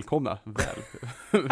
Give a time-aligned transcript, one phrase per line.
[0.00, 0.78] Välkomna, väl.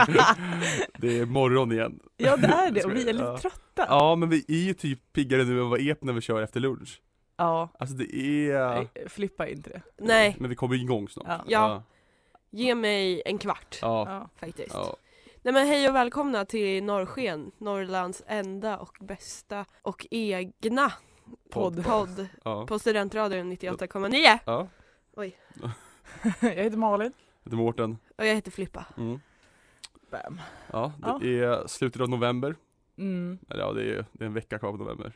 [0.99, 2.01] det är morgon igen.
[2.17, 3.39] Ja det är det och vi är lite Ja.
[3.39, 3.87] trötta.
[3.89, 6.61] Ja men vi är ju typ piggare nu än vad är när vi kör efter
[6.61, 7.03] lunch.
[7.37, 7.69] Ja.
[7.79, 8.15] Alltså det
[8.51, 8.75] är...
[8.75, 9.83] Nej, Flippa inte det.
[9.99, 11.27] Nej, Men vi kommer igång snart.
[11.29, 11.43] Ja.
[11.47, 11.83] Ja.
[12.51, 14.29] ge mig en kvart Ja.
[14.41, 14.75] Faktiskt.
[14.75, 14.97] ja.
[15.43, 20.93] Nej men hej och välkomna till Norrsken, Norrlands enda och bästa och egna
[21.51, 21.85] Podd.
[21.85, 22.67] podd ja.
[22.67, 24.39] på Studentradion 98,9.
[24.45, 24.69] ja.
[26.41, 27.13] Jag heter Malin.
[27.49, 27.99] Heter Mårten.
[28.19, 28.87] Och jag heter Flippa.
[28.97, 29.21] Mm.
[30.11, 30.41] Bam.
[30.73, 31.53] Ja, det Ja.
[31.63, 32.57] är slutet av november.
[32.97, 35.13] Mm, Eller ja, det är, det är en vecka kvar på november.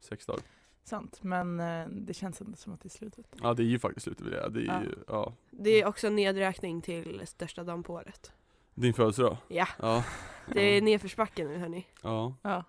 [0.00, 0.42] Sex dagar.
[0.84, 3.26] sant, men eh, det känns ändå som att det är slutet.
[3.42, 4.48] Ja det är ju faktiskt slutet det.
[4.48, 4.82] Det är Ja.
[4.82, 5.32] ju, ja.
[5.50, 8.32] Det är också en nedräkning till största dagen på året.
[8.74, 9.36] Din födelsedag?
[9.48, 10.04] Ja, Ja.
[10.54, 11.86] det är nedförsbacke nu hörni.
[12.02, 12.36] Ja.
[12.42, 12.64] Ja,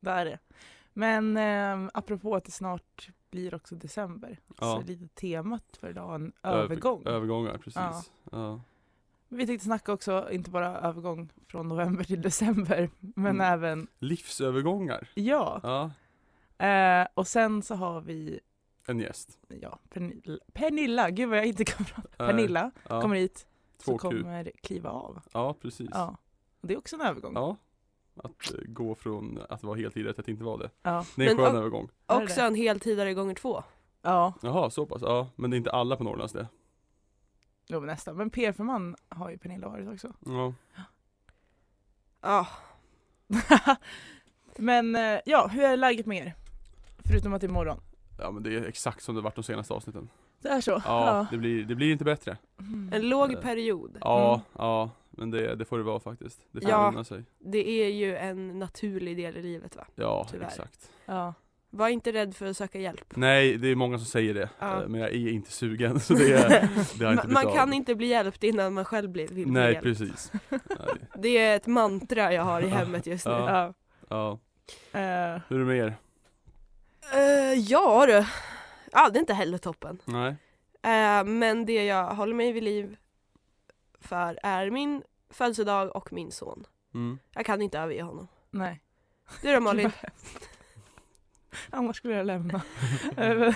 [0.00, 0.38] det är det.
[0.92, 4.80] Men eh, apropå att det snart blir också december, Ja.
[4.80, 7.02] så lite temat för idag en Över- övergång.
[7.06, 7.74] Övergångar, precis.
[7.76, 8.02] Ja.
[8.32, 8.60] Ja.
[9.28, 13.40] Vi tänkte snacka också, inte bara övergång från november till december, men Mm.
[13.52, 15.08] även, Livsövergångar.
[15.14, 15.90] ja.
[16.58, 18.40] Eh, och sen så har vi,
[18.86, 19.38] En gäst.
[19.48, 22.08] ja, Pernilla, Pernilla gud vad jag inte kan prata.
[22.18, 22.28] Nej.
[22.28, 23.46] Pernilla kommer hit,
[23.84, 24.08] Två Q.
[24.08, 25.20] kommer kliva av.
[25.32, 25.88] Ja, precis.
[25.92, 26.16] Ja.
[26.60, 27.32] Och det är också en övergång.
[27.34, 27.56] Ja.
[28.16, 30.70] Att eh, gå från att vara heltidare till att inte vara det.
[30.82, 31.04] Ja.
[31.16, 31.88] Det är en Men, skön och- övergång.
[32.06, 33.62] Också en heltidare gånger två.
[34.02, 35.02] Ja, Jaha, så pass.
[35.02, 36.46] Ja, men det är inte alla på Norrlands det.
[37.66, 38.16] jo, men nästan.
[38.16, 40.12] Men PR för man har ju Pernilla varit också.
[40.26, 40.54] Ja.
[42.20, 42.46] Ja,
[44.56, 46.34] men eh, ja, hur är läget med er?
[47.04, 47.80] Förutom att det är morgon.
[48.18, 50.08] ja, men det är exakt som det varit de senaste avsnitten.
[50.42, 50.82] Det är så?
[50.84, 52.36] Ja, Det, blir, det blir inte bättre.
[52.60, 52.90] Mm.
[52.92, 53.98] en låg period.
[54.00, 54.44] Ja, Mm.
[54.58, 54.90] ja.
[55.12, 56.40] Men det, det får det vara faktiskt.
[56.50, 56.92] Det får Ja.
[56.96, 57.04] ja.
[57.04, 57.22] sig.
[57.38, 59.86] Det är ju en naturlig del i livet va.
[59.94, 60.46] Ja, Tyvärr.
[60.46, 60.90] exakt.
[61.06, 61.34] Ja.
[61.74, 63.16] Var inte rädd för att söka hjälp.
[63.16, 64.48] Nej, det är många som säger det.
[64.58, 64.82] Ja.
[64.82, 66.00] Eh, Men jag är inte sugen.
[66.00, 66.26] Så det,
[66.98, 67.54] det har inte Man, av.
[67.54, 69.82] kan inte bli hjälpt innan man själv blir vill bli Nej, hjälpt.
[69.82, 70.32] precis.
[70.50, 70.60] Nej.
[71.18, 73.32] Det är ett mantra jag har i hemmet just nu.
[73.32, 73.50] Ja.
[74.08, 74.38] ja.
[74.92, 74.98] Ja.
[75.00, 75.94] Eh, Hur är det med er?
[77.14, 78.24] Eh, ja du.
[78.92, 79.98] Ja, det är inte heller toppen.
[80.04, 80.36] Nej?
[80.82, 82.96] Eh, men det jag håller mig vid liv
[84.02, 86.66] för är min födelsedag och min son.
[86.94, 87.18] Mm.
[87.32, 88.28] Jag kan inte överge honom.
[88.50, 88.82] nej.
[89.42, 89.90] Du då Malin?
[91.70, 92.62] Annars skulle jag lämna.
[93.16, 93.54] Eh,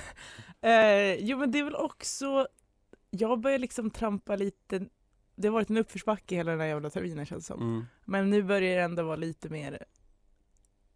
[0.71, 2.49] eh, jo men det är väl också,
[3.11, 4.89] jag börjar liksom trampa lite,
[5.35, 7.63] det har varit en uppförsbacke hela den här jävla terminen känns det som.
[7.63, 7.87] Mm.
[8.05, 9.85] Men nu börjar det ändå vara lite mer,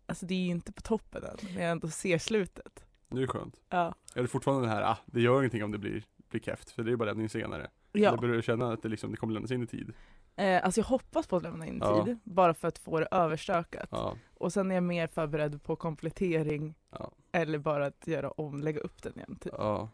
[0.07, 2.85] alltså det är ju inte på toppen än, men jag ändå ser slutet.
[3.09, 3.61] Det är skönt.
[3.69, 3.95] Ja.
[4.15, 6.83] Är det fortfarande det här, ah, det gör ingenting om det blir, blir keft, för
[6.83, 7.71] det är bara lämning senare.
[7.93, 8.09] Ja.
[8.09, 9.93] Eller börjar du känna att det, liksom, det kommer lämnas in i tid?
[10.37, 12.05] Eh, alltså jag hoppas på att lämna in Ja.
[12.05, 13.89] tid, bara för att få det överstökat.
[13.93, 14.17] Ja.
[14.35, 17.11] Och sen är jag mer förberedd på komplettering Ja.
[17.33, 19.39] eller bara att göra om, lägga upp den igen.
[19.41, 19.53] Typ.
[19.59, 19.89] ja.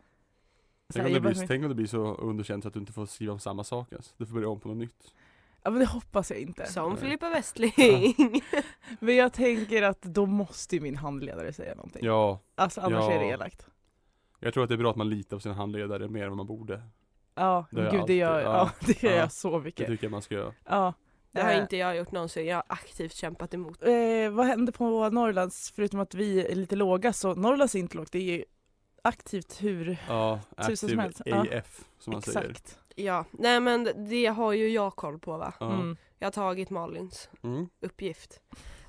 [0.92, 3.06] Tänk, om det blir, tänk om det blir så underkänt så att du inte får
[3.06, 4.14] skriva om samma sak ens.
[4.16, 5.12] Du får börja om på något nytt.
[5.62, 6.66] Ja men det hoppas jag inte.
[6.66, 7.00] Som Nej.
[7.00, 8.14] Filippa Westling.
[9.00, 12.04] Men jag tänker att då måste ju min handledare säga någonting.
[12.04, 13.12] Ja, Alltså annars Ja.
[13.12, 13.66] är det elakt.
[14.40, 16.36] jag tror att det är bra att man litar på sina handledare mer än vad
[16.36, 16.82] man borde.
[17.36, 18.52] Ja, Det gud det gör, ja.
[18.52, 18.70] ja.
[18.86, 19.16] det gör Ja.
[19.18, 19.86] jag så Det mycket.
[19.86, 20.52] tycker jag man ska göra.
[20.64, 20.92] Ja.
[21.32, 22.46] Det har Eh, inte jag gjort någonsin.
[22.46, 23.82] Jag har aktivt kämpat emot.
[23.82, 27.96] Eh, vad händer på Norrlands, förutom att vi är lite låga, så Norrlands är inte
[27.96, 28.44] lågt, det är ju
[29.02, 31.22] aktivt hur, Ja, Tusen som helst.
[31.24, 31.44] Ja.
[31.58, 32.50] AF som man säger.
[32.50, 32.78] exakt.
[32.94, 35.52] Ja, nej men det har ju jag koll på va.
[35.60, 35.96] Mm.
[36.18, 37.68] Jag har tagit Malins Mm.
[37.80, 38.40] uppgift.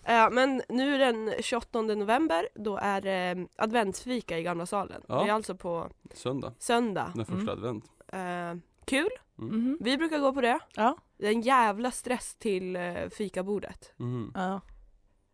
[0.03, 5.02] Eh, men nu den 28 november, då är det adventsfika i Gamla salen.
[5.07, 5.24] Ja.
[5.24, 7.12] Det är alltså på Söndag, söndag.
[7.16, 7.50] den första Mm.
[7.50, 7.86] advent.
[8.07, 8.56] Eh,
[8.86, 9.09] kul,
[9.39, 9.56] Mm.
[9.59, 9.77] Mhm.
[9.80, 10.59] vi brukar gå på det.
[10.75, 10.98] Ja.
[11.18, 13.94] Det är en jävla stress till eh, fikabordet.
[14.00, 14.31] Mm.
[14.36, 14.62] ja.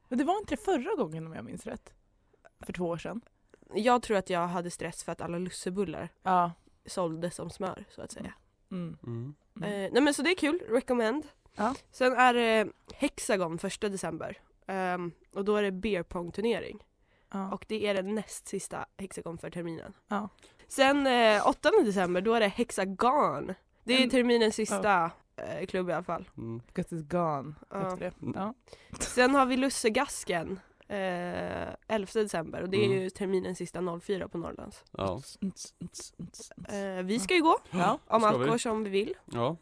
[0.07, 1.93] Men det var inte det förra gången om jag minns rätt?
[2.59, 3.21] För två år sedan?
[3.73, 6.51] Jag tror att jag hade stress för att alla lussebullar Ja.
[6.85, 8.33] såldes som smör så att säga.
[8.71, 8.97] Mm.
[9.03, 9.35] Mm.
[9.57, 9.69] Mm.
[9.85, 11.27] Eh, nej men så det är kul, recommend.
[11.55, 11.75] Ja.
[11.91, 14.37] Sen är det Hexagon första december.
[14.67, 16.83] Ehm, och då är det beer pong turnering.
[17.31, 17.51] Ja.
[17.51, 19.93] Och det är den näst sista Hexagon för terminen.
[20.07, 20.29] Ja.
[20.75, 23.53] Sen eh, 8 december då är det Hexagon.
[23.83, 26.29] Det är En- terminens sista eh, klubb i alla fall.
[26.37, 26.61] Mm.
[26.67, 27.53] Because it's gone.
[27.69, 27.87] Ja.
[27.93, 28.31] Efter det.
[28.35, 28.53] Ja.
[28.99, 33.01] Sen har vi Lussegasken eh, 11 december och det är Mm.
[33.01, 34.83] ju terminens sista 04 på Norrlands.
[34.91, 35.21] Ja,
[36.69, 37.99] Eh, vi ska ju gå Ja.
[38.07, 38.49] om Ska allt vi?
[38.49, 39.13] går som vi vill.
[39.25, 39.57] ja.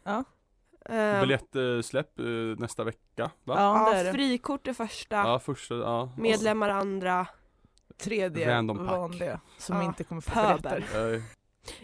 [0.84, 2.24] Eh, Biljettsläpp eh,
[2.58, 3.54] nästa vecka va?
[3.58, 4.12] Ja, det är ja, det.
[4.12, 6.12] frikort är första, Ja, första, ja.
[6.18, 7.26] medlemmar andra.
[8.02, 9.84] Tredje Random vanliga som Ja.
[9.84, 10.82] inte kommer få Pöbel.
[11.14, 11.22] Eh,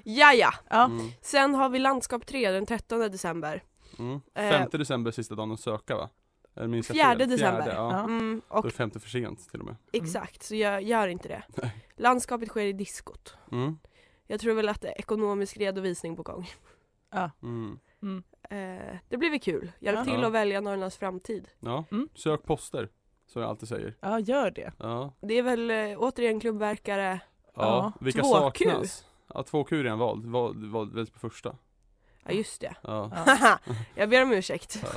[0.04, 0.54] Jaja!
[0.70, 0.84] Ja.
[0.84, 3.62] Mm, Sen har vi landskap 3 den 13 december.
[3.98, 4.20] mm.
[4.34, 6.08] Eh, Femte december sista dagen att söka va?
[6.56, 7.30] Eller Fjärde fel?
[7.30, 7.62] december.
[7.62, 7.92] Fjärde, ja.
[7.92, 8.04] Ja.
[8.04, 9.76] Mm, Då och är femte för sent till och med.
[9.92, 11.42] exakt, så jag gör inte det.
[11.62, 11.84] Nej.
[11.96, 13.36] Landskapet sker i diskot.
[13.52, 13.78] Mm.
[14.26, 16.50] Jag tror väl att det är ekonomisk redovisning på gång.
[17.42, 17.78] Mm.
[18.02, 18.22] Mm.
[18.50, 19.72] Eh, det blir väl kul.
[19.80, 20.04] Hjälp Ja.
[20.04, 20.26] till Ja.
[20.26, 21.48] att välja Norrlands framtid.
[21.60, 22.08] Ja, Mm.
[22.14, 22.88] sök poster.
[23.32, 23.94] Som jag alltid säger.
[24.00, 24.72] ja, gör det.
[24.78, 27.20] Ja, Det är väl eh, återigen klubbverkare.
[27.54, 27.62] ja.
[27.62, 27.92] Ja.
[28.00, 28.24] vilka 2Q.
[28.32, 29.04] saknas?
[29.34, 31.56] Ja, 2Q är redan vald, Val- val- väljs på första.
[32.24, 32.74] Ja just det.
[32.82, 33.10] Ja.
[33.26, 33.58] Ja.
[33.94, 34.78] jag ber om ursäkt.
[34.82, 34.88] Ja.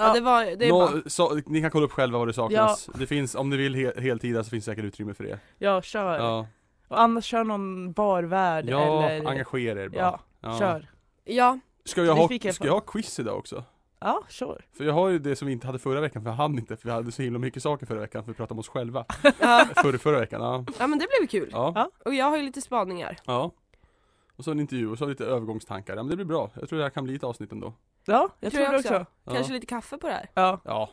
[0.00, 2.32] Ja, det var, det är Nå, bara, så, ni kan kolla upp själva vad det
[2.32, 2.90] saknas.
[2.94, 5.38] Det finns, om ni vill he, heltida så finns säkert utrymme för det.
[5.58, 6.18] Ja, kör.
[6.18, 6.46] Ja,
[6.88, 9.26] Och annars kör någon barvärd ja eller...
[9.30, 10.00] engagera er bara.
[10.00, 10.58] Ja, Ja.
[10.58, 10.90] kör.
[11.24, 13.64] ja, Ska jag, Vi ha, fick i alla ska jag ha quiz idag också?
[14.00, 14.64] Ja, kör.
[14.76, 16.76] För jag har ju det som vi inte hade förra veckan, för jag hann inte,
[16.76, 19.04] för vi hade så himla mycket saker förra veckan, för vi pratade om oss själva.
[19.40, 19.66] ja.
[19.82, 20.64] Förra, förra veckan, ja.
[20.78, 21.48] ja men det blir väl kul.
[21.52, 21.72] Ja.
[21.74, 21.90] Ja.
[22.04, 23.16] Och jag har ju lite spaningar.
[23.24, 23.50] ja.
[24.36, 25.96] Och så en intervju, och så lite övergångstankar.
[25.96, 26.50] Ja men det blir bra.
[26.54, 27.74] Jag tror det här kan bli ett avsnitt ändå.
[28.04, 28.94] Ja, jag tror, Tror jag det också.
[28.94, 29.06] också.
[29.24, 29.32] Ja.
[29.32, 30.30] Kanske lite kaffe på det här.
[30.34, 30.60] Ja.
[30.64, 30.90] Ja.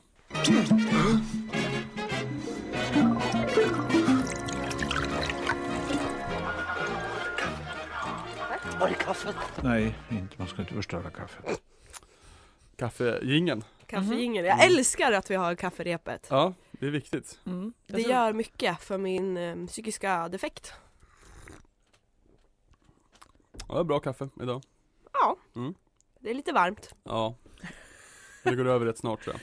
[9.63, 10.36] Nej, inte.
[10.38, 11.62] man ska inte förstöra kaffet.
[12.75, 13.63] Kaffejingeln.
[13.88, 14.45] Kaffejingel.
[14.45, 14.77] Jag Mm.
[14.77, 16.27] älskar att vi har kafferepet.
[16.30, 17.39] Ja, det är viktigt.
[17.45, 17.74] Mm.
[17.88, 20.74] Det tror- gör mycket för min eh, psykiska defekt.
[23.68, 24.62] Ja, det är bra kaffe idag.
[25.13, 25.74] Ja, Mm.
[26.19, 26.95] det är lite varmt.
[27.04, 27.36] Ja.
[28.44, 29.42] Det går över rätt snart tror jag.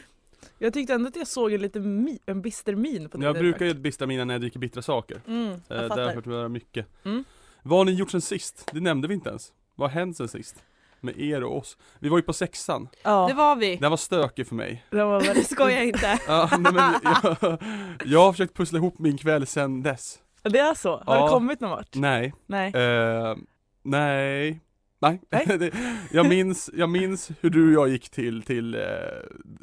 [0.58, 3.34] Jag tyckte ändå att jag såg en lite mi- en bister min på din Jag
[3.34, 5.20] brukar ju bista mina när jag dricker bittra saker.
[5.26, 6.02] Mm, Eh, jag det har fattar.
[6.02, 6.86] jag hört höra mycket.
[7.04, 7.24] Mm.
[7.62, 8.70] Vad har ni gjort sen sist?
[8.72, 9.52] Det nämnde vi inte ens.
[9.74, 10.62] Vad har hänt sen sist?
[11.04, 11.76] Med er och oss.
[11.98, 12.88] Vi var ju på sexan.
[13.02, 13.76] Ja, Det var vi.
[13.76, 14.84] Den var stökig för mig.
[14.90, 16.18] det var väldigt Skoja inte.
[16.26, 17.58] Ja, nej, men jag,
[18.04, 20.18] jag har försökt pussla ihop min kväll sen dess.
[20.42, 21.02] Det är så?
[21.06, 21.24] Har Ja.
[21.24, 21.94] du kommit någon vart?
[21.94, 22.34] Nej.
[22.46, 22.72] Nej.
[22.74, 23.36] Eh,
[23.82, 24.60] nej.
[25.00, 25.20] Nej.
[25.30, 25.46] Nej.
[25.58, 25.72] Det-
[26.10, 28.80] jag, minns, jag minns hur du och jag gick till, till eh,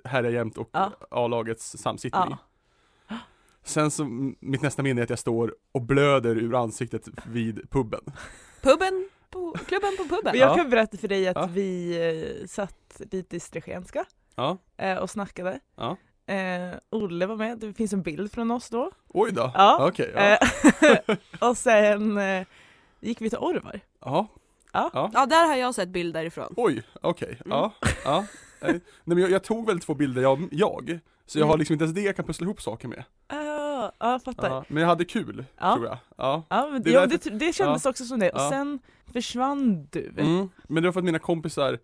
[0.06, 0.92] Herrejämt och Ja.
[1.12, 2.24] A-lagets samsittning.
[2.30, 2.38] Ja.
[3.64, 4.04] Sen så,
[4.40, 8.02] mitt nästa minne är att jag står och blöder ur ansiktet vid puben.
[8.62, 9.09] Puben,
[9.52, 10.20] på, klubben på puben.
[10.24, 10.56] Men jag Ja.
[10.56, 11.50] kan berätta för dig att Ja.
[11.54, 11.98] vi
[12.42, 14.06] eh, satt lite i Strechenska
[14.36, 15.60] Ja, eh, och snackade.
[15.78, 15.98] ja.
[16.34, 18.92] Eh, Olle var med, det finns en bild från oss då.
[19.08, 19.52] Oj då.
[19.54, 19.88] Ja.
[19.88, 20.22] Okej, ja.
[20.22, 21.16] Eh,
[21.50, 22.46] och sen eh,
[23.00, 23.80] gick vi till Orvar.
[24.02, 24.28] ja.
[24.74, 24.90] Ja.
[24.94, 25.12] ja.
[25.14, 26.54] Ja, där har jag sett bild därifrån.
[26.58, 27.28] Oj, okej.
[27.46, 27.58] Mm.
[27.58, 27.74] Ja,
[28.06, 28.26] ja.
[28.62, 31.00] Eh, Nej men jag, jag tog väl två bilder jag, jag.
[31.26, 31.50] Så jag Mm.
[31.50, 33.04] har liksom inte ens det jag kan pussla ihop saker med.
[33.28, 34.50] Ah, ja, jag fattar.
[34.50, 35.74] Ja, men jag hade kul, Ja.
[35.76, 35.98] tror jag.
[36.18, 36.44] Ja.
[36.50, 38.30] Ja, men Det ja, därför- det, det kändes också som det.
[38.32, 38.50] Och Ja.
[38.50, 38.80] sen
[39.14, 40.14] försvann du.
[40.18, 40.50] Mm.
[40.68, 41.80] Men det var för att mina kompisar,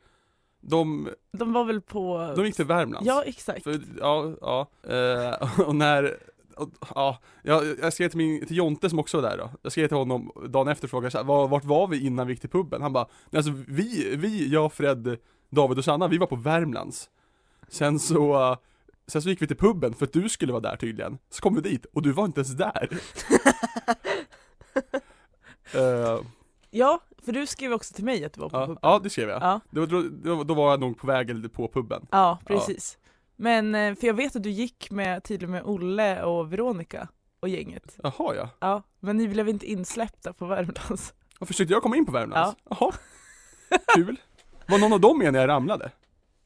[0.61, 2.33] de, De var väl på...
[2.35, 3.07] de gick till Värmland.
[3.07, 3.63] Ja, exakt.
[3.63, 4.67] För, ja, ja.
[4.93, 6.17] Eh, och när,
[6.55, 9.49] och, ja, jag, jag skrev till, min, till Jonte som också var där då.
[9.61, 12.41] Jag skrev till honom dagen efter och frågade var, vart var vi innan vi gick
[12.41, 12.81] till puben?
[12.81, 15.17] Han bara, "Nej, alltså vi, vi, jag, Fred,
[15.49, 17.09] David och Sanna, vi var på Värmlands.
[17.67, 18.57] Sen så,
[19.07, 21.17] sen så gick vi till puben för att du skulle vara där tydligen.
[21.29, 22.89] Så kom vi dit och du var inte ens där.
[25.73, 26.19] Eh,
[26.71, 28.79] Ja, för du skrev också till mig att du var på ja, puben.
[28.81, 29.41] ja, det skrev jag.
[29.41, 32.07] Ja, Då, då, då, var jag nog på väg eller på puben.
[32.11, 32.97] ja, precis.
[33.35, 37.07] Men, eh, för jag vet att du gick med, tydligen med Olle och Veronica
[37.39, 37.97] och gänget.
[38.03, 38.49] Jaha ja.
[38.59, 41.13] Ja, men ni blev inte insläppta på Värmlands.
[41.39, 42.57] Och försökte jag komma in på Värmlands?
[42.69, 42.91] Jaha.
[43.95, 44.19] Kul.
[44.67, 45.91] Var någon av dem med när jag ramlade?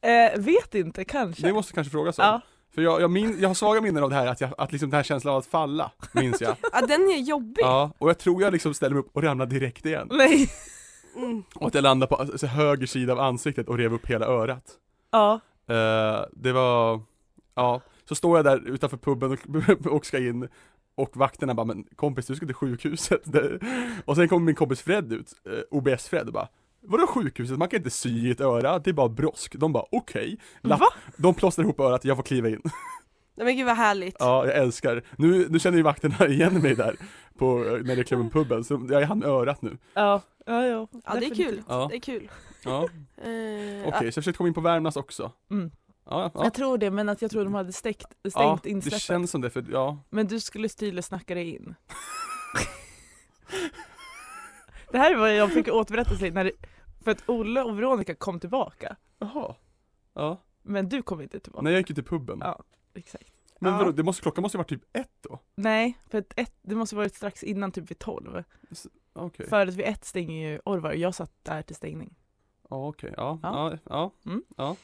[0.01, 1.47] Eh, vet inte, kanske.
[1.47, 2.25] Det måste kanske frågas om.
[2.25, 2.41] Ja,
[2.73, 4.89] För jag, jag, min, jag har svaga minnen av det här, att, jag, att liksom
[4.89, 6.55] den här känslan av att falla, minns jag.
[6.73, 7.61] Ja, den är jobbig.
[7.63, 10.07] ja, och jag tror jag liksom ställde mig upp och ramlade direkt igen.
[10.11, 10.49] nej.
[11.15, 11.43] Mm.
[11.55, 14.63] Och att jag landade på alltså, höger sida av ansiktet och rev upp hela örat.
[15.11, 15.39] Ja,
[15.69, 17.01] Eh, det var,
[17.55, 20.47] ja, så står jag där utanför puben och, och ska in
[20.95, 23.21] och vakterna bara, men kompis du ska till sjukhuset.
[24.05, 26.47] Och sen kommer min kompis Fred ut, eh, OBS-Fred och bara
[26.81, 27.57] Vadå sjukhuset?
[27.57, 29.55] Man kan inte sy i ett öra, det är bara brosk.
[29.55, 30.39] De bara okej.
[30.61, 30.79] Va?
[31.17, 32.61] De plåstrar ihop örat, jag får kliva in.
[33.39, 34.15] Nej men gud vad härligt.
[34.19, 35.03] Ja, jag älskar.
[35.17, 36.95] Nu, nu känner ju vakterna igen mig där,
[37.37, 39.77] på, när det klev in puben, så jag är han med örat nu.
[39.93, 40.87] ja, ja, ja.
[41.05, 41.63] Ja det är kul.
[41.67, 41.87] Ja.
[41.91, 42.29] Det är kul.
[42.63, 43.97] Ja, Eh, okej, ja.
[43.99, 45.31] så jag försökte komma in på Värmlands också.
[45.51, 45.71] Mm.
[46.05, 46.43] Ja, ja.
[46.43, 49.01] Jag tror det, men att jag tror de hade stängt, stängt ja det insläppet.
[49.01, 51.75] känns som det, för ja, Men du skulle tydligen snacka dig in.
[54.91, 56.51] det här är vad jag fick återberättelse när det,
[57.03, 58.95] för att Olle och Veronica kom tillbaka.
[59.19, 59.55] jaha.
[60.15, 61.63] Ja, Men du kom inte tillbaka.
[61.63, 62.37] nej jag gick ju till puben.
[62.41, 63.31] Ja, exakt.
[63.59, 63.77] Men Ja.
[63.77, 65.39] vadå, det måste, klockan måste ju varit typ ett då?
[65.55, 68.43] Nej, för att ett, det måste varit strax innan typ vid 12.
[69.13, 72.15] Okej, För att vid ett stänger ju Orvar och jag satt där till stängning.
[72.69, 73.71] ja okej, ja, Ja.
[73.71, 74.43] ja, ja, Mm.
[74.57, 74.75] ja,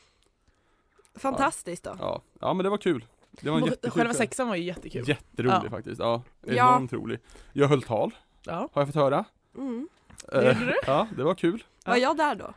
[1.15, 1.95] Fantastiskt då.
[1.99, 4.17] ja, ja men det var kul Det var en Och jättekul Själva kväll.
[4.17, 5.09] sexan var ju jättekul.
[5.09, 5.69] Jätterolig Ja.
[5.69, 6.53] faktiskt, ja, Ja.
[6.53, 7.19] enormt rolig
[7.53, 8.69] Jag höll tal, Ja.
[8.73, 9.25] har jag fått höra
[9.57, 9.87] Mm.
[10.31, 10.73] Det gjorde Eh, du?
[10.87, 12.53] Ja, det var kul Var jag där då?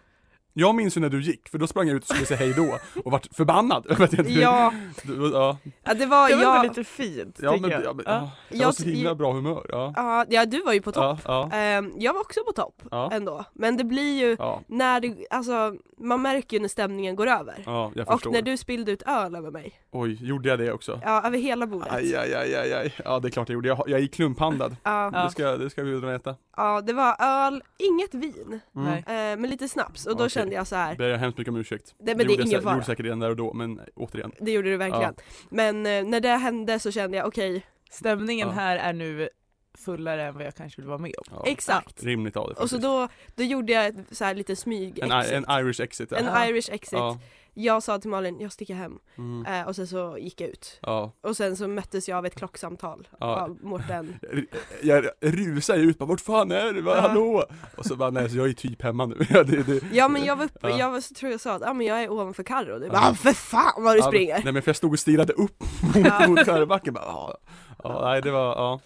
[0.60, 2.54] Jag minns ju när du gick, för då sprang jag ut och skulle säga hej
[2.56, 4.72] då och vart förbannad över att jag inte Ja,
[5.02, 6.62] du, ja, ja det var Det var jag.
[6.62, 7.84] lite fint ja men, jag.
[7.84, 8.12] ja, men Ja.
[8.12, 8.30] ja.
[8.48, 11.20] jag var Jag- så himla bra humör, ja Ja, du var ju på topp.
[11.24, 13.44] Ja, ja, Ehm, jag var också på topp ja, ändå.
[13.52, 17.62] Men det blir ju ja, när det, alltså man märker ju när stämningen går över.
[17.66, 19.72] ja jag Och förstår när du spillde ut öl över mig.
[19.90, 21.00] Oj, gjorde jag det också?
[21.04, 21.92] Ja, över hela bordet.
[21.92, 22.94] Aj, aj, aj, aj, aj.
[23.04, 25.10] Ja det är klart jag gjorde, jag, jag är klumphandad Ja.
[25.24, 28.88] Det ska, det ska gudarna veta ja, det var öl, inget vin, mm.
[28.90, 28.98] Nej.
[29.32, 30.06] eh, men lite snaps.
[30.06, 30.30] Och då Okej.
[30.30, 30.96] kände jag så här.
[30.96, 32.74] Ber jag hemskt mycket om ursäkt Nej, men det är gjorde jag ingen fara.
[32.74, 35.14] gjorde säkert redan där och då, men återigen Det gjorde du verkligen.
[35.50, 38.54] Men eh, när det hände så kände jag okej, Stämningen Ja.
[38.54, 39.28] här är nu
[39.78, 41.24] fullare än vad jag kanske vill vara med om.
[41.30, 42.02] ja, exakt.
[42.04, 42.82] Rimligt av det Och så faktiskt.
[42.82, 45.32] då, då gjorde jag ett så här lite smyg en, exit.
[45.34, 46.46] en Irish exit En ja.
[46.48, 46.92] Irish exit.
[46.98, 47.18] Ja,
[47.60, 48.98] Jag sa till Malin, jag sticker hem.
[49.18, 49.46] mm.
[49.60, 50.78] Eh, och sen så gick jag ut.
[50.82, 51.12] ja.
[51.20, 53.40] Och sen så möttes jag av ett klocksamtal Ja.
[53.40, 54.16] av Mårten.
[54.82, 56.82] Jag rusade ut bara, vart fan är du?
[56.82, 57.00] Bara, Ja.
[57.08, 57.44] Hallå?
[57.76, 60.36] Och så bara, nej så jag är typ hemma nu det, det, Ja men jag
[60.36, 60.78] var uppe, Ja.
[60.78, 62.78] jag var, så tror jag sa att ah, men jag är ovanför Carro.
[62.78, 63.10] Du bara Ja.
[63.10, 64.40] ah, för fan vad du Ja, men- springer!
[64.44, 66.28] Nej men för jag stod och stirrade upp Ja.
[66.28, 67.04] mot Skärbacken bara,
[67.84, 68.80] ja, nej det var, ja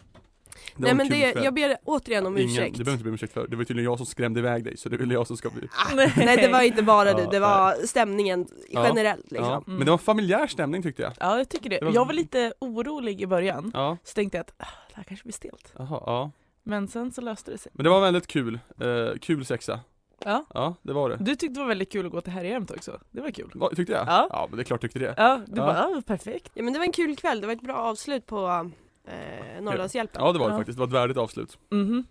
[0.76, 1.44] Nej men det, kväll.
[1.44, 2.78] jag ber återigen om Ingen, ursäkt.
[2.78, 4.76] det behöver inte be om ursäkt för, det var tydligen jag som skrämde iväg dig
[4.76, 5.68] så det är väl jag som ska bli
[6.16, 8.86] Nej det var inte bara du, det var stämningen Ja.
[8.88, 9.48] generellt liksom.
[9.48, 9.56] ja.
[9.66, 9.76] Mm.
[9.76, 11.78] Men det var familjär stämning tyckte jag Ja jag tycker det.
[11.78, 13.70] Det var- Jag var lite orolig i början.
[13.74, 15.72] Ja, Så tänkte jag att ah, det här kanske blir stelt.
[15.78, 16.30] jaha, ja
[16.62, 17.72] Men sen så löste det sig.
[17.74, 19.80] Men det var väldigt kul, eh, kul sexa
[20.24, 20.44] Ja.
[20.54, 23.00] Ja, det var det Du tyckte det var väldigt kul att gå till Herrhjälmt också.
[23.10, 23.50] Det var kul.
[23.54, 24.06] Va, Tyckte jag?
[24.06, 24.26] Ja.
[24.30, 25.66] ja men det är klart tyckte det Ja, du Ja.
[25.66, 26.50] bara ah, perfekt.
[26.54, 28.70] Ja men det var en kul kväll, det var ett bra avslut på
[29.08, 30.22] eh, Norrlandshjälpen.
[30.24, 30.58] Ja det var det Ja.
[30.58, 32.04] faktiskt, det var ett värdigt avslut Mhm.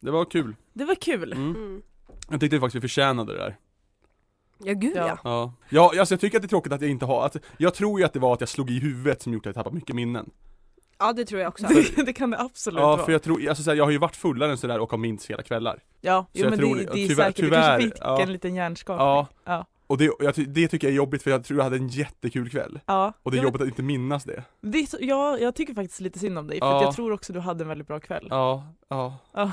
[0.00, 1.32] Det var kul Det var kul.
[1.32, 1.50] mm.
[1.56, 1.82] Mm.
[2.30, 3.56] Jag tyckte faktiskt vi förtjänade det där
[4.64, 5.06] Ja gud ja.
[5.06, 5.18] Ja.
[5.24, 5.52] Ja,
[5.92, 8.00] ja alltså jag tycker att det är tråkigt att jag inte har, att, jag tror
[8.00, 9.96] ju att det var att jag slog i huvudet som gjort att jag tappat mycket
[9.96, 10.30] minnen
[10.98, 11.66] Ja det tror jag också.
[11.66, 13.04] Det, det kan det absolut Ja vara.
[13.04, 14.98] för jag tror, alltså så här, jag har ju varit fullare än sådär och har
[14.98, 16.92] minst hela kvällar Ja, jo, jag men tror det, det.
[16.92, 18.22] det är Tyvärr- säkert, tyvärr, du kanske fick ja.
[18.22, 19.06] en liten hjärnskakning.
[19.06, 19.66] Ja, Ja.
[19.92, 22.50] Och det, jag, det tycker jag är jobbigt för jag tror jag hade en jättekul
[22.50, 23.12] kväll Ja.
[23.22, 25.74] Och det är Ja, jobbigt att inte minnas det det är så, ja, jag tycker
[25.74, 26.76] faktiskt lite synd om dig, för Ja.
[26.76, 28.26] att jag tror också du hade en väldigt bra kväll.
[28.30, 29.52] Ja, ja Ja.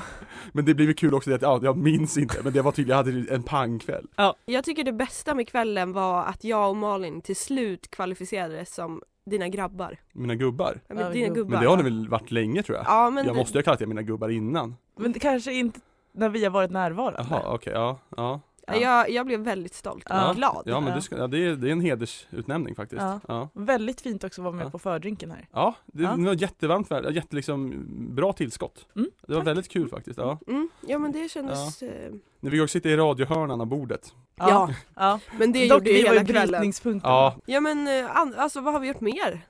[0.52, 2.72] Men det blir väl kul också det att, ja, jag minns inte men det var
[2.72, 4.06] tydligt, jag hade en pangkväll
[4.44, 9.02] Jag tycker det bästa med kvällen var att jag och Malin till slut kvalificerades som
[9.26, 9.96] dina grabbar.
[10.12, 11.50] Mina gubbar Ja, men Ja, dina gubbar.
[11.50, 12.86] Men det har ni väl varit länge tror jag?
[12.88, 15.52] Ja men jag det- måste ju ha kallat er mina gubbar innan Men det kanske
[15.52, 15.80] inte
[16.12, 17.26] när vi har varit närvarande.
[17.30, 18.40] Jaha, okej, ja, ja
[18.72, 20.32] ja, jag, jag blev väldigt stolt och Ja.
[20.36, 20.62] glad.
[20.66, 23.20] Ja men det, ska, ja, det, är, det är en hedersutnämning faktiskt Ja.
[23.28, 24.70] Ja, Väldigt fint också att vara med Ja.
[24.70, 25.48] på fördrinken här.
[25.52, 26.14] ja det, Ja.
[26.18, 27.84] var jättevarmt, jätte liksom,
[28.14, 29.46] bra tillskott Mm, Det var tack.
[29.48, 31.82] väldigt kul faktiskt, ja Mm, ja men det kändes...
[31.82, 35.20] eh, När vi också sitter i radiohörnan av bordet Ja, ja.
[35.38, 36.72] men det Dock, gjorde ju vi hela kvällen.
[37.02, 39.40] Ja, Ja men eh, alltså vad har vi gjort mer?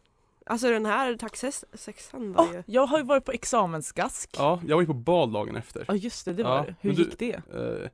[0.46, 2.62] Alltså den här taxsexan var Åh, ju...
[2.66, 4.30] jag har ju varit på examensgask.
[4.38, 6.74] ja, jag var ju på bal dagen efter Ja just det, det var Ja, det.
[6.80, 7.32] Hur men du- gick det?
[7.32, 7.88] Eh,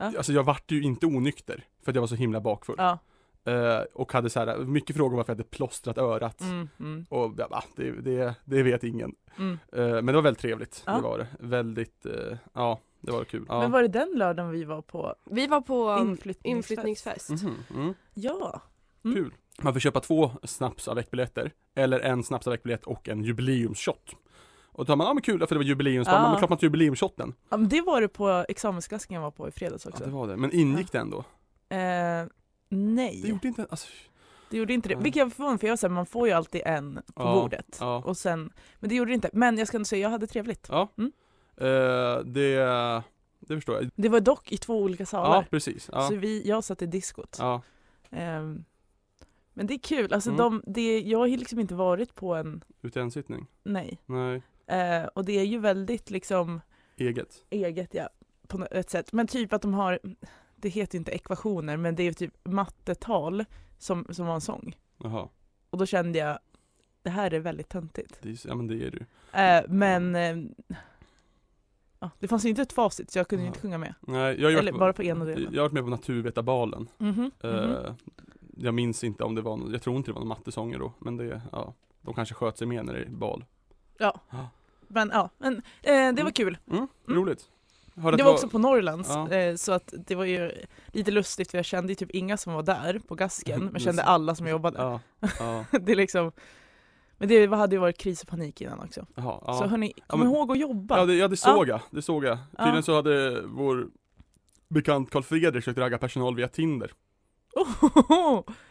[0.00, 0.12] Ja.
[0.16, 2.98] Alltså jag vart ju inte onykter för att jag var så himla bakfull Ja.
[3.44, 7.06] Eh, Och hade så här, mycket frågor om varför jag hade plåstrat örat Mm, mm,
[7.08, 9.58] Och ja, det, det, det vet ingen mm.
[9.72, 10.92] Eh, Men det var väldigt trevligt, Ja.
[10.96, 13.60] det var det Väldigt, eh, ja det var kul ja.
[13.60, 16.46] Men var det den lördagen vi var på Vi var på inflyttningsfest?
[16.46, 17.30] inflyttningsfest.
[17.30, 17.94] Mhm, mm.
[18.14, 18.62] Ja.
[19.04, 19.16] Mm.
[19.16, 19.34] Kul.
[19.62, 24.16] Man får köpa två snaps biljetter eller en snaps biljett och en jubileumsshot.
[24.72, 26.28] Och då tar man, ja men kul för det var jubileumsdag, Ja.
[26.28, 27.34] men klart man tar jubileumsshotten.
[27.48, 30.04] ja men det var det på examensgasken jag var på i fredags Ja, också.
[30.04, 30.36] det var det.
[30.36, 31.18] Men ingick den då?
[31.76, 32.26] Eh,
[32.68, 33.88] nej, Det gjorde inte, alltså,
[34.50, 34.94] det gjorde inte det.
[34.96, 37.22] Vilket jag var förvånad för jag var så här, man får ju alltid en på
[37.22, 37.76] Ja, bordet.
[37.80, 38.02] ja.
[38.06, 39.30] Och sen, men det gjorde det inte.
[39.32, 40.66] Men jag ska ändå säga, jag hade trevligt.
[40.70, 40.88] Ja.
[40.98, 41.12] Mm.
[41.56, 42.56] Eh, det,
[43.40, 43.90] det förstår jag.
[43.94, 45.46] Det var dock i två olika Ja, salar.
[45.50, 45.90] precis.
[45.92, 46.08] Ja.
[46.08, 47.36] Så vi, jag satt i diskot.
[47.40, 47.62] Ja.
[48.10, 48.64] Ehm,
[49.54, 50.38] men det är kul, alltså Mm.
[50.38, 53.46] de, det, jag har liksom inte varit på en, Ut i en sittning?
[53.62, 53.98] nej.
[54.06, 54.42] Nej.
[54.70, 56.60] Eh, och det är ju väldigt liksom
[56.96, 57.44] Eget?
[57.50, 58.08] eget ja,
[58.48, 59.12] på ett sätt.
[59.12, 59.98] Men typ att de har,
[60.56, 63.44] det heter ju inte ekvationer, men det är ju typ mattetal
[63.78, 64.76] som, som var en sång.
[64.98, 65.28] Jaha.
[65.70, 66.38] Och då kände jag,
[67.02, 68.18] det här är väldigt töntigt.
[68.22, 68.98] Det är, ja men det är du.
[69.38, 70.36] Eh, men eh,
[71.98, 73.48] ja, det fanns ju inte ett facit så jag kunde ju Ja.
[73.48, 73.94] inte sjunga med.
[74.00, 75.48] Nej, jag har, ju Eller varit, bara på ena delen.
[75.52, 76.88] jag har varit med på naturvetarbalen.
[76.98, 77.30] Mhm, mhm.
[77.40, 77.94] Eh,
[78.56, 81.16] jag minns inte om det var, jag tror inte det var någon mattesånger då, men
[81.16, 81.74] det, ja.
[82.02, 83.44] De kanske sköt sig mer när det är bal.
[83.98, 84.48] Men ja,
[84.90, 85.10] men,
[85.82, 86.58] eh, det var kul.
[86.70, 86.76] Mm,
[87.08, 87.20] Mm.
[87.20, 87.44] roligt.
[87.96, 89.30] Hörde Det var också på Norrlands, Ja.
[89.32, 90.52] eh, så att det var ju
[90.86, 94.34] lite lustigt för jag kände typ inga som var där på gasken, men kände alla
[94.34, 94.78] som jobbade.
[94.78, 95.00] Ja,
[95.38, 96.32] ja, det är liksom,
[97.18, 99.06] men det hade ju varit kris och panik innan också.
[99.14, 99.68] jaha, Så ja.
[99.68, 100.98] hörni, Ja, kom men- ihåg att jobba!
[100.98, 102.38] Ja det, ja, det såg jag, det såg jag.
[102.50, 102.82] Tydligen Ja.
[102.82, 103.88] så hade vår
[104.68, 106.92] bekant Karl Fredrik försökt ragga personal via Tinder.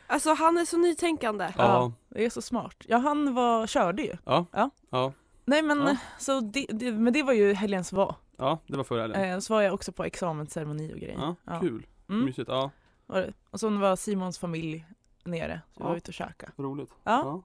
[0.07, 1.53] Alltså han är så nytänkande.
[1.57, 1.63] Ja.
[1.63, 2.75] Ja, det är så smart.
[2.87, 4.13] Ja, han var, körde ju.
[4.25, 4.69] Ja, Ja.
[4.89, 5.13] ja,
[5.49, 5.97] Nej men, Ja.
[6.19, 8.15] så det, det, men det var ju helgens var.
[8.37, 9.23] ja, det var förra helgen.
[9.23, 11.17] Eh, så var jag också på examensceremoni och grejer.
[11.17, 11.59] Ja, Ja.
[11.59, 12.71] kul, Mm, mysigt, ja,
[13.05, 13.33] var det.
[13.49, 14.85] Och så var Simons familj
[15.23, 15.89] nere, så vi Ja.
[15.89, 16.51] var ute och käkade.
[16.57, 16.89] roligt.
[17.03, 17.41] Ja,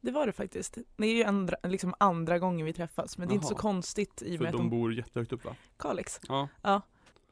[0.00, 0.78] det var det faktiskt.
[0.96, 3.60] Det är ju andra, liksom andra gången vi träffas, men det är inte så Jaha.
[3.60, 5.54] konstigt i och För med att de bor jättehögt upp va?
[5.78, 6.20] Kalix.
[6.62, 6.80] Ja,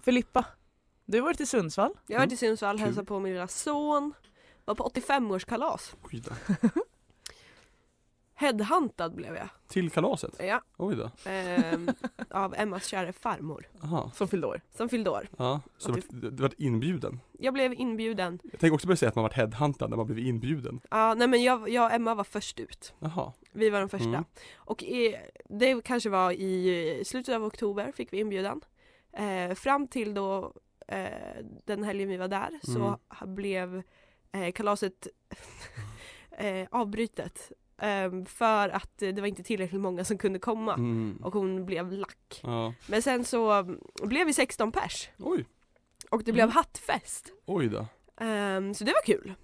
[0.01, 0.45] Filippa,
[1.05, 1.93] du har varit i Sundsvall.
[2.07, 2.79] Jag var i Sundsvall, Mm.
[2.79, 2.87] Kul.
[2.87, 4.13] hälsade på min lilla son.
[4.65, 5.95] Var på 85-årskalas.
[8.43, 9.49] Headhuntad blev jag.
[9.69, 10.35] Till kalaset?
[10.39, 11.11] Ja, Oj då.
[11.31, 11.89] ehm,
[12.31, 14.11] av Emmas kära farmor Aha.
[14.15, 14.61] Som fyllde år.
[14.77, 15.29] som fyllde år.
[15.39, 17.21] Ja, så du, du, du var inbjuden?
[17.39, 18.39] Jag blev inbjuden.
[18.43, 20.81] Jag tänker också börja säga att man varit headhuntad när man blev inbjuden.
[20.91, 22.95] Ja, nej men jag, jag och Emma var först ut.
[22.99, 23.33] Jaha.
[23.53, 24.09] Vi var de första.
[24.09, 24.25] Mm.
[24.55, 25.17] Och i,
[25.49, 28.61] det kanske var i slutet av oktober fick vi inbjudan.
[29.13, 30.53] Eh, fram till då
[30.89, 31.09] eh,
[31.65, 33.35] den helgen vi var där så Mm.
[33.35, 33.83] blev
[34.33, 35.07] eh, kalaset
[36.31, 37.53] eh, avbrytet.
[37.79, 40.75] Eh, för att det var inte tillräckligt många som kunde komma.
[40.75, 41.19] Mm.
[41.25, 42.41] Och hon blev lack.
[42.43, 42.75] Ja.
[42.87, 43.65] Men sen så
[44.03, 45.09] blev vi 16 pers.
[45.19, 45.45] Oj,
[46.11, 46.55] Och det blev Mm.
[46.55, 47.33] hattfest.
[47.47, 47.87] oj då.
[48.21, 49.35] Ehm, så det var kul.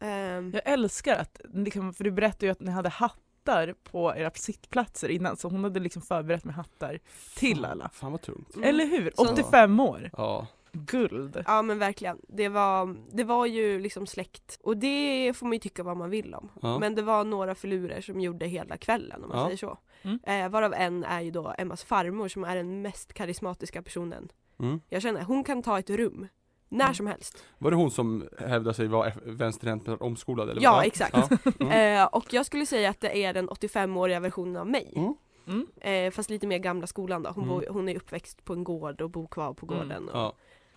[0.00, 4.30] Ehm, Jag älskar att, liksom, för du berättade ju att ni hade hattar på era
[4.30, 6.98] sittplatser innan, så hon hade liksom förberett med hattar
[7.36, 7.88] till alla.
[7.92, 8.54] Fan vad tungt.
[8.56, 8.68] mm.
[8.68, 9.12] Eller hur?
[9.16, 10.10] Så- 85 år!
[10.16, 10.46] Ja.
[10.72, 11.42] Guld!
[11.46, 12.18] Ja men verkligen.
[12.28, 14.58] Det var, det var ju liksom släkt.
[14.62, 16.48] Och det får man ju tycka vad man vill om.
[16.62, 16.78] Ja.
[16.78, 19.44] Men det var några filurer som gjorde hela kvällen om man Ja.
[19.44, 19.78] säger så.
[20.02, 20.18] Mm.
[20.22, 24.80] Eh, varav en är ju då Emmas farmor som är den mest karismatiska personen Mm.
[24.88, 25.22] jag känner.
[25.22, 26.26] Hon kan ta ett rum.
[26.68, 26.94] När Mm.
[26.94, 27.44] som helst.
[27.58, 30.62] Var det hon som hävdade sig vara vänsterhänt men omskolad eller?
[30.62, 30.86] Ja, vad?
[30.86, 31.14] exakt.
[31.16, 31.28] Ja.
[31.60, 31.72] Mm.
[32.00, 34.92] Eh, och jag skulle säga att det är den 85-åriga versionen av mig.
[34.96, 35.14] Mm.
[35.46, 35.66] Mm.
[36.06, 37.30] Eh, fast lite mer gamla skolan då.
[37.30, 37.54] Hon, Mm.
[37.58, 39.78] bor, hon är uppväxt på en gård och bor kvar på Mm.
[39.78, 40.08] gården.
[40.08, 40.32] Och, Ja.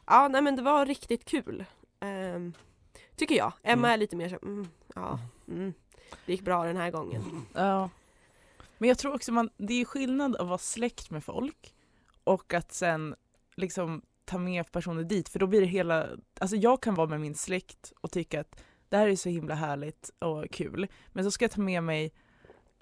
[0.05, 1.65] Ja, nej men det var riktigt kul.
[1.99, 2.53] Ehm,
[3.15, 3.53] tycker jag.
[3.63, 3.93] Emma Mm.
[3.93, 5.73] är lite mer så, mm, ja, mm,
[6.25, 7.45] det gick bra den här gången.
[7.53, 7.89] Ja.
[8.77, 11.73] Men jag tror också man, det är skillnad att vara släkt med folk
[12.23, 13.15] och att sen
[13.55, 16.07] liksom ta med personer dit för då blir det hela,
[16.39, 19.55] alltså jag kan vara med min släkt och tycka att det här är så himla
[19.55, 22.11] härligt och kul men så ska jag ta med mig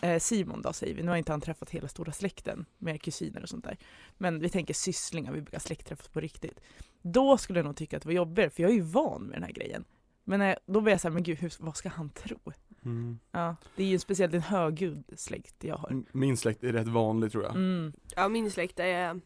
[0.02, 3.44] eh, Simon då säger vi, nu har inte han träffat hela stora släkten med kusiner
[3.44, 3.78] och sånt där
[4.18, 6.60] men vi tänker sysslingar, vi brukar släktträffas på riktigt
[7.02, 9.36] då skulle jag nog tycka att det var jobbigare för jag är ju van med
[9.36, 9.86] den här grejen
[10.24, 12.38] men eh, då blir jag såhär, men gud hur, vad ska han tro?
[12.86, 13.20] Mm.
[13.32, 16.04] Ja, det är ju speciellt en högljudd släkt jag har.
[16.12, 17.56] Min släkt är rätt vanlig tror jag.
[17.56, 17.94] Mm.
[18.16, 19.22] Ja, min släkt är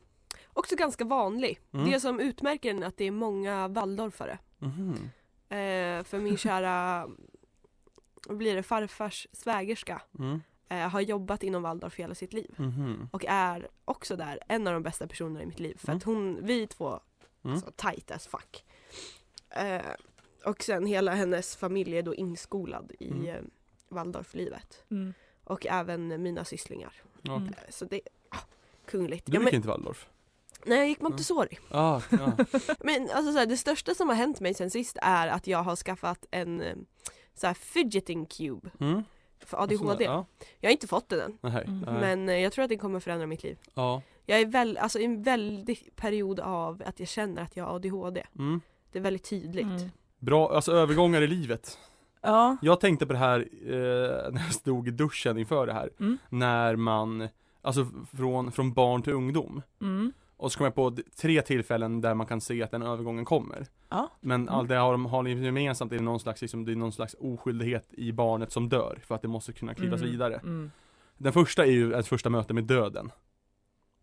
[0.48, 1.60] också ganska vanlig.
[1.74, 1.92] Mm.
[1.92, 4.40] Det som utmärker den är att det är många Waldorfare.
[4.58, 4.94] Mhm.
[5.50, 7.08] Eh, för min kära,
[8.30, 10.42] blir det, farfars svägerska Mm.
[10.70, 12.54] Eh, har jobbat inom Waldorf hela sitt liv.
[12.58, 13.10] Mhm.
[13.12, 15.78] Och är också där en av de bästa personerna i mitt liv.
[15.78, 15.98] För Mm.
[15.98, 17.00] att hon, vi två,
[17.46, 17.62] Mm.
[17.62, 18.66] så tight as fuck.
[19.50, 19.82] Eh,
[20.46, 23.26] och sen hela hennes familj är då inskolad i Mm.
[23.28, 23.42] eh,
[23.90, 24.84] Waldorflivet.
[24.92, 25.14] Mm.
[25.44, 26.94] Och även mina sysslingar.
[27.22, 27.36] Ja.
[27.36, 27.48] Mm.
[27.48, 28.38] Eh, så det, ah,
[28.86, 29.26] kungligt.
[29.26, 30.08] Du Ja, gick men, inte Waldorf?
[30.66, 31.58] nej, jag gick Montessori.
[31.72, 32.32] Ah, ja.
[32.80, 35.64] Men alltså, så här, det största som har hänt mig sen sist är att jag
[35.64, 36.76] har skaffat en eh,
[37.36, 39.04] så här, fidgeting cube Mm.
[39.40, 40.04] För ADHD.
[40.04, 40.26] Ja.
[40.60, 41.38] Jag har inte fått den än.
[41.42, 41.64] Nej.
[41.68, 41.80] Mm.
[41.80, 41.94] nej.
[42.02, 43.58] Men eh, jag tror att det kommer förändra mitt liv.
[43.74, 44.02] Ja.
[44.26, 47.76] Jag är väl, alltså, i en väldig period av att jag känner att jag har
[47.76, 48.24] ADHD.
[48.40, 48.62] Mm.
[48.92, 49.66] Det är väldigt tydligt.
[49.66, 49.90] Mm.
[50.20, 51.78] Bra, alltså övergångar i livet.
[52.22, 52.58] Ja.
[52.62, 53.74] Jag tänkte på det här eh,
[54.32, 55.90] när jag stod i duschen inför det här.
[56.00, 56.18] Mm.
[56.30, 57.28] När man,
[57.62, 59.62] alltså från, från barn till ungdom.
[60.38, 63.68] Och så kom jag på tre tillfällen där man kan se att den övergången kommer.
[63.90, 64.12] Ja.
[64.20, 64.54] Men Mm.
[64.54, 67.94] allt det har de har gemensamt är någon slags, liksom, det är någon slags oskyldighet
[67.94, 70.12] i barnet som dör för att det måste kunna klivas Mm.
[70.12, 70.36] vidare.
[70.36, 70.72] Mm.
[71.18, 73.12] Den första är ju ett första möte med döden.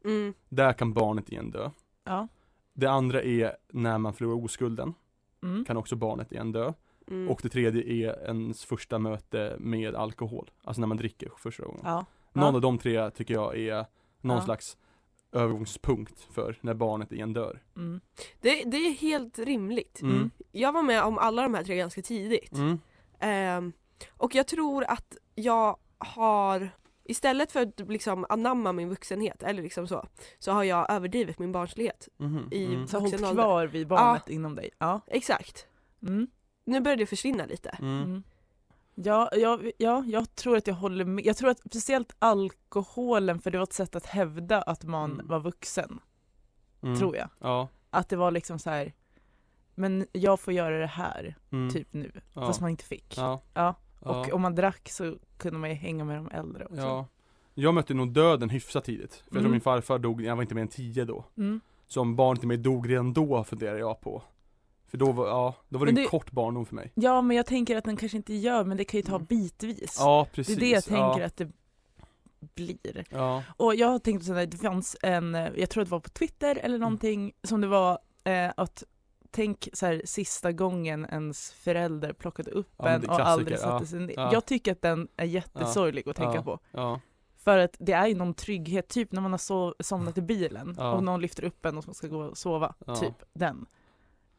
[0.04, 0.34] Mm.
[0.48, 1.70] Där kan barnet igen dö.
[2.04, 2.28] Ja.
[2.74, 4.94] Det andra är när man förlorar oskulden,
[5.42, 5.64] Mm.
[5.64, 6.72] kan också barnet igen dö.
[7.10, 7.28] Mm.
[7.28, 11.80] Och det tredje är ens första möte med alkohol, alltså när man dricker första gången.
[11.84, 12.04] Ja.
[12.32, 13.86] Någon av de tre tycker jag är
[14.20, 14.76] någon slags
[15.32, 17.62] övergångspunkt för när barnet igen dör.
[17.76, 18.00] Mm.
[18.40, 20.02] det, det är helt rimligt.
[20.02, 20.30] Mm.
[20.52, 22.52] Jag var med om alla de här tre ganska tidigt.
[22.52, 22.78] Mm.
[23.20, 23.72] Ehm,
[24.16, 26.70] och jag tror att jag har
[27.04, 30.06] Istället för att liksom anamma min vuxenhet eller liksom så
[30.38, 32.48] Så har jag överdrivit min barnslighet Mhm.
[32.50, 32.86] I- Mm.
[32.86, 33.42] Så håll Vuxen ålder.
[33.42, 34.70] kvar vid barnet inom dig.
[34.78, 35.00] Ja.
[35.06, 35.66] Exakt
[36.02, 36.26] Mm.
[36.64, 38.22] Nu börjar det försvinna lite Mm.
[38.94, 41.26] Ja, ja, ja, jag tror att jag håller med.
[41.26, 45.26] Jag tror att speciellt alkoholen, för det var ett sätt att hävda att man Mm.
[45.28, 46.00] var vuxen.
[46.82, 46.98] Mm.
[46.98, 47.28] tror jag.
[47.38, 47.68] Ja.
[47.90, 48.92] Att det var liksom så här.
[49.74, 51.70] men jag får göra det här Mm.
[51.70, 52.46] typ nu, ja.
[52.46, 53.14] fast man inte fick.
[53.18, 53.42] Ja.
[53.54, 53.74] Ja.
[54.04, 54.20] Ja.
[54.20, 56.76] Och om man drack så kunde man ju hänga med de äldre också.
[56.80, 57.06] Ja.
[57.54, 59.14] Jag mötte nog döden hyfsat tidigt.
[59.14, 59.50] För jag tror Mm.
[59.52, 61.24] min farfar dog, jag var inte mer än 10 då.
[61.36, 61.60] Mm.
[61.86, 64.22] Så om barnet i mig dog redan då funderar jag på.
[64.92, 66.92] För då var, ja, då var det Men en det- kort barndom för mig.
[66.94, 69.26] ja men jag tänker att den kanske inte gör, men det kan ju ta Mm.
[69.26, 69.96] bitvis.
[69.98, 70.56] Ja det precis.
[70.56, 71.26] är det jag tänker ja.
[71.26, 71.48] att det
[72.54, 73.04] blir.
[73.10, 73.42] Ja.
[73.56, 76.50] Och jag har tänkt sådär, det fanns en, eh, jag tror det var på Twitter
[76.50, 76.64] Mm.
[76.64, 78.84] eller någonting, som det var eh, att
[79.34, 83.86] Tänk så här, sista gången ens förälder plockade upp Ja, en det och aldrig satte
[83.86, 84.14] sig ner.
[84.16, 84.32] Ja.
[84.32, 86.58] Jag tycker att den är jättesorglig att tänka på.
[87.36, 90.78] För att det är ju någon trygghet, typ när man har so- somnat i bilen
[90.78, 92.74] och någon lyfter upp en och man ska gå och sova.
[93.00, 93.66] Typ den.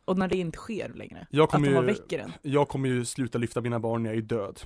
[0.06, 1.28] Och när det inte sker längre.
[1.30, 2.32] Jag Att kommer de bara ju, väcker en.
[2.42, 4.62] jag kommer ju sluta lyfta mina barn när jag är död.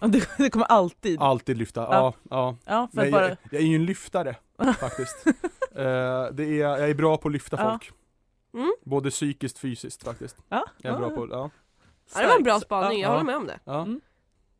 [0.00, 1.20] Det, det kommer alltid.
[1.20, 2.14] Alltid lyfta, ja, Ja.
[2.30, 2.56] ja.
[2.64, 3.28] Ja, för Nej, att bara...
[3.28, 4.36] jag, jag är ju en lyftare
[4.80, 5.26] faktiskt.
[5.26, 5.32] Eh,
[6.32, 7.70] det är, jag är bra på att lyfta Ja.
[7.70, 7.90] folk.
[8.54, 8.72] Mm.
[8.84, 10.36] Både psykiskt fysiskt faktiskt.
[10.48, 11.50] Ja, Jag är bra på, ja.
[12.14, 13.12] Ja, det var en bra spaning, jag Ja.
[13.12, 13.60] håller med om det.
[13.64, 13.82] ja.
[13.82, 14.00] Mm.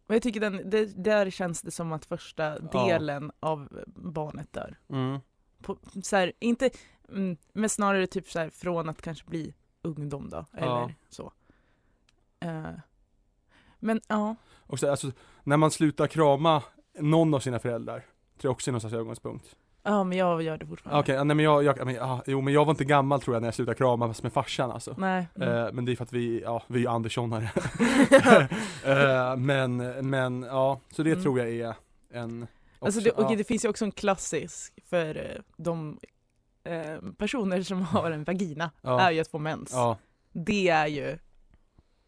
[0.09, 2.87] Och jag tycker den, det, där känns det som att första Ja.
[2.87, 4.79] delen av barnet dör.
[4.91, 5.19] Mm.
[5.63, 6.71] På, så här, inte,
[7.13, 10.91] mm, men snarare typ så här, från att kanske bli ungdom då, eller Ja.
[11.09, 11.33] så.
[12.41, 12.71] Eh,
[13.79, 15.11] men ja, Och så, alltså,
[15.45, 16.63] när man slutar krama
[16.99, 17.99] någon av sina föräldrar,
[18.39, 19.57] tror jag också är någon slags ögonspunkt.
[19.83, 21.01] ja men jag gör det fortfarande.
[21.01, 23.35] Okej, ja, nej men jag, jag men, ja, jo men jag var inte gammal tror
[23.37, 24.95] jag när jag slutade kramas med farsan alltså.
[24.99, 25.27] Nej.
[25.35, 25.49] Mm.
[25.49, 27.51] Eh, men det är för att vi, ja, vi är Anderssonare.
[28.85, 29.77] eh, men,
[30.11, 31.23] men ja, så det Mm.
[31.23, 31.75] tror jag är
[32.11, 32.47] en
[32.81, 33.37] Alltså också, det, och ja.
[33.37, 35.99] det finns ju också en klassisk för eh, de
[36.69, 39.01] eh, personer som har en vagina, Ja.
[39.01, 39.71] är ju att få mens.
[39.73, 39.97] Ja,
[40.33, 41.19] Det är ju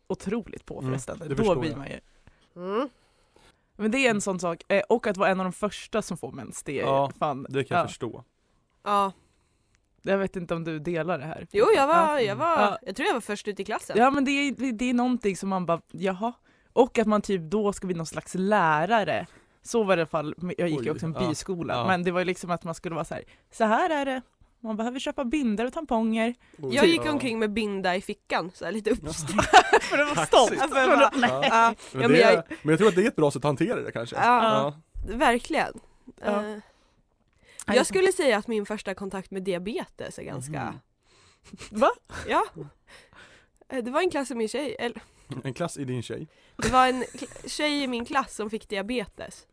[0.06, 1.28] otroligt Mm, påfrestande.
[1.28, 1.78] det Då blir jag.
[1.78, 2.00] man ju
[2.56, 2.88] Mm.
[3.76, 6.16] Men det är en sån sak, eh, och att vara en av de första som
[6.16, 7.88] får mens, det är Ja, fan, det kan jag ja.
[7.88, 8.24] förstå.
[8.84, 9.12] Ja.
[10.02, 11.46] jag vet inte om du delar det här.
[11.52, 12.20] Jo jag var, Ja.
[12.20, 12.78] jag var, Ja.
[12.82, 13.96] jag tror jag var först ut i klassen.
[13.98, 16.32] Ja men det är, det är någonting som man bara, jaha.
[16.72, 19.26] Och att man typ då ska bli någon slags lärare.
[19.62, 21.28] Så var det i alla fall, jag gick ju också en ja.
[21.28, 21.86] byskola, Ja.
[21.86, 23.24] men det var ju liksom att man skulle vara så här.
[23.52, 24.22] så här är det,
[24.60, 26.34] man behöver köpa binder och tamponger.
[26.56, 29.44] Jag gick omkring med binda i fickan, så här lite uppsträckt.
[29.82, 30.52] För att vara stolt.
[30.60, 31.10] Ja, för Ja.
[31.12, 33.30] Ja, Men, ja, det men är, jag, men jag tror att det är ett bra
[33.30, 34.16] sätt att hantera det kanske.
[34.16, 34.74] Ja.
[35.08, 35.80] verkligen.
[36.24, 36.44] Ja.
[36.46, 36.56] Eh,
[37.66, 41.80] jag skulle säga att min första kontakt med diabetes är ganska, Mhm.
[41.80, 41.90] Va?
[42.28, 42.44] ja.
[43.68, 45.02] Eh, Det var en klass i min tjej, eller
[45.44, 46.28] En klass i din tjej.
[46.56, 47.04] det var en
[47.46, 49.46] tjej i min klass som fick diabetes.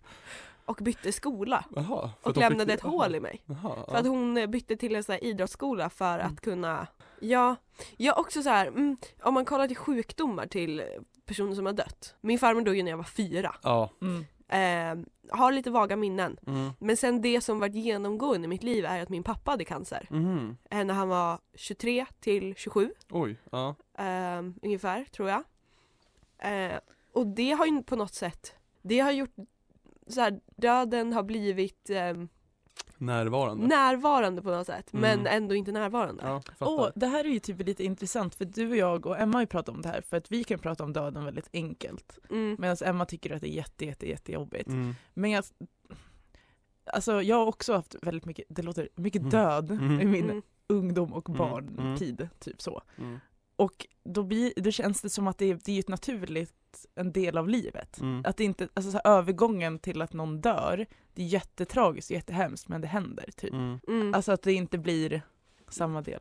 [0.68, 1.66] Och bytte skola.
[1.76, 3.44] Att Och de lämnade fick- ett hål i mig.
[3.46, 6.34] Jaha, För att hon eh, bytte till en sån här idrottsskola för Mm.
[6.34, 6.88] att kunna,
[7.20, 7.56] ja,
[7.98, 10.84] jag också så här, mm, om man kollar till sjukdomar till
[11.26, 12.16] personer som har dött.
[12.22, 13.56] Min farmor dog ju när jag var fyra.
[13.64, 13.90] Ja.
[14.02, 14.26] Mm.
[14.50, 15.06] Eh,
[15.38, 16.38] har lite vaga minnen.
[16.48, 16.70] Mm.
[16.80, 20.08] Men sen det som varit genomgående i mitt liv är att min pappa hade cancer.
[20.10, 20.58] Mhm.
[20.70, 23.76] Eh, när han var 23 till 27 Oj, ja.
[23.98, 25.44] eh, ungefär tror jag.
[26.40, 26.80] Eh,
[27.14, 29.36] och det har ju på något sätt, det har gjort
[30.08, 32.14] så här, döden har blivit eh,
[32.98, 33.68] Närvarande.
[33.68, 35.02] närvarande på något sätt Mm.
[35.02, 36.24] men ändå inte närvarande.
[36.26, 36.42] Ja.
[36.60, 39.42] Åh, det här är ju typ lite intressant för du och jag och Emma har
[39.42, 42.20] ju pratat om det här för att vi kan prata om döden väldigt enkelt.
[42.30, 42.56] Mm.
[42.60, 44.68] Medan Emma tycker att det är jätte, jätte, jättejobbigt.
[44.70, 44.96] Mm.
[45.14, 45.44] Men jag,
[46.94, 49.30] alltså jag har också haft väldigt mycket, det låter mycket Mm.
[49.32, 50.02] död Mm.
[50.02, 50.42] i min Mm.
[50.68, 51.38] ungdom och Mm.
[51.38, 52.82] barntid, typ så.
[53.58, 56.54] Och då, blir, då känns det som att det är, det är ett naturligt
[56.96, 58.00] en del av livet.
[58.00, 58.24] Mm.
[58.28, 62.16] Att det inte, alltså så här, övergången till att någon dör, det är jättetragiskt och
[62.16, 63.54] jättehemskt men det händer typ.
[63.54, 63.80] Mm.
[63.88, 64.14] Mm.
[64.14, 65.22] Alltså att det inte blir
[65.70, 66.20] samma del.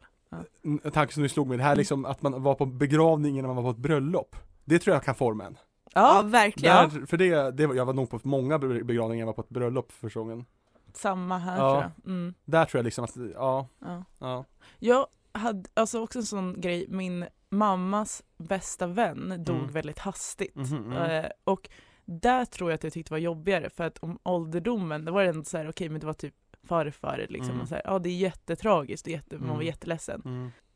[0.62, 1.78] En tanke som du slog mig, det här Mm.
[1.78, 4.36] liksom att man var på begravning innan man var på ett bröllop.
[4.64, 5.58] Det tror jag kan forma en.
[5.94, 6.76] ja verkligen.
[6.90, 9.48] Där, för det, det, jag var nog på många be- begravningar, jag var på ett
[9.48, 10.44] bröllop för första gången.
[10.92, 11.70] Samma här Ja.
[11.70, 12.12] tror jag.
[12.12, 14.04] Mm, Där tror jag liksom att, ja, ja.
[14.18, 14.44] ja.
[14.78, 15.06] Jag
[15.38, 19.72] hade alltså också en sån grej, min mammas bästa vän dog Mm.
[19.72, 20.54] väldigt hastigt.
[20.54, 20.92] Mhm, mm.
[21.24, 21.68] Eh, och
[22.04, 25.22] där tror jag att jag tyckte det var jobbigare för att om ålderdomen, det var
[25.22, 27.60] ändå så här, okej men det var typ farfar liksom, Mm.
[27.60, 29.66] och så här, ja det är jättetragiskt och jätte, man var Mm.
[29.66, 30.22] jätteledsen.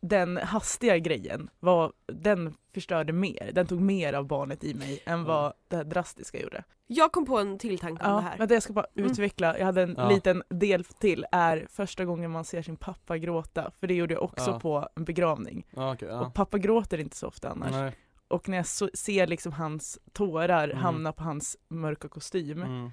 [0.02, 0.08] Mm.
[0.34, 5.24] Den hastiga grejen, var, den förstörde mer, den tog mer av barnet i mig än
[5.24, 6.64] vad det här drastiska gjorde.
[6.86, 8.38] Jag kom på en till tanke om det Ja, här.
[8.38, 9.10] men det jag ska bara Mm.
[9.10, 10.08] utveckla, jag hade en Ja.
[10.08, 14.22] liten del till, är första gången man ser sin pappa gråta, för det gjorde jag
[14.22, 14.60] också Ja.
[14.60, 15.66] på en begravning.
[15.70, 15.96] Ja.
[16.26, 17.70] Och pappa gråter inte så ofta annars.
[17.70, 17.92] Nej.
[18.28, 20.76] Och när jag så, ser liksom hans tårar Mm.
[20.82, 22.90] hamna på hans mörka kostym, Mm.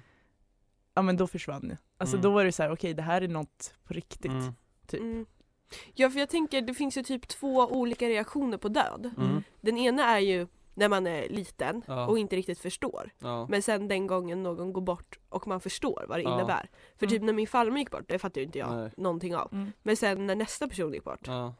[0.94, 1.78] ja men då försvann det.
[1.98, 2.22] Alltså Mm.
[2.22, 4.30] då var det så här: okej det här är något på riktigt.
[4.32, 4.52] Mm.
[4.86, 5.28] Typ.
[5.70, 5.92] Mm.
[5.94, 9.10] Ja för jag tänker det finns ju typ två olika reaktioner på död.
[9.16, 9.42] Mm.
[9.60, 12.06] Den ena är ju när man är liten Ja.
[12.06, 13.10] och inte riktigt förstår.
[13.18, 13.46] Ja.
[13.50, 16.34] Men sen den gången någon går bort och man förstår vad det Ja.
[16.34, 16.70] innebär.
[16.98, 17.10] För Mm.
[17.10, 18.90] typ när min farmor gick bort, det fattade ju inte jag Nej.
[18.96, 19.48] någonting av.
[19.52, 19.72] Mm.
[19.82, 21.54] Men sen när nästa person gick bort, Ja.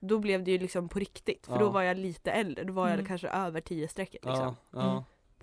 [0.00, 1.46] då blev det ju liksom på riktigt.
[1.46, 1.58] För Ja.
[1.60, 3.06] då var jag lite äldre, då var jag Mm.
[3.06, 4.54] kanske över 10 strecket liksom.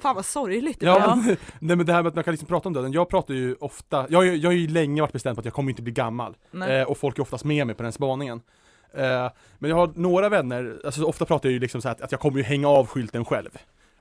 [0.02, 0.10] Mm.
[0.10, 2.48] Fan vad sorgligt det Ja, men, nej men det här med att man kan liksom
[2.48, 5.40] prata om döden, jag pratar ju ofta, jag, jag har ju länge varit bestämd på
[5.40, 6.36] att jag kommer inte bli gammal.
[6.70, 8.42] Eh, och folk är oftast med mig på den spaningen.
[8.94, 12.02] Eh, men jag har några vänner, alltså ofta pratar jag ju liksom så här att,
[12.02, 13.50] att jag kommer ju hänga av skylten själv.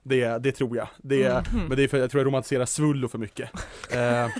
[0.02, 0.88] Det, det tror jag.
[0.98, 1.64] Det, Mhm.
[1.68, 3.50] Men det är för jag tror jag romantiserar svullo för mycket.
[3.92, 4.30] Eh, eh,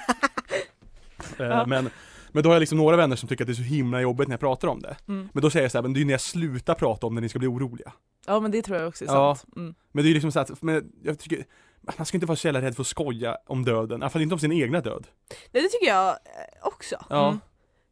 [1.38, 1.66] Ja.
[1.66, 1.90] men,
[2.32, 4.28] men då har jag liksom några vänner som tycker att det är så himla jobbigt
[4.28, 4.96] när jag pratar om det.
[5.08, 5.28] Mm.
[5.32, 7.20] Men då säger jag så här, men det är när jag slutar prata om det
[7.20, 7.92] ni ska bli oroliga.
[8.26, 9.34] Ja men det tror jag också är Ja.
[9.36, 9.56] sant.
[9.56, 9.74] Mm.
[9.92, 11.44] Men det är ju liksom så att, men jag tycker
[11.98, 14.22] man ska inte vara så jävla rädd för att skoja om döden, i alla fall
[14.22, 15.06] inte om sin egna död.
[15.50, 16.14] Nej det tycker jag eh,
[16.62, 16.96] också.
[17.10, 17.40] Ja, Mm.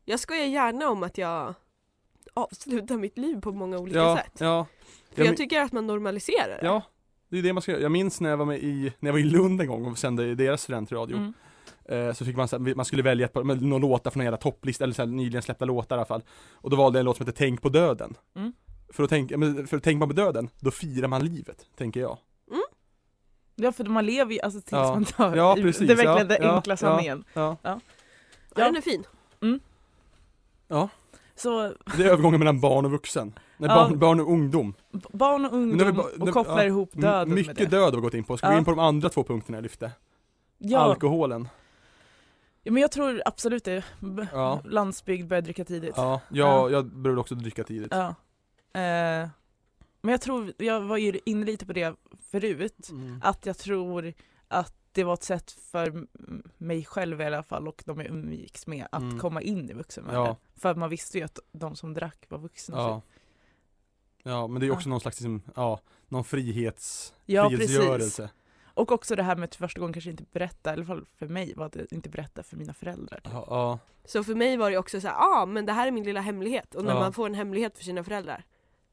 [0.05, 1.55] Jag skojar gärna om att jag
[2.35, 4.33] avslutar mitt liv på många olika ja, sätt.
[4.41, 4.67] ja.
[5.15, 6.67] För jag men- tycker att man normaliserar det.
[6.67, 6.83] Ja,
[7.29, 7.83] det är det man ska göra.
[7.83, 9.99] Jag minns när jag var med i, när jag var i Lund en gång och
[9.99, 11.17] sände i deras studentradio.
[11.17, 11.33] Mm.
[11.89, 14.95] Eh, så fick man, man skulle välja ett några låtar från en jävla topplista, eller
[14.95, 16.23] så här, nyligen släppta låtar i alla fall.
[16.53, 18.15] Och då valde jag en låt som heter Tänk på döden.
[18.37, 18.53] Mm.
[18.93, 19.35] För att tänka,
[19.67, 22.19] för att tänka på döden, då firar man livet, tänker jag.
[23.61, 24.95] Ja för man lever ju alltså tills Ja.
[24.95, 25.37] man dör.
[25.37, 25.83] Ja, Det precis.
[25.91, 26.77] är verkligen Ja, den ja, enkla ja.
[26.77, 27.25] sanningen.
[27.33, 27.57] Ja.
[27.63, 27.81] Ja,
[28.57, 28.65] Ja.
[28.65, 29.05] Den är fin.
[31.37, 33.33] Så Det är övergången mellan barn och vuxen.
[33.57, 33.75] Nej, Ja.
[33.75, 34.75] barn, barn och ungdom.
[35.13, 37.77] barn och vi ungdom ba- och kopplar ja, ihop döden Mycket med det.
[37.77, 38.37] död har vi gått in på.
[38.37, 38.57] Ska vi Ja.
[38.57, 39.93] gå in på de andra två punkterna jag lyfte?
[40.59, 40.79] Ja.
[40.79, 41.49] Alkoholen.
[42.69, 43.85] Ja men jag tror absolut det.
[44.01, 44.61] B- Ja.
[44.65, 45.95] Landsbygd börjar dricka tidigt.
[45.97, 47.89] Ja, jag, jag började också dricka tidigt.
[47.91, 48.09] Ja.
[48.81, 49.29] Eh,
[50.01, 51.95] men jag tror, jag var ju inne lite på det
[52.31, 53.21] förut, Mm.
[53.25, 54.13] att jag tror
[54.49, 56.07] att det var ett sätt för
[56.59, 59.19] mig själv i alla fall och de jag umgicks med att Mm.
[59.19, 60.21] komma in i vuxenvärlden.
[60.25, 60.37] Ja.
[60.57, 62.77] För man visste ju att de som drack var vuxna.
[62.77, 63.03] Ja.
[64.23, 68.31] Ja, men det är också någon slags, liksom, ja, någon frihets, Ja, frihetsgörelse.
[68.79, 71.05] Och också det här med att för första gången kanske inte berätta, i alla fall
[71.19, 73.17] för mig var det inte berätta för mina föräldrar.
[73.21, 73.33] typ.
[73.33, 75.87] Ja, ja, Så för mig var det också så här, ja ah, men det här
[75.87, 76.75] är min lilla hemlighet.
[76.75, 77.01] Och när Ja.
[77.01, 78.45] man får en hemlighet för sina föräldrar,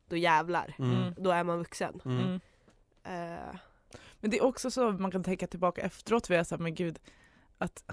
[0.10, 0.76] då jävlar.
[0.80, 0.92] mm.
[1.02, 1.14] Mm.
[1.18, 2.02] Då är man vuxen.
[2.06, 2.40] Mm.
[3.04, 3.56] Eh,
[4.20, 7.00] Men det är också så man kan tänka tillbaka efteråt, för jag sa men gud,
[7.58, 7.84] att,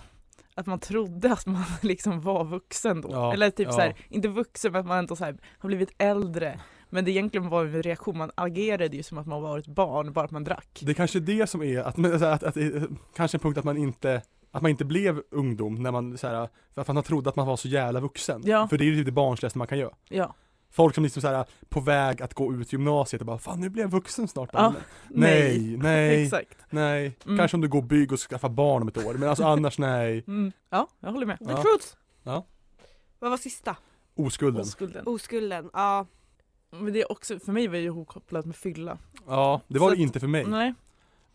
[0.55, 3.09] att man trodde att man liksom var vuxen då.
[3.13, 3.73] Ja, Eller typ ja.
[3.73, 6.61] så här, inte vuxen men att man ändå så här, har blivit äldre.
[6.93, 10.13] Men det egentligen var en reaktion, man agerade ju som att man var ett barn,
[10.13, 10.79] bara att man drack.
[10.83, 13.65] Det är kanske det som är, att, alltså, att, att, att, kanske en punkt att
[13.65, 17.31] man inte att man inte blev ungdom när man så här, för att man trodde
[17.31, 18.43] att man var så jävla vuxen.
[18.45, 18.69] Ja.
[18.69, 19.95] För det är ju typ det barnsligaste man kan göra.
[20.09, 20.35] Ja.
[20.71, 23.69] Folk som liksom så här på väg att gå ut gymnasiet och bara Fan nu
[23.69, 24.51] blir jag vuxen snart.
[24.53, 24.75] Ja.
[25.09, 26.59] Nej, nej, Exakt.
[26.71, 27.17] nej.
[27.27, 27.39] Mm.
[27.39, 30.25] Kanske om du går bygg och skaffar barn om ett år, men alltså annars nej.
[30.27, 30.53] Mm.
[30.71, 31.39] Ja, jag håller med.
[31.39, 31.63] the Ja.
[31.63, 31.87] truth!
[32.23, 32.47] Ja.
[33.19, 33.77] Vad var sista?
[34.15, 34.63] Oskulden.
[34.63, 35.07] Oskulden.
[35.07, 35.71] Oskulden.
[35.73, 36.07] Ja.
[36.73, 38.99] Men det är också, för mig var det ju ihopkopplat med fylla.
[39.27, 40.45] Ja, det var Så det inte för mig.
[40.47, 40.75] Nej.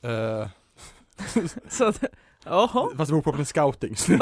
[0.02, 0.48] Eh,
[1.70, 2.04] Så att,
[2.46, 2.90] jaha.
[2.98, 3.96] fast det beror på med scouting.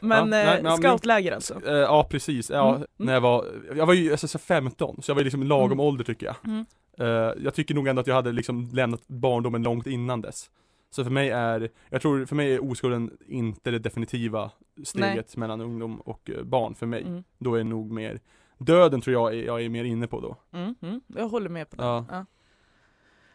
[0.00, 1.66] Men Ja, nej, eh, men- scoutläger alltså.
[1.66, 2.86] Eh, ja precis, ja, Mm, mm.
[2.96, 5.66] när jag var, jag var ju alltså, så 15, så jag var ju liksom lagom
[5.72, 5.80] Mm.
[5.80, 6.36] ålder tycker jag.
[6.44, 6.64] Mm.
[6.98, 10.50] Eh, jag tycker nog ändå att jag hade liksom lämnat barndomen långt innan dess.
[10.90, 14.50] Så för mig är, jag tror för mig är oskulden inte det definitiva
[14.84, 17.02] steget mellan ungdom och barn för mig.
[17.02, 17.24] Mm.
[17.38, 18.20] Då är det nog mer,
[18.64, 20.36] döden tror jag är, jag är mer inne på då.
[20.58, 21.00] Mm, mm.
[21.06, 21.82] Jag håller med på det.
[21.82, 22.06] Ja.
[22.10, 22.26] Ja.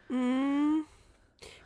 [0.09, 0.85] Mm.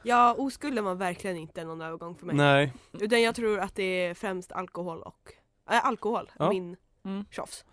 [0.04, 2.36] Ja, oskulden var verkligen inte någon övergång för mig.
[2.36, 5.34] Nej, Utan jag tror att det är främst alkohol och
[5.72, 6.50] äh, alkohol, Ja.
[6.50, 7.26] min Mm.
[7.32, 7.66] tjofs.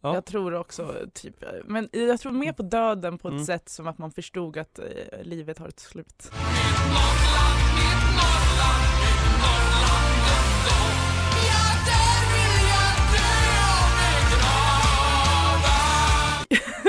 [0.00, 0.14] Ja.
[0.14, 3.44] Jag tror också, typ, men jag tror mer på döden på ett Mm.
[3.44, 4.84] sätt som att man förstod att eh,
[5.22, 6.30] livet har ett slut.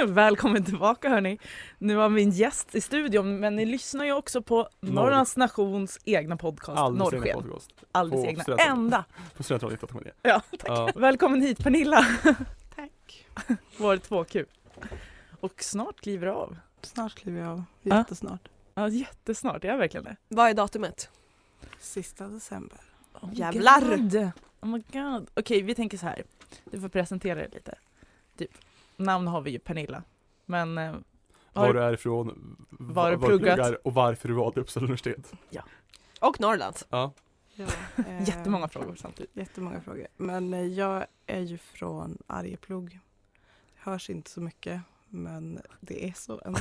[0.08, 1.39] Välkommen tillbaka hörni.
[1.78, 6.00] Nu har vi en gäst i studion men ni lyssnar ju också på Norrlands Nations
[6.06, 7.42] egna podcast alldeles egna Norrsken.
[7.44, 7.72] podcast.
[7.92, 8.44] Alldeles På egna.
[8.44, 8.78] Studentradion.
[8.84, 9.06] Enda!
[9.38, 10.12] På Studentradion 98,9.
[10.22, 10.92] Ja, Ja.
[10.96, 12.06] Välkommen hit Pernilla!
[12.76, 13.26] Tack.
[13.78, 14.46] Vår 2Q.
[15.39, 16.58] Och snart kliver du av.
[16.82, 17.63] Snart kliver jag av.
[17.82, 18.50] Jättesnart.
[18.76, 20.16] Ja jättesnart, jag är verkligen det.
[20.28, 21.10] Vad är datumet?
[21.80, 22.78] Sista december.
[23.22, 23.98] Oh Jävlar!
[23.98, 24.32] God.
[24.62, 25.30] Oh my god.
[25.34, 26.24] Okej, vi tänker så här.
[26.72, 27.76] Du får presentera dig lite.
[28.38, 28.52] Typ,
[28.97, 30.03] namn har vi ju Pernilla.
[30.45, 30.95] Men eh,
[31.53, 33.56] Var du är ifrån, Var du var pluggat?
[33.56, 35.34] pluggar och varför du valde Uppsala universitet.
[36.21, 36.88] Och Norrlands.
[36.89, 37.13] Ja.
[37.56, 37.65] Ja,
[38.08, 39.36] eh, jättemånga frågor samtidigt.
[39.36, 40.08] Jättemånga frågor.
[40.17, 42.99] Men eh, jag är ju från Arjeplog.
[43.75, 46.60] Hörs inte så mycket men det är så ändå.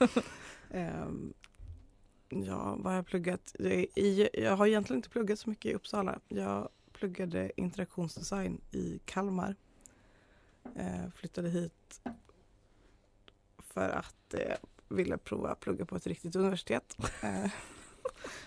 [0.70, 1.34] Ehm,
[2.28, 3.54] ja, vad har jag pluggat?
[3.58, 6.18] I, jag har egentligen inte pluggat så mycket i Uppsala.
[6.28, 9.56] Jag pluggade interaktionsdesign i Kalmar.
[10.76, 12.00] Eh, flyttade hit
[13.58, 16.96] för att det ville prova att plugga på ett riktigt universitet.
[17.22, 17.50] Eh,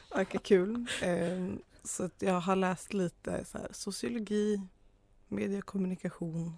[0.15, 0.87] Verkar kul.
[1.03, 1.47] Eh,
[1.83, 4.61] så att jag har läst lite så här, sociologi,
[5.27, 6.57] mediekommunikation.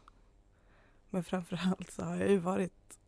[1.10, 3.00] Men framförallt så har jag ju varit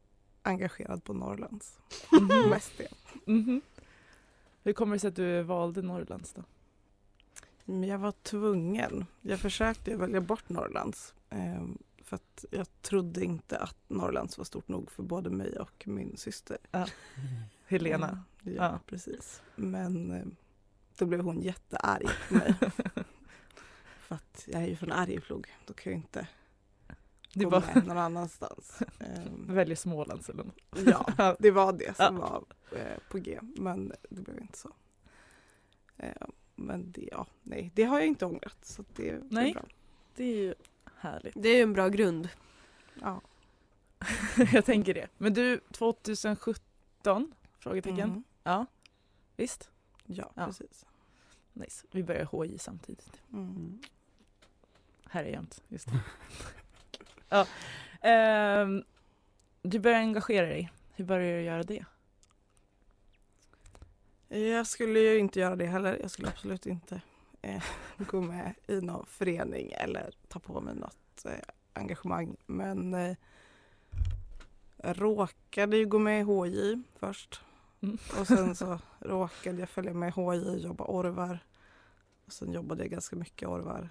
[0.41, 1.79] engagerad på Norrlands.
[2.11, 2.49] Mhm.
[2.49, 2.87] Mest det.
[3.31, 3.61] Mhm.
[4.63, 6.43] Hur kommer det sig att du valde Norrlands då?
[7.65, 9.05] Men jag var tvungen.
[9.21, 11.13] Jag försökte välja bort Norrlands.
[12.13, 16.17] För att jag trodde inte att Norrlands var stort nog för både mig och min
[16.17, 16.57] syster.
[17.65, 18.23] Helena.
[18.41, 18.79] Ja, Ja.
[18.85, 19.41] precis.
[19.55, 20.25] Men eh,
[20.97, 22.53] då blev hon jättearg på mig.
[23.99, 25.47] för att jag är ju från Arjeplog.
[25.65, 26.27] Då kan jag inte
[27.33, 28.79] gå bara med någon annanstans.
[28.99, 30.57] Ehm, väljer Smålands eller något.
[31.17, 32.21] ja, det var det som Ja.
[32.21, 32.43] var
[32.79, 33.39] eh, på G.
[33.41, 34.71] Men det blev inte så.
[35.97, 38.57] Ehm, men det, ja, nej, det har jag inte ångrat.
[38.65, 39.49] Så det, det Nej.
[39.49, 39.63] är bra.
[40.15, 40.53] Det är ju
[41.03, 41.33] härligt.
[41.37, 42.29] Det är ju en bra grund.
[43.01, 43.21] Ja.
[44.53, 45.07] jag tänker det.
[45.17, 47.33] Men du, 2017?
[47.59, 47.99] Frågetecken.
[48.09, 48.23] Mm.
[48.43, 48.65] Ja,
[49.35, 49.69] visst.
[50.05, 50.45] Ja, Ja.
[50.45, 50.85] precis.
[51.53, 51.85] Nice.
[51.91, 53.21] Vi börjar HI samtidigt.
[53.33, 53.81] Mm.
[55.09, 55.63] Här är jämnt.
[55.67, 55.99] Just det.
[57.29, 57.47] ja.
[58.01, 58.83] Ehm,
[59.61, 60.71] du börjar engagera dig.
[60.95, 61.85] Hur börjar du göra det?
[64.27, 65.97] Jag skulle ju inte göra det heller.
[66.01, 67.01] Jag skulle absolut inte
[67.43, 67.63] eh,
[67.97, 71.31] gå med i någon förening eller ta på mig något eh,
[71.73, 72.35] engagemang.
[72.45, 73.15] Men eh,
[74.77, 77.41] råkade ju gå med i HJ först.
[77.81, 77.97] Mm.
[78.19, 81.39] Och sen så råkade jag följa med HJ och jobba Orvar.
[82.25, 83.89] Och sen jobbade jag ganska mycket Orvar.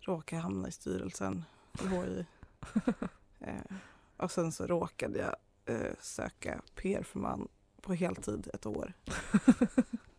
[0.00, 1.44] Råkade hamna i styrelsen
[1.82, 2.24] i HJ.
[3.42, 3.76] Eh,
[4.16, 5.36] och sen så råkade jag
[5.74, 7.48] eh, söka PR-förman
[7.80, 8.92] på heltid ett år.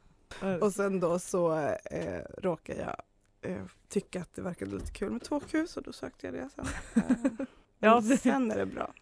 [0.62, 1.58] Och sen då så
[1.92, 6.28] eh, råkade jag eh, tycka att det verkade lite kul med 2Q så då sökte
[6.28, 6.66] jag det sen.
[7.84, 8.94] Eh, Ja, det- sen är det bra.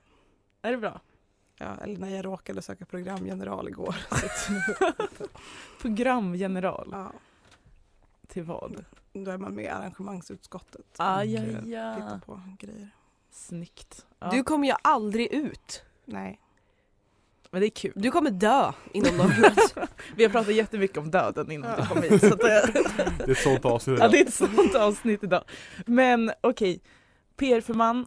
[0.62, 1.02] Är det bra?
[1.58, 3.96] Ja, eller när jag råkade söka programgeneral igår.
[5.82, 6.90] Programgeneral.
[6.92, 7.12] ja,
[8.28, 8.86] Till vad?
[9.14, 10.86] då är man med i arrangemangsutskottet.
[10.98, 11.96] Aj, och.
[11.96, 12.90] Tittar på grejer.
[13.32, 14.06] Snyggt.
[14.20, 14.30] Ja.
[14.32, 15.84] Du kommer ju aldrig ut.
[16.06, 16.40] Nej.
[17.52, 17.94] Men det är kul.
[17.96, 19.76] Du kommer dö inom Norrlands.
[20.16, 22.22] Vi har pratat jättemycket om döden innan du kom hit.
[22.22, 22.52] Så att, Det
[23.28, 24.12] är ett sånt avsnitt ja, idag.
[24.12, 25.44] det är ett sånt avsnitt idag.
[25.86, 26.82] Men okej,
[27.38, 28.06] PR-förman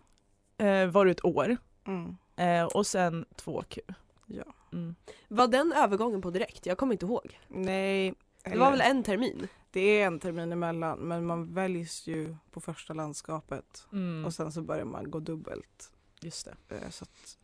[0.59, 2.17] eh, var du ett år Mm.
[2.37, 3.79] eh, och sen 2Q.
[4.27, 4.45] Ja.
[4.73, 4.95] Mm.
[5.29, 6.67] Var den övergången på direkt?
[6.67, 7.39] Jag kommer inte ihåg.
[7.49, 8.15] Nej.
[8.45, 9.49] Det var väl en termin?
[9.71, 13.87] Det är en termin emellan men man väljs ju på första landskapet.
[13.93, 14.25] Mm.
[14.25, 15.93] Och sen så börjar man gå dubbelt.
[16.21, 16.77] Just det.
[16.77, 17.39] Eh, Så att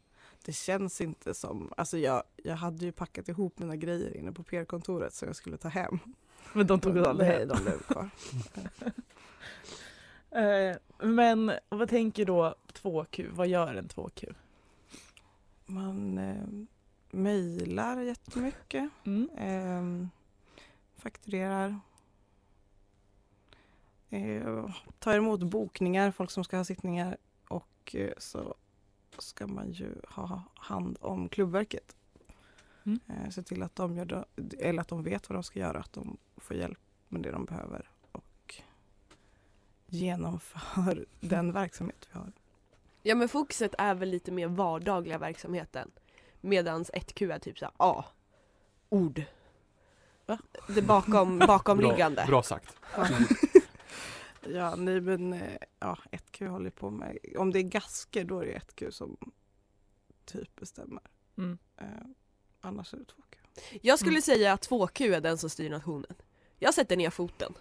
[0.49, 4.43] det känns inte som, alltså jag, jag hade ju packat ihop mina grejer inne på
[4.43, 5.99] PR-kontoret som jag skulle ta hem.
[6.53, 7.49] Men de tog aldrig Nej, hem.
[7.49, 8.11] de blev kvar.
[10.31, 13.29] Eh, men vad tänker då 2Q?
[13.33, 14.35] Vad gör en 2Q?
[15.67, 16.45] Man eh,
[17.11, 19.31] mejlar jättemycket, Mm.
[19.37, 20.07] eh,
[21.03, 21.81] fakturerar,
[24.11, 27.17] eh, tar emot bokningar, folk som ska ha sittningar
[27.49, 28.55] och eh, så
[29.19, 31.97] ska man ju ha hand om klubbverket.
[32.85, 33.01] Mm.
[33.07, 34.25] Eh, se till att de, gör det,
[34.59, 36.79] eller att de vet vad de ska göra, att de får hjälp
[37.09, 38.55] med det de behöver och
[39.87, 42.33] genomför den verksamhet vi har.
[43.03, 45.91] Ja men fokuset är väl lite mer vardagliga verksamheten.
[46.41, 48.05] Medans 1Q är typ såhär, ja,
[48.89, 49.23] ord.
[50.27, 50.39] Va?
[50.69, 52.17] Det bakom, bakomliggande.
[52.17, 52.77] Bra, bra sagt.
[52.97, 53.07] Ja,
[54.77, 55.41] nej men eh,
[55.81, 59.17] ja, 1Q håller på med, om det är gasker då är det 1Q som
[60.25, 61.03] typ bestämmer.
[61.39, 61.59] Mm.
[61.77, 61.87] Eh,
[62.61, 63.39] annars är det 2Q.
[63.83, 64.23] Jag skulle Mm.
[64.23, 66.15] säga att 2Q är den som styr nationen.
[66.59, 67.55] Jag sätter ner foten.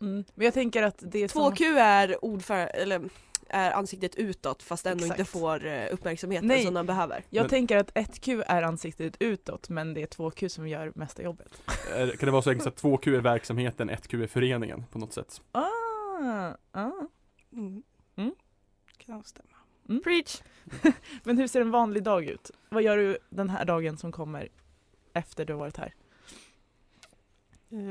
[0.00, 0.24] Mm.
[0.34, 1.42] Men jag tänker att det är som...
[1.52, 3.02] 2Q är ordförande, eller
[3.48, 5.18] är ansiktet utåt fast ändå Exakt.
[5.20, 6.64] inte får eh, uppmärksamheten Nej.
[6.64, 7.24] som den behöver.
[7.30, 11.22] Jag Men- tänker att 1Q är ansiktet utåt men det är 2Q som gör mesta
[11.22, 11.48] jobbet.
[11.92, 15.12] Är- Kan det vara så enkelt att 2Q är verksamheten, 1Q är föreningen på något
[15.12, 15.40] sätt?
[15.52, 15.64] Ah,
[16.72, 16.90] ah.
[17.52, 17.82] Mm.
[18.16, 18.34] Mm.
[18.98, 19.48] Kan stämma.
[20.04, 20.42] Preach!
[21.24, 22.50] Men hur ser en vanlig dag ut?
[22.68, 24.48] Vad gör du den här dagen som kommer
[25.12, 25.94] efter du har varit här?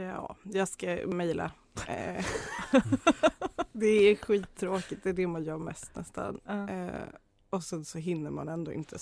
[0.09, 1.51] Ja, jag ska mejla.
[1.87, 2.25] Eh,
[3.71, 6.39] det är skittråkigt, det är det man gör mest nästan.
[6.45, 6.67] Ah.
[6.67, 7.07] Eh,
[7.49, 8.97] och sen så hinner man ändå inte,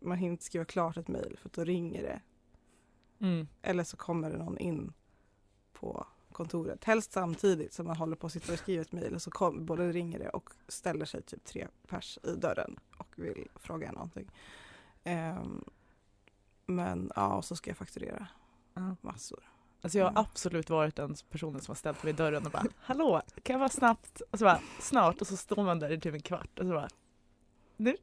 [0.00, 2.20] man hinner inte skriva klart ett mejl för att då ringer det.
[3.26, 3.48] Mm.
[3.62, 4.92] Eller så kommer det någon in
[5.72, 6.06] på
[6.38, 6.84] kontoret.
[6.84, 9.20] Helst samtidigt som man håller på att sitta och skriva ett mejl.
[9.20, 13.48] Så kom, både ringer det och ställer sig typ tre pers i dörren och vill
[13.54, 14.30] fråga någonting.
[15.04, 15.64] Ehm,
[16.66, 18.26] men ja, och så ska jag fakturera
[19.00, 19.40] massor.
[19.82, 20.20] Alltså jag har Mm.
[20.30, 23.58] absolut varit den personen som har ställt mig i dörren och bara Hallå, kan jag
[23.58, 24.20] vara snabbt?
[24.30, 26.72] Och så bara snart och så står man där i typ en kvart och så
[26.72, 26.88] bara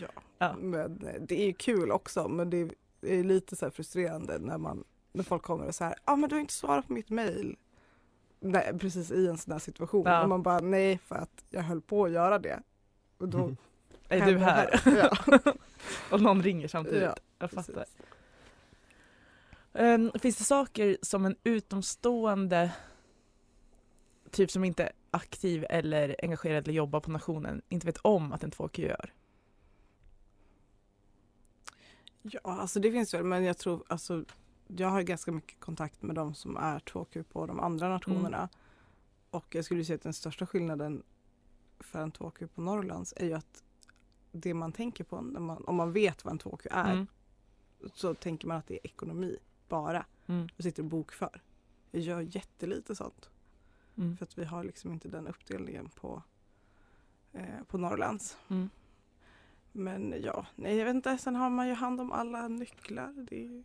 [0.00, 0.08] Ja,
[0.38, 0.54] Ja.
[0.58, 3.70] men eh, det är ju kul också men det är, det är lite så här
[3.70, 6.52] frustrerande när man när folk kommer och så här, ja ah, men du har inte
[6.54, 7.56] svarat på mitt mail.
[8.40, 10.06] Nej, precis i en sån här situation.
[10.06, 10.22] Ja.
[10.22, 12.62] Och man bara nej för att jag höll på att göra det.
[13.18, 13.56] Och då
[14.08, 14.80] Är du här?
[14.84, 15.52] det Ja,
[16.10, 17.02] och någon ringer samtidigt.
[17.02, 17.72] ja, Jag fattar.
[17.72, 17.96] precis.
[19.72, 22.72] Ehm, finns det saker som en utomstående,
[24.30, 28.44] typ som inte är aktiv eller engagerad eller jobbar på nationen, inte vet om att
[28.44, 29.12] en 2Q gör?
[32.22, 34.24] Ja, alltså det finns väl men jag tror alltså
[34.76, 38.48] jag har ganska mycket kontakt med de som är 2Q på de andra nationerna.
[39.30, 41.02] Och jag skulle säga att den största skillnaden
[41.80, 43.62] för en 2Q på Norrlands är ju att
[44.32, 47.06] det man tänker på man, om man vet vad en 2Q är Mm.
[47.94, 49.36] så tänker man att det är ekonomi
[49.68, 50.48] bara Mm.
[50.56, 51.40] och sitter och bokför.
[51.90, 53.30] Jag gör jättelite sånt
[53.96, 54.16] Mm.
[54.16, 56.22] för att vi har liksom inte den uppdelningen på,
[57.32, 58.36] eh, på Norrlands.
[59.72, 63.12] Men ja, nej jag vet inte, sen har man ju hand om alla nycklar.
[63.16, 63.62] Det är ju.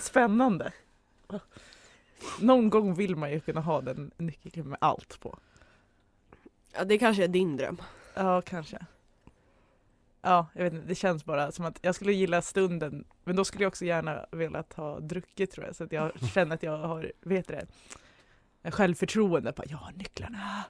[0.00, 0.72] Spännande.
[2.40, 5.38] Någon gång vill man ju kunna ha den nyckeln med allt på.
[6.72, 7.82] Ja, det kanske är din dröm.
[8.14, 8.86] Ja, kanske.
[10.20, 13.44] Ja, jag vet inte, det känns bara som att jag skulle gilla stunden men då
[13.44, 16.78] skulle jag också gärna velat ha druckit tror jag så att jag känner att jag
[16.78, 17.66] har, vet det,
[18.70, 19.52] självförtroende.
[19.52, 20.64] Bara, jag har nycklarna.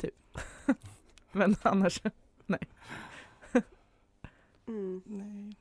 [0.00, 0.38] Typ.
[1.32, 2.02] Men annars,
[4.66, 5.02] Mm.
[5.06, 5.56] Nej.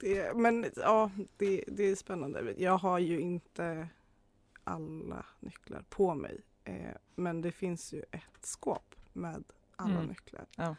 [0.00, 2.54] Det, men ja, det, det är spännande.
[2.58, 3.88] Jag har ju inte
[4.64, 6.40] alla nycklar på mig.
[6.64, 9.44] Eh, men det finns ju ett skåp med
[9.76, 10.06] alla Mm.
[10.06, 10.46] nycklar.
[10.56, 10.76] Ja.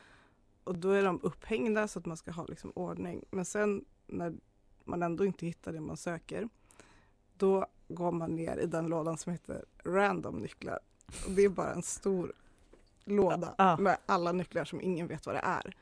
[0.64, 3.26] Och då är de upphängda så att man ska ha liksom ordning.
[3.32, 4.34] Men sen när
[4.84, 6.50] man ändå inte hittar det man söker
[7.38, 10.80] då går man ner i den lådan som heter random nycklar.
[11.26, 12.34] Och det är bara en stor
[13.06, 13.78] låda Ja.
[13.78, 15.76] med alla nycklar som ingen vet vad det är.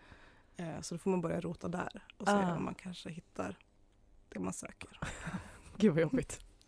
[0.58, 2.56] Eh, så då får man börja rota där och se Ah.
[2.56, 3.58] om man kanske hittar
[4.30, 5.00] det man söker.
[5.78, 6.40] gud vad jobbigt.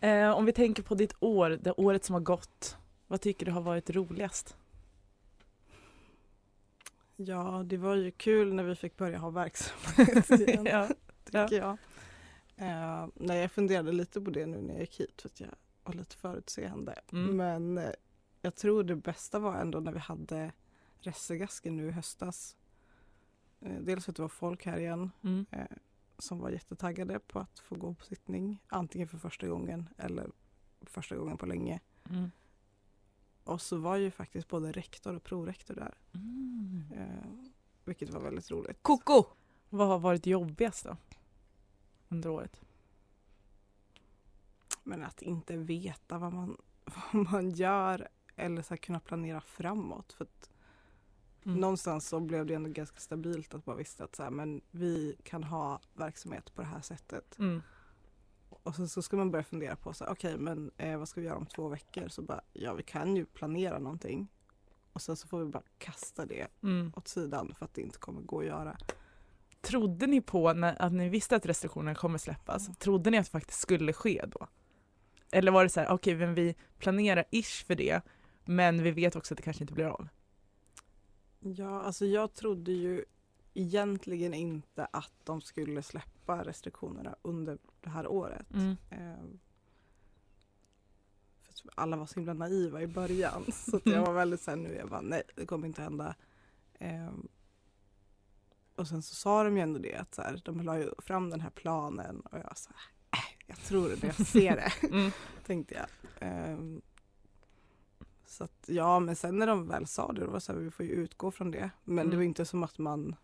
[0.00, 0.08] Ja.
[0.08, 2.76] Eh, om vi tänker på ditt år, det året som har gått.
[3.06, 4.56] Vad tycker du har varit roligast?
[7.16, 10.64] Ja, det var ju kul när vi fick börja ha verksamhet igen.
[10.66, 10.88] ja.
[11.24, 11.76] tycker jag.
[12.56, 15.48] Eh, nej, jag funderade lite på det nu när jag gick hit för att jag
[15.84, 17.00] var lite förutseende.
[17.12, 17.36] Mm.
[17.36, 17.90] Men eh,
[18.44, 20.52] jag tror det bästa var ändå när vi hade
[21.00, 22.56] Ressegasken nu i höstas.
[23.60, 25.46] Eh, dels för att det var folk här igen Mm.
[25.50, 25.66] eh,
[26.18, 28.62] som var jättetaggade på att få gå på sittning.
[28.68, 30.30] Antingen för första gången eller
[30.82, 31.80] första gången på länge.
[32.10, 32.30] Mm.
[33.44, 35.94] Och så var ju faktiskt både rektor och prorektor där.
[36.14, 36.84] Mm.
[36.96, 37.50] Eh,
[37.84, 38.78] vilket var väldigt roligt.
[38.82, 39.24] Koko!
[39.68, 40.96] Vad har varit jobbigast då?
[42.08, 42.60] Under året?
[44.82, 46.56] Men att inte veta vad man,
[47.12, 50.12] vad man gör eller så här kunna planera framåt.
[50.12, 50.50] För att
[51.46, 51.60] Mm.
[51.60, 55.16] Någonstans så blev det ändå ganska stabilt att man visste att så här, men vi
[55.22, 57.38] kan ha verksamhet på det här sättet.
[57.38, 57.62] Mm.
[58.48, 61.20] Och sen så ska man börja fundera på så här, okej men eh, vad ska
[61.20, 62.08] vi göra om två veckor?
[62.08, 64.28] Så bara, ja vi kan ju planera någonting.
[64.92, 66.92] Och sen så får vi bara kasta det Mm.
[66.96, 68.76] åt sidan för att det inte kommer gå att göra.
[69.60, 72.78] Trodde ni på när, att ni visste att restriktionerna kommer släppas?
[72.78, 74.46] Trodde ni att det faktiskt skulle ske då?
[75.30, 78.02] Eller var det så här, okej men vi planerar ish för det
[78.44, 80.08] men vi vet också att det kanske inte blir av?
[81.40, 83.04] Ja, alltså jag trodde ju
[83.54, 88.54] egentligen inte att de skulle släppa restriktionerna under det här året.
[88.54, 88.76] Mm.
[88.90, 89.40] Ehm,
[91.40, 93.44] för alla var så himla naiva i början.
[93.52, 96.14] Så jag var väldigt såhär nu, jag bara nej det kommer inte hända.
[96.78, 97.28] Ehm,
[98.76, 101.30] och sen så sa de ju ändå det att så här, de la ju fram
[101.30, 102.70] den här planen och jag sa
[103.12, 104.88] äh, jag tror det jag ser det.
[104.96, 105.10] Mm.
[105.46, 105.86] tänkte jag.
[106.20, 106.82] Ehm,
[108.34, 110.60] så att ja men sen när de väl sa det då var det så här,
[110.60, 111.70] vi får ju utgå från det.
[111.84, 112.16] Men det Mm.
[112.16, 113.16] var inte som att man,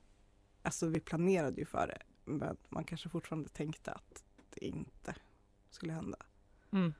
[0.62, 1.98] alltså vi planerade ju för det.
[2.24, 5.14] Men man kanske fortfarande tänkte att det inte
[5.70, 6.18] skulle hända.
[6.72, 6.94] Mm.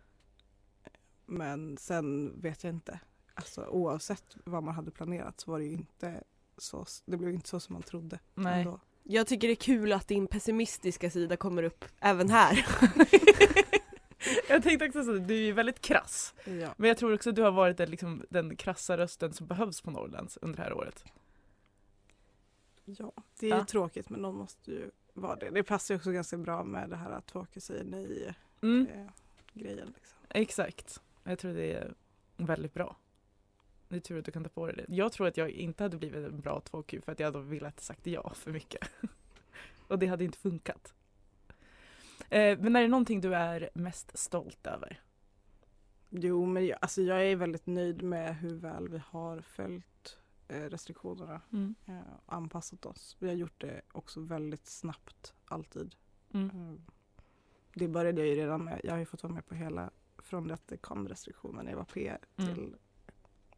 [1.26, 3.00] Men sen vet jag inte.
[3.34, 6.22] Alltså oavsett vad man hade planerat så var det ju inte
[6.56, 8.18] så, det blev inte så som man trodde.
[8.34, 8.58] Nej.
[8.60, 8.80] ändå.
[9.02, 12.66] Jag tycker det är kul att din pessimistiska sida kommer upp även här.
[14.50, 16.34] jag tänkte också så, du är ju väldigt krass.
[16.44, 16.74] Ja.
[16.76, 19.80] Men jag tror också att du har varit den, liksom, den krassa rösten som behövs
[19.80, 21.04] på Norrlands under det här året.
[22.84, 23.64] ja, det är ju Ja.
[23.64, 25.50] tråkigt men någon måste ju vara det.
[25.50, 28.86] Det passar ju också ganska bra med det här att Tvååker säger nej Mm.
[28.94, 29.06] eh,
[29.52, 29.92] grejen.
[29.96, 30.18] Liksom.
[30.28, 31.00] Exakt.
[31.24, 31.94] Jag tror det är
[32.36, 32.96] väldigt bra.
[33.88, 34.94] Det är tur att du kan ta på dig det.
[34.94, 37.80] Jag tror att jag inte hade blivit en bra 2Q för att jag hade velat
[37.80, 38.88] sagt ja för mycket.
[39.88, 40.94] Och det hade inte funkat.
[42.30, 45.00] Eh, men är det någonting du är mest stolt över?
[46.10, 50.18] Jo men jag, alltså jag är väldigt nöjd med hur väl vi har följt
[50.48, 51.74] eh, restriktionerna Mm.
[51.86, 53.16] eh, och anpassat oss.
[53.18, 55.94] Vi har gjort det också väldigt snabbt, alltid.
[56.34, 56.50] Mm.
[56.50, 56.80] Eh,
[57.74, 58.80] Det började jag ju redan med.
[58.84, 61.70] Jag har ju fått vara med på hela från det att det kom restriktioner när
[61.70, 62.54] jag var PR Mm.
[62.54, 62.76] till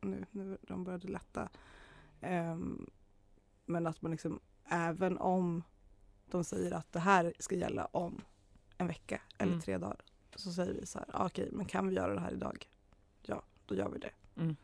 [0.01, 1.49] nu, nu de började lätta.
[2.21, 2.91] Ehm,
[3.67, 5.63] men att man liksom, även om
[6.31, 8.21] de säger att det här ska gälla om
[8.83, 9.63] en vecka eller Mm.
[9.63, 10.01] tre dagar.
[10.37, 12.69] Så säger vi så här, ah, okej men kan vi göra det här idag?
[13.23, 14.11] Ja, då gör vi det.
[14.37, 14.57] Mm.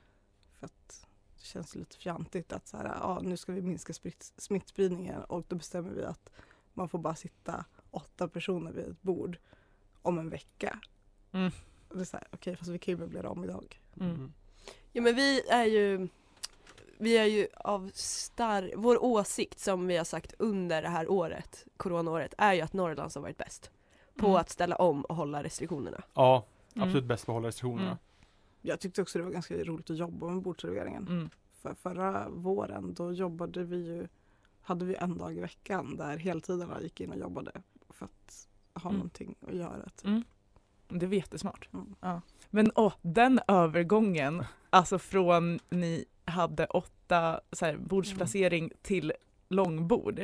[0.53, 1.07] För att
[1.39, 3.93] det känns lite fjantigt att så här, ah, nu ska vi minska
[4.37, 6.31] smittspridningen och då bestämmer vi att
[6.75, 9.39] man får bara sitta åtta personer vid ett bord
[10.03, 10.81] om en vecka.
[11.33, 11.51] Mm.
[11.89, 13.81] Och det är så här, okej fast vi kan ju möblera om idag.
[14.01, 14.33] Mm.
[14.93, 16.09] Ja men vi är ju
[17.01, 21.67] vi är ju av star vår åsikt som vi har sagt under det här året,
[21.77, 23.71] coronaåret, är ju att Norrlands har varit bäst
[24.19, 24.41] på Mm.
[24.41, 26.03] att ställa om och hålla restriktionerna.
[26.15, 26.45] Ja,
[26.75, 26.89] Mm.
[26.89, 27.87] absolut bäst på att hålla restriktionerna.
[27.87, 27.99] Mm.
[28.63, 31.07] Jag tyckte också det var ganska roligt att jobba med bordsserveringen.
[31.09, 31.31] Mm.
[31.63, 34.09] För förra våren då jobbade vi ju,
[34.63, 37.53] hade vi en dag i veckan där heltiderna gick in och jobbade
[37.89, 38.49] för att
[38.83, 38.97] ha Mm.
[38.99, 39.85] någonting att göra.
[39.97, 40.05] Typ.
[40.07, 40.25] Mm.
[40.89, 41.69] Det var jättesmart.
[41.73, 41.95] Mm.
[42.01, 42.21] Ja.
[42.51, 49.13] Men åh, den övergången, alltså från ni hade åtta så här, bordsplacering till
[49.49, 50.21] långbord.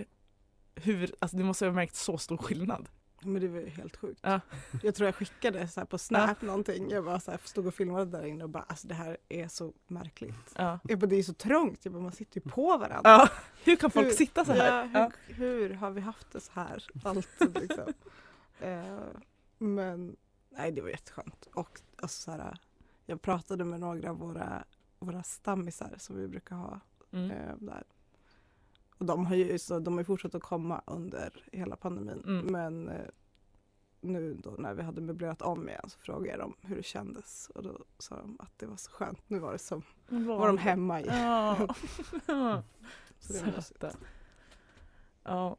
[0.74, 2.88] Hur, alltså det måste ha märkt så stor skillnad.
[3.24, 4.20] Men det var ju helt sjukt.
[4.22, 4.40] Ja.
[4.82, 6.90] Jag tror jag skickade så på Snap någonting.
[6.90, 9.48] Jag bara så här stod och filmade där inne och bara alltså det här är
[9.48, 10.54] så märkligt.
[10.56, 10.78] Ja.
[10.84, 13.00] Jag bara, det är så trångt, jag bara, man sitter ju på varandra.
[13.10, 13.28] Ja.
[13.64, 14.90] Hur kan folk Hur- sitta så här?
[14.94, 15.10] Ja, Ja.
[15.26, 16.84] hur, hur har vi haft det så här?
[17.04, 17.92] Alltid liksom.
[18.60, 18.98] eh,
[19.58, 20.16] men
[20.50, 21.48] nej det var jätteskönt.
[21.54, 22.58] Och alltså, så här,
[23.06, 24.64] jag pratade med några av våra,
[24.98, 26.80] våra stammisar som vi brukar ha
[27.12, 27.30] Mm.
[27.30, 27.82] eh, där.
[29.04, 32.22] Och de har ju så, de har fortsatt att komma under hela pandemin.
[32.26, 32.46] Mm.
[32.46, 33.06] Men eh,
[34.00, 37.50] nu då när vi hade möblerat om igen så frågade jag dem hur det kändes
[37.54, 39.18] och då sa de att det var så skönt.
[39.26, 41.06] Nu var det som, var de hemma i.
[41.06, 41.56] Ja.
[43.18, 43.60] Så var.
[43.60, 43.90] Söta.
[45.22, 45.56] Ja.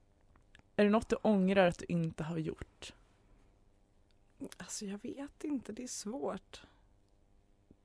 [0.75, 2.93] Är det något du ångrar att du inte har gjort?
[4.57, 6.61] Alltså jag vet inte, det är svårt.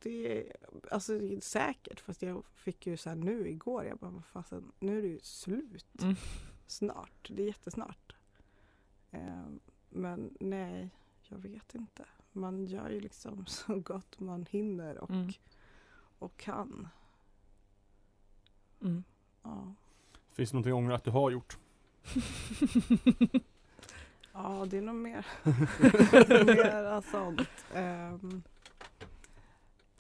[0.02, 0.56] Det är,
[0.90, 4.72] alltså det är säkert fast jag fick ju så här nu igår, jag bara fasen,
[4.78, 5.86] nu är det ju slut.
[6.02, 6.14] Mm.
[6.66, 8.14] Snart, det är jättesnart.
[9.10, 9.42] Eh,
[9.88, 10.90] men nej,
[11.28, 12.04] jag vet inte.
[12.32, 15.32] Man gör ju liksom så gott man hinner och, Mm.
[16.18, 16.88] och kan.
[18.82, 19.04] Mm.
[19.42, 19.74] Ja.
[20.32, 21.58] Finns det någonting att ångra att du har gjort?
[24.32, 25.26] ja, det är nog mer,
[26.44, 27.48] mera sånt.
[27.74, 28.42] Ehm,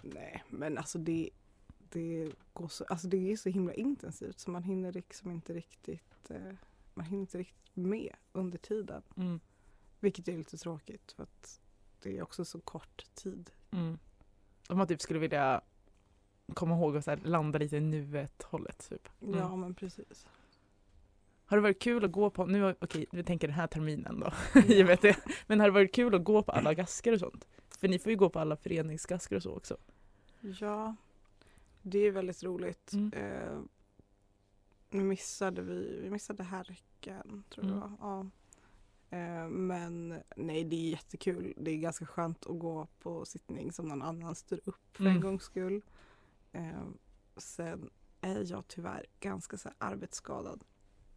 [0.02, 1.30] nej, men alltså det,
[1.78, 6.30] det går så, alltså det är så himla intensivt så man hinner liksom inte riktigt,
[6.30, 6.54] eh,
[6.94, 9.02] man hinner inte riktigt med under tiden.
[9.16, 9.40] Mm.
[10.00, 11.60] Vilket är lite tråkigt för att
[12.02, 13.50] det är också så kort tid.
[13.70, 13.98] Mm.
[14.68, 15.60] Om man typ skulle vilja
[16.54, 19.08] komma ihåg och så här, landa lite i nuet hållet typ.
[19.22, 19.38] Mm.
[19.38, 20.26] Ja men precis.
[21.44, 24.32] Har det varit kul att gå på, nu, okej vi tänker den här terminen då,
[24.74, 25.16] jag vet det.
[25.46, 27.46] Men har det varit kul att gå på alla gasker och sånt?
[27.80, 29.76] För ni får ju gå på alla föreningsgasker och så också.
[30.60, 30.94] Ja,
[31.82, 32.92] det är väldigt roligt.
[32.92, 33.12] Mm.
[33.12, 33.60] Eh,
[34.90, 37.76] nu missade vi, vi missade Härken tror jag.
[37.76, 37.96] Mm.
[38.00, 38.26] Ja.
[39.16, 41.54] Eh, men nej det är jättekul.
[41.56, 45.16] Det är ganska skönt att gå på sittning som någon annan styr upp för Mm.
[45.16, 45.82] en gångs skull.
[46.52, 46.82] Eh,
[47.36, 50.64] sen är jag tyvärr ganska så här arbetsskadad.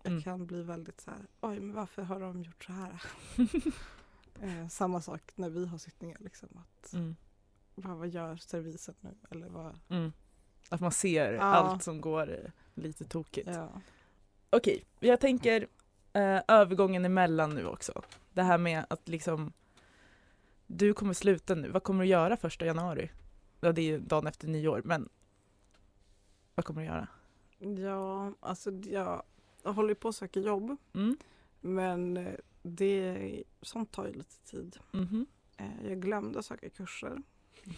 [0.04, 0.24] Jag Mm.
[0.24, 3.02] kan bli väldigt så här, oj men varför har de gjort så här?
[4.42, 6.50] eh, samma sak när vi har sittningar liksom.
[6.56, 7.16] Att, Mm.
[7.76, 9.16] vad, vad gör servisen nu?
[9.32, 10.14] Eller vad, Mm.
[10.70, 11.42] Att man ser Ja.
[11.42, 13.50] allt som går lite tokigt.
[13.54, 13.70] ja.
[14.50, 15.68] Okej, jag tänker
[16.14, 18.02] eh, övergången emellan nu också.
[18.34, 19.54] Det här med att liksom
[20.68, 21.70] du kommer sluta nu.
[21.70, 23.12] Vad kommer du göra första januari?
[23.60, 25.10] Ja, det är ju dagen efter nyår, men
[26.56, 27.08] vad kommer du göra?
[27.60, 29.24] Ja, alltså jag,
[29.64, 31.18] jag håller på att söka jobb Mm.
[31.62, 32.34] men eh,
[32.64, 34.78] det, sånt tar ju lite tid.
[34.92, 35.26] Mhm.
[35.58, 37.22] Eh, Jag glömde söka kurser.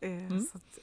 [0.00, 0.40] Eh, Mm.
[0.40, 0.78] Så att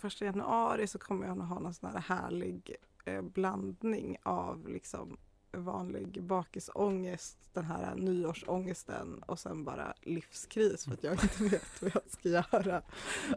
[0.00, 5.16] första januari så kommer jag att ha någon sån här härlig eh, blandning av liksom
[5.52, 11.90] vanlig bakisångest, den här nyårsångesten och sen bara livskris för att jag inte vet vad
[11.94, 12.82] jag ska göra.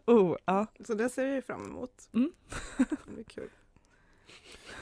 [0.06, 0.68] Oh, ja.
[0.86, 2.10] Så det ser jag ju fram emot.
[2.14, 2.32] Mm.
[2.78, 3.50] Det blir kul.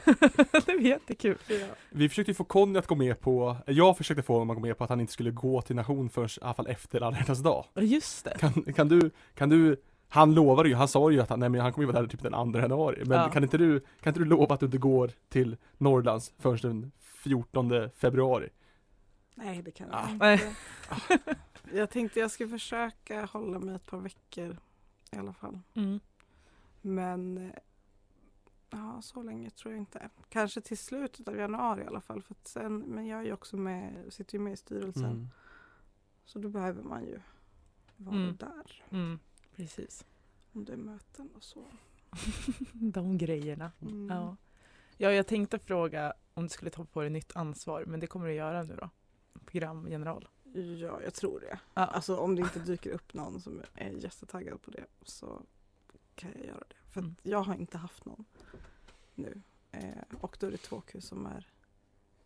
[0.66, 1.38] det var jättekul.
[1.47, 1.66] Ja.
[1.89, 4.78] Vi försökte få Conny att gå med på, jag försökte få honom att gå med
[4.78, 7.39] på att han inte skulle gå till nation förrän i alla fall efter alla hjärtans
[7.39, 7.66] dag.
[7.76, 8.38] Just det.
[8.39, 11.62] Kan, kan du, kan du, han lovade ju, han sa ju att han, nej, men
[11.62, 13.04] han kommer ju vara där typ den 2 januari.
[13.06, 13.30] Men Ja.
[13.30, 16.91] kan inte du, kan inte du lova att du inte går till Norrlands förrän den
[17.01, 18.49] 14 februari?
[19.36, 20.06] Nej det kan Ja.
[20.10, 20.34] jag Nej.
[21.12, 21.36] inte.
[21.74, 24.58] Jag tänkte jag ska försöka hålla mig ett par veckor
[25.12, 25.60] i alla fall.
[25.76, 25.99] Mm.
[26.82, 27.51] Men
[28.74, 30.09] eh, så länge tror jag inte.
[30.30, 32.21] Kanske till slutet av januari i alla fall.
[32.21, 35.05] För att sen, men jag är ju också med, sitter ju med i styrelsen.
[35.05, 35.28] Mm.
[36.26, 37.19] Så då behöver man ju
[37.97, 38.36] vara Mm.
[38.38, 38.84] där.
[38.89, 39.19] Mm,
[39.55, 40.05] precis.
[40.53, 41.65] Om det är möten och så.
[42.74, 43.71] De grejerna.
[43.82, 44.09] Mm.
[44.09, 44.36] Ja.
[44.97, 48.28] ja, jag tänkte fråga om du skulle ta på dig nytt ansvar, men det kommer
[48.28, 48.89] du göra nu då?
[49.45, 50.28] Programgeneral.
[50.80, 51.59] Ja, jag tror det.
[51.74, 51.86] Ja.
[51.86, 55.41] Alltså om det inte dyker upp någon som är jättetaggad på det så
[56.15, 56.76] kan jag göra det.
[56.94, 57.16] För Mm.
[57.24, 58.26] jag har inte haft någon
[59.16, 59.41] nu.
[59.72, 61.48] Eh, och då är det 2Q som är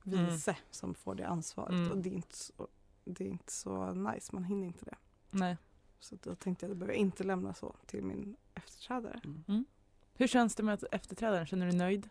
[0.05, 0.25] Mm.
[0.25, 1.71] vice som får det ansvaret.
[1.71, 1.91] Mm.
[1.91, 2.67] Och det är, inte så,
[3.05, 4.95] det är inte så nice, man hinner inte det.
[5.31, 5.57] Nej.
[5.99, 9.21] Så då tänkte jag att då behöver jag inte lämna så till min efterträdare.
[10.13, 11.45] Hur känns det med att efterträdaren?
[11.45, 12.09] Känner du dig nöjd?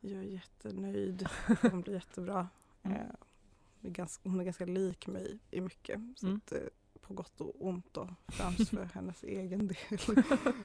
[0.00, 1.28] Jag är jättenöjd,
[1.70, 2.48] hon blir jättebra.
[2.82, 2.96] Mm.
[2.96, 3.06] Eh,
[3.82, 6.00] ganska, hon är ganska lik mig i mycket.
[6.16, 6.36] Så Mm.
[6.38, 6.58] att, eh,
[7.10, 10.24] på gott och ont då, främst för hennes egen del.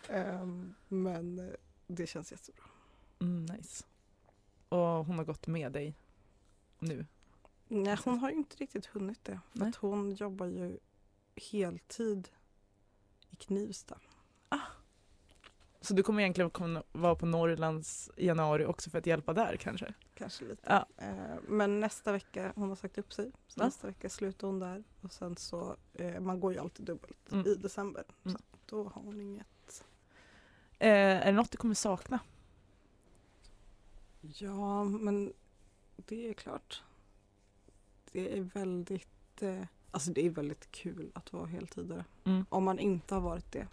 [0.10, 1.56] Ehm, men eh,
[1.88, 2.64] det känns jättebra.
[3.20, 3.86] Mm, nice.
[4.70, 5.96] Och hon har gått med dig
[6.80, 7.06] nu?
[7.68, 9.39] Nej, hon har ju inte riktigt hunnit det.
[9.54, 10.78] För hon jobbar ju
[11.36, 12.30] heltid
[13.30, 14.00] i Knivsta.
[15.86, 19.58] Så du kommer egentligen kunna vara på Norrlands i januari också för att hjälpa där
[19.58, 19.94] kanske?
[20.16, 20.62] Kanske lite.
[20.66, 20.86] Ja.
[21.06, 23.32] Eh, men nästa vecka, hon har sagt upp sig.
[23.48, 23.66] Så Va?
[23.66, 24.84] nästa vecka slutar hon där.
[25.02, 27.48] Och sen så, eh, man går ju alltid dubbelt Mm.
[27.48, 28.04] i december.
[28.26, 28.38] Mm.
[28.38, 29.84] Så då har hon inget.
[30.80, 32.20] Eh, är det något du kommer sakna?
[34.22, 35.34] Ja, men
[35.96, 36.84] det är klart.
[38.12, 39.62] Det är väldigt, eh,
[39.92, 42.06] alltså det är väldigt kul att vara heltidare.
[42.24, 42.46] Mm.
[42.50, 43.68] Om man inte har varit det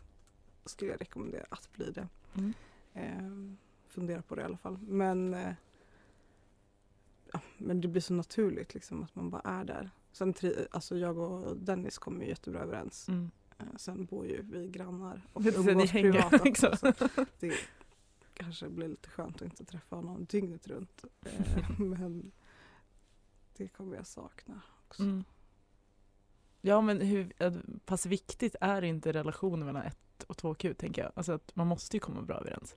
[0.64, 2.08] skulle jag rekommendera att bli det.
[2.34, 2.54] Mm.
[2.94, 3.56] Eh,
[3.88, 4.78] fundera på det i alla fall.
[4.78, 5.54] Men, eh,
[7.32, 9.90] ja, men det blir så naturligt liksom att man bara är där.
[10.12, 10.34] Sen,
[10.70, 13.08] alltså jag och Dennis kommer ju jättebra överens.
[13.08, 13.30] Mm.
[13.58, 16.44] Eh, sen bor ju vi grannar och umgås privat också.
[16.44, 16.76] liksom.
[16.76, 16.92] så
[17.40, 17.54] det
[18.34, 21.04] kanske blir lite skönt att inte träffa honom dygnet runt.
[21.24, 22.32] Eh, men
[23.56, 25.02] det kommer jag sakna också.
[25.02, 25.24] Mm.
[26.60, 27.52] Ja men hur eh,
[27.84, 31.12] pass viktigt är inte relationen mellan ett och två Q tänker jag?
[31.14, 32.76] Alltså att man måste ju komma bra överens.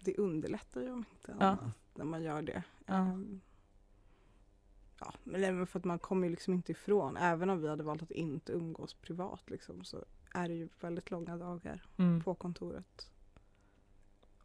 [0.00, 1.46] Det underlättar ju om inte Ja.
[1.46, 1.60] annat
[1.94, 2.62] när man gör det.
[2.86, 2.94] Ja.
[2.94, 3.40] Ehm,
[5.00, 7.82] ja, men även för att man kommer ju liksom inte ifrån, även om vi hade
[7.84, 10.04] valt att inte umgås privat liksom, så
[10.34, 12.22] är det ju väldigt långa dagar Mm.
[12.22, 13.10] på kontoret.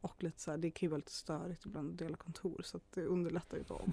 [0.01, 2.77] Och lite så här, det kan ju vara lite störigt ibland att dela kontor så
[2.77, 3.91] att det underlättar ju dem.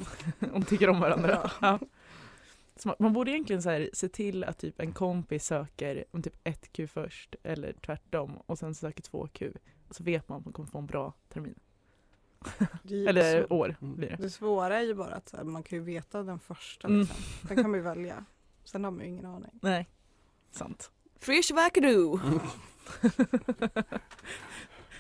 [0.52, 1.50] Om tycker om varandra.
[1.60, 1.78] Ja.
[2.84, 2.94] Ja.
[2.98, 6.72] Man- borde egentligen så här, se till att typ en kompis söker om typ ett
[6.72, 9.52] Q först eller tvärtom och sen söker två Q.
[9.90, 11.58] Så vet man att man kommer få en bra termin.
[13.08, 13.96] Eller så, år Mm.
[13.96, 14.16] blir det.
[14.16, 16.88] det svåra är ju bara att så här, man kan ju veta den första.
[16.88, 17.00] Mm.
[17.00, 17.16] Liksom.
[17.42, 18.24] Den kan man ju välja.
[18.64, 19.50] Sen har man ju ingen aning.
[19.62, 19.88] Nej,
[20.50, 20.90] sant.
[21.20, 22.20] Frisch wackadoo!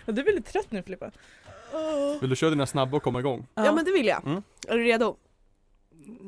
[0.08, 1.10] Ja, du är väldigt trött nu Filippa.
[2.20, 3.46] Vill du köra dina snabba och komma igång?
[3.54, 3.72] Ja.
[3.72, 4.26] men det vill jag.
[4.26, 4.42] Mm.
[4.68, 5.16] Är du redo?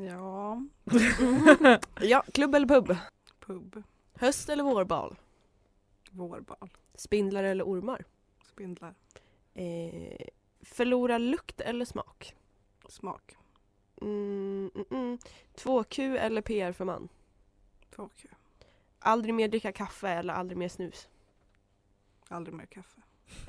[0.08, 0.62] Ja,
[2.00, 2.96] Ja, klubb eller pub?
[3.40, 3.82] pub,
[4.14, 5.16] Höst eller vårbal?
[6.10, 8.04] vårbal, Spindlar eller ormar?
[8.42, 8.94] spindlar,
[9.54, 10.26] Eh,
[10.60, 12.34] förlora lukt eller smak?
[12.88, 13.36] smak,
[14.00, 15.18] Mm, mm, mm.
[15.54, 17.08] 2Q eller PR för man?
[17.96, 18.28] 2Q,
[18.98, 21.08] Aldrig mer dricka kaffe eller aldrig mer snus?
[22.28, 23.00] aldrig mer kaffe.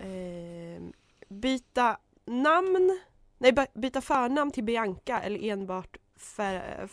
[0.04, 0.82] Eh,
[1.30, 3.00] byta namn,
[3.38, 5.98] nej by- byta förnamn till Bianca eller enbart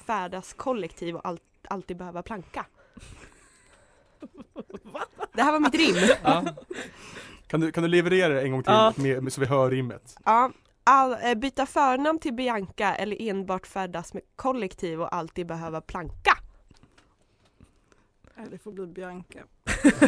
[0.07, 2.66] färdas kollektiv och all, alltid behöva planka.
[5.33, 5.97] Det här var mitt rim.
[6.22, 6.45] Ja.
[7.47, 8.93] Kan, du, kan du leverera det en gång till Ja.
[8.97, 10.16] med, med, så vi hör rimmet?
[10.24, 10.51] Ja,
[10.85, 16.39] all, eh, byta förnamn till Bianca eller enbart färdas med kollektiv och alltid behöva planka.
[18.51, 19.39] Det får bli Bianca.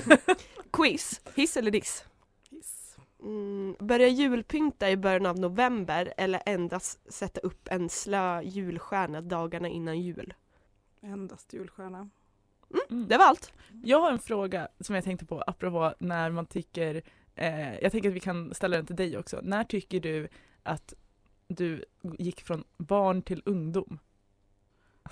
[0.72, 2.04] Quiz, hiss eller diss?
[2.50, 2.77] Hiss.
[3.20, 9.68] Mm, börja julpynta i början av november eller endast sätta upp en slö julstjärna dagarna
[9.68, 10.34] innan jul?
[11.00, 12.10] Endast julstjärna.
[12.90, 13.08] Mm.
[13.08, 13.52] Det var allt.
[13.84, 17.02] Jag har en fråga som jag tänkte på apropå när man tycker,
[17.34, 19.40] eh, jag tänker att vi kan ställa den till dig också.
[19.42, 20.28] När tycker du
[20.62, 20.94] att
[21.48, 21.84] du
[22.18, 23.98] gick från barn till ungdom?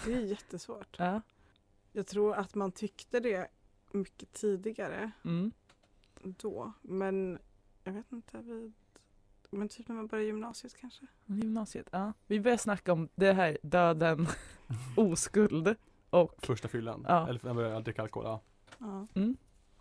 [0.05, 0.97] Det är jättesvårt.
[0.99, 1.21] Ja.
[1.93, 3.49] Jag tror att man tyckte det
[3.93, 5.53] mycket tidigare Mm.
[6.23, 6.73] då.
[6.83, 7.39] Men
[7.87, 8.39] jag vet inte.
[8.39, 8.73] Vid,
[9.51, 11.07] men typ när man börjar gymnasiet kanske.
[11.27, 12.13] Gymnasiet, ja.
[12.27, 14.27] Vi börjar snacka om det här döden,
[14.97, 15.75] oskuld
[16.11, 17.05] och Första fyllan?
[17.09, 17.29] Ja.
[17.29, 18.27] Eller när man börjar dricka alkohol?
[18.29, 18.41] Ja.
[18.79, 19.07] Ja.
[19.15, 19.37] mm,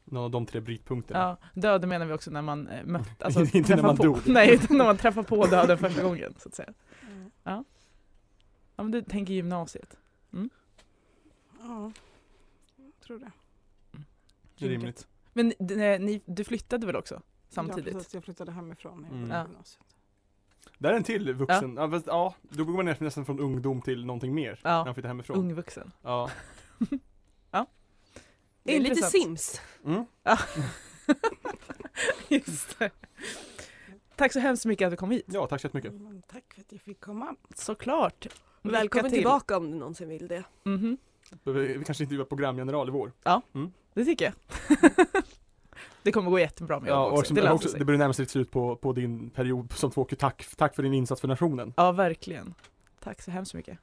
[0.06, 1.38] Någon av de tre brytpunkterna?
[1.54, 4.20] ja, döden menar vi också när man eh, mött, alltså, Inte när man på, dog.
[4.26, 6.74] Nej, utan när man träffar på döden första gången så att säga.
[7.44, 7.64] Ja.
[8.76, 9.98] Ja men du tänker gymnasiet.
[11.60, 11.92] ja.
[12.78, 13.32] Jag tror det.
[14.58, 15.08] Det är rimligt.
[15.34, 17.22] Men ni, du flyttade väl också
[17.56, 17.94] Ja, samtidigt?
[17.94, 18.14] precis.
[18.14, 19.30] Jag flyttade hemifrån när jag Mm.
[19.32, 19.44] Ja.
[19.48, 19.84] gymnasiet.
[20.78, 23.82] Där är en till vuxen, ja, fast, ja då går man ner nästan från ungdom
[23.82, 24.78] till någonting mer Ja.
[24.78, 25.92] när man flyttar hemifrån Ung vuxen.
[26.02, 26.30] Ja,
[28.64, 29.02] Det är lite.
[29.02, 29.62] Sims.
[29.86, 30.06] mm.
[32.30, 32.90] Just det.
[34.16, 35.26] Tack så hemskt mycket att du kom hit.
[35.28, 37.36] ja tack så jättemycket Mm, Tack för att jag fick komma.
[37.56, 38.28] Såklart.
[38.62, 39.18] Välkommen till.
[39.20, 40.44] tillbaka om du någonsin vill det.
[40.64, 40.98] Mhm.
[41.44, 43.12] Vi, vi kanske intervjuar programgeneral i vår
[43.94, 44.34] Det tycker jag.
[46.06, 47.20] det kommer gå jättebra med Ja, och också.
[47.20, 50.16] också, Det också, det börjar närma sig ett slut på, på din period som tvååker,
[50.16, 52.54] tack, tack för din insats för nationen Ja, verkligen.
[53.04, 53.78] Tack så hemskt mycket.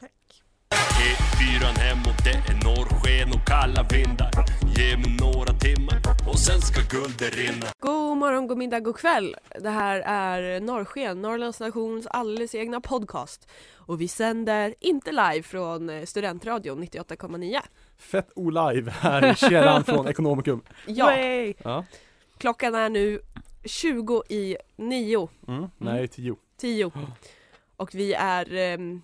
[0.00, 0.42] Tack.
[0.74, 4.30] E4 hemåt, det är norrsken och kalla vindar
[4.76, 9.36] Ge mig några timmar och sen ska guldet rinna God morgon, god middag, god kväll.
[9.60, 13.48] Det här är Norrsken, Norrlands nations alldeles egna podcast.
[13.74, 17.60] Och vi sänder inte live från Studentradion 98,9.
[18.02, 21.16] Fett olive här i källan från Ekonomikum Ja!
[21.64, 21.84] Ja,
[22.38, 23.20] klockan är nu
[23.64, 25.66] 20 i 9, mm.
[25.78, 26.92] nej tio 10.
[27.76, 29.02] Och vi är ehm,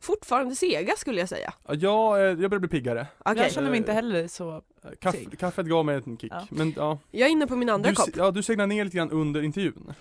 [0.00, 1.52] fortfarande sega skulle jag säga.
[1.68, 4.62] Ja, jag, eh, börjar bli piggare Okej, Jag känner mig inte heller så...
[5.00, 5.38] Kaff, Seg.
[5.38, 6.46] Kaffet gav mig en kick, Ja.
[6.50, 8.08] men ja jag är inne på min andra du, kopp.
[8.16, 9.92] ja, du seglar ner lite grann under intervjun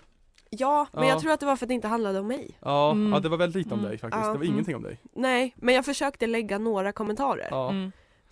[0.50, 1.10] Ja, men Ja.
[1.10, 2.58] jag tror att det var för att det inte handlade om mig.
[2.60, 3.14] Ja, Mm.
[3.14, 3.90] ja det var väldigt lite om Mm.
[3.90, 4.28] dig faktiskt, Ja.
[4.32, 4.54] det var Mm.
[4.54, 7.48] ingenting om dig Nej, men jag försökte lägga några kommentarer.
[7.52, 7.92] Ja, Mm.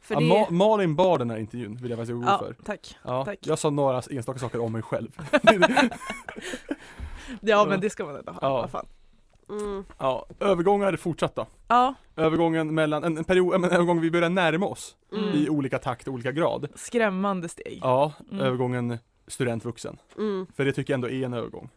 [0.10, 0.26] För ja det...
[0.26, 2.97] Ma- Malin bar den här intervjun vill jag faktiskt gå Ja, för tack.
[3.03, 3.39] Ja, tack.
[3.41, 5.18] jag sa några enstaka saker om mig själv
[7.41, 8.39] Ja, men det ska man ändå ha.
[8.41, 8.49] Ja.
[8.62, 8.86] Vad fan.
[9.49, 9.84] mm.
[9.97, 14.95] Ja, övergångar fortsatta Ja, Övergången mellan, en, en period, en övergång vi börjar närma oss
[15.14, 15.30] Mm.
[15.36, 17.80] i olika takt och olika grad skrämmande steg.
[17.82, 18.45] Ja, Mm.
[18.45, 18.97] övergången
[19.28, 20.47] student-vuxen Mm.
[20.55, 21.70] För det tycker jag ändå är en övergång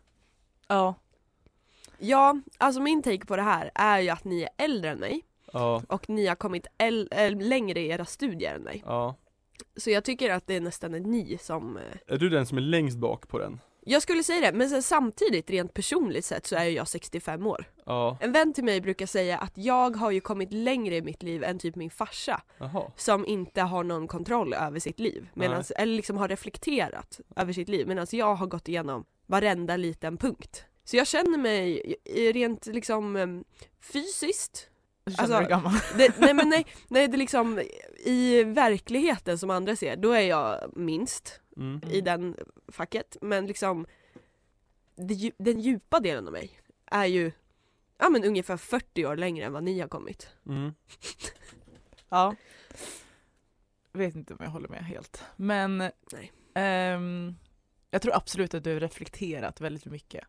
[0.68, 0.94] Ja.
[1.98, 5.22] Ja, alltså min take på det här är ju att ni är äldre än mig
[5.52, 6.66] Ja, och ni har kommit
[7.40, 8.82] längre i era studier än mig.
[8.86, 9.16] ja
[9.76, 11.82] Så jag tycker att det är nästan en ni som eh,
[12.14, 13.60] Är du den som är längst bak på den?
[13.84, 17.64] Jag skulle säga det, men sen samtidigt rent personligt sett så är jag 65 år.
[17.86, 21.22] Ja, En vän till mig brukar säga att jag har ju kommit längre i mitt
[21.22, 25.70] liv än typ min farsa jaha som inte har någon kontroll över sitt liv, medans,
[25.70, 30.64] eller liksom har reflekterat över sitt liv medan jag har gått igenom varenda liten punkt.
[30.84, 31.94] Så jag känner mig
[32.32, 33.44] rent liksom em,
[33.80, 34.68] fysiskt
[35.04, 35.38] Alltså-
[35.96, 37.62] det, nej men nej, nej det är liksom
[38.04, 41.80] i verkligheten som andra ser, då är jag minst mm.
[41.90, 42.36] i den
[42.68, 43.86] facket men liksom
[44.94, 47.32] det, den djupa delen av mig är ju
[47.98, 50.28] ja men ungefär 40 år längre än vad ni har kommit.
[50.46, 50.74] Mm.
[52.08, 52.36] Ja.
[53.92, 55.24] Vet inte om jag håller med helt.
[55.36, 55.78] Men
[56.12, 56.32] Nej.
[56.54, 57.36] ehm,
[57.90, 60.24] jag tror absolut att du har reflekterat väldigt mycket.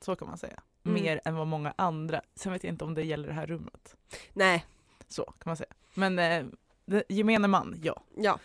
[0.00, 0.62] Så kan man säga.
[0.90, 1.02] Mm.
[1.02, 2.20] Mer än vad många andra.
[2.34, 3.96] Sen vet jag inte om det gäller det här rummet.
[4.32, 4.66] Nej,
[5.08, 5.70] Så kan man säga.
[5.94, 8.02] Men eh, gemene man, ja.
[8.16, 8.38] ja.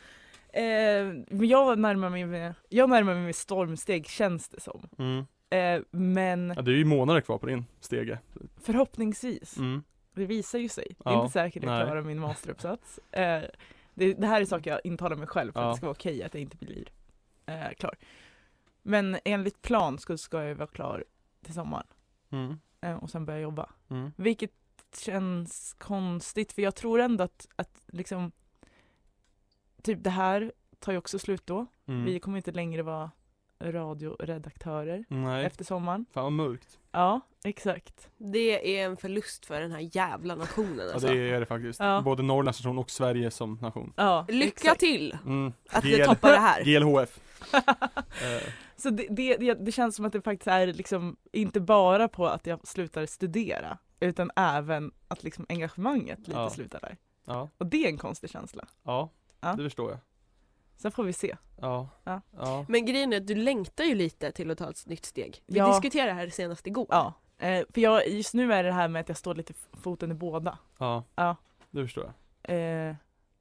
[0.60, 4.88] Eh, men jag närmar mig med, jag närmar mig med stormsteg känns det som.
[4.98, 5.26] Mm.
[5.50, 8.20] Eh, men Ja, det är ju månader kvar på din stege
[8.62, 9.84] förhoppningsvis, mm.
[10.14, 10.96] det visar ju sig.
[11.00, 11.78] Det är Ja, inte säkert att nej.
[11.80, 13.00] jag klarar min masteruppsats.
[13.12, 13.42] Eh,
[13.94, 15.68] det, det här är saker jag intalar mig själv för Ja.
[15.68, 16.88] att det ska vara okej att jag inte blir
[17.46, 17.96] eh, klar.
[18.82, 21.04] Men enligt plan ska, ska jag vara klar
[21.46, 21.88] till sommaren
[22.30, 22.60] Mm.
[22.82, 23.70] eh, och sen börja jobba.
[23.90, 24.12] Mm.
[24.16, 24.52] Vilket
[24.98, 28.32] känns konstigt för jag tror ändå att, att liksom
[29.82, 31.66] Typ det här tar ju också slut då.
[31.88, 32.06] Mm.
[32.06, 33.12] Vi kommer inte längre vara
[33.60, 36.06] radioredaktörer Nej, efter sommaren.
[36.14, 38.10] fan vad mörkt Ja, exakt.
[38.18, 41.08] Det är en förlust för den här jävla nationen Ja alltså.
[41.08, 42.02] det är det faktiskt, Ja.
[42.02, 44.80] både Norrlands nation och Sverige som nation Ja, Lycka exakt.
[44.80, 45.54] till mm.
[45.70, 46.64] att GL du toppar det här.
[46.80, 47.20] GLHF
[47.54, 52.28] eh, Så det, det, det, känns som att det faktiskt är liksom inte bara på
[52.28, 56.50] att jag slutar studera utan även att liksom engagemanget lite Ja.
[56.50, 56.98] slutar där.
[57.26, 58.66] Ja, Och det är en konstig känsla.
[58.84, 59.10] ja,
[59.40, 59.54] Ja.
[59.54, 60.00] det förstår jag
[60.78, 61.36] Sen får vi se.
[61.62, 62.22] Ja, Ja.
[62.38, 65.44] ja, Men grejen är att du längtar ju lite till att ta ett nytt steg.
[65.46, 65.68] Vi Ja.
[65.68, 66.88] diskuterade det här senast igår.
[66.90, 67.14] Ja.
[67.38, 70.14] Eh, för jag, just nu är det här med att jag står lite foten i
[70.14, 70.58] båda.
[70.78, 71.36] ja, Ja.
[71.72, 72.14] det förstår jag
[72.48, 72.96] Eh,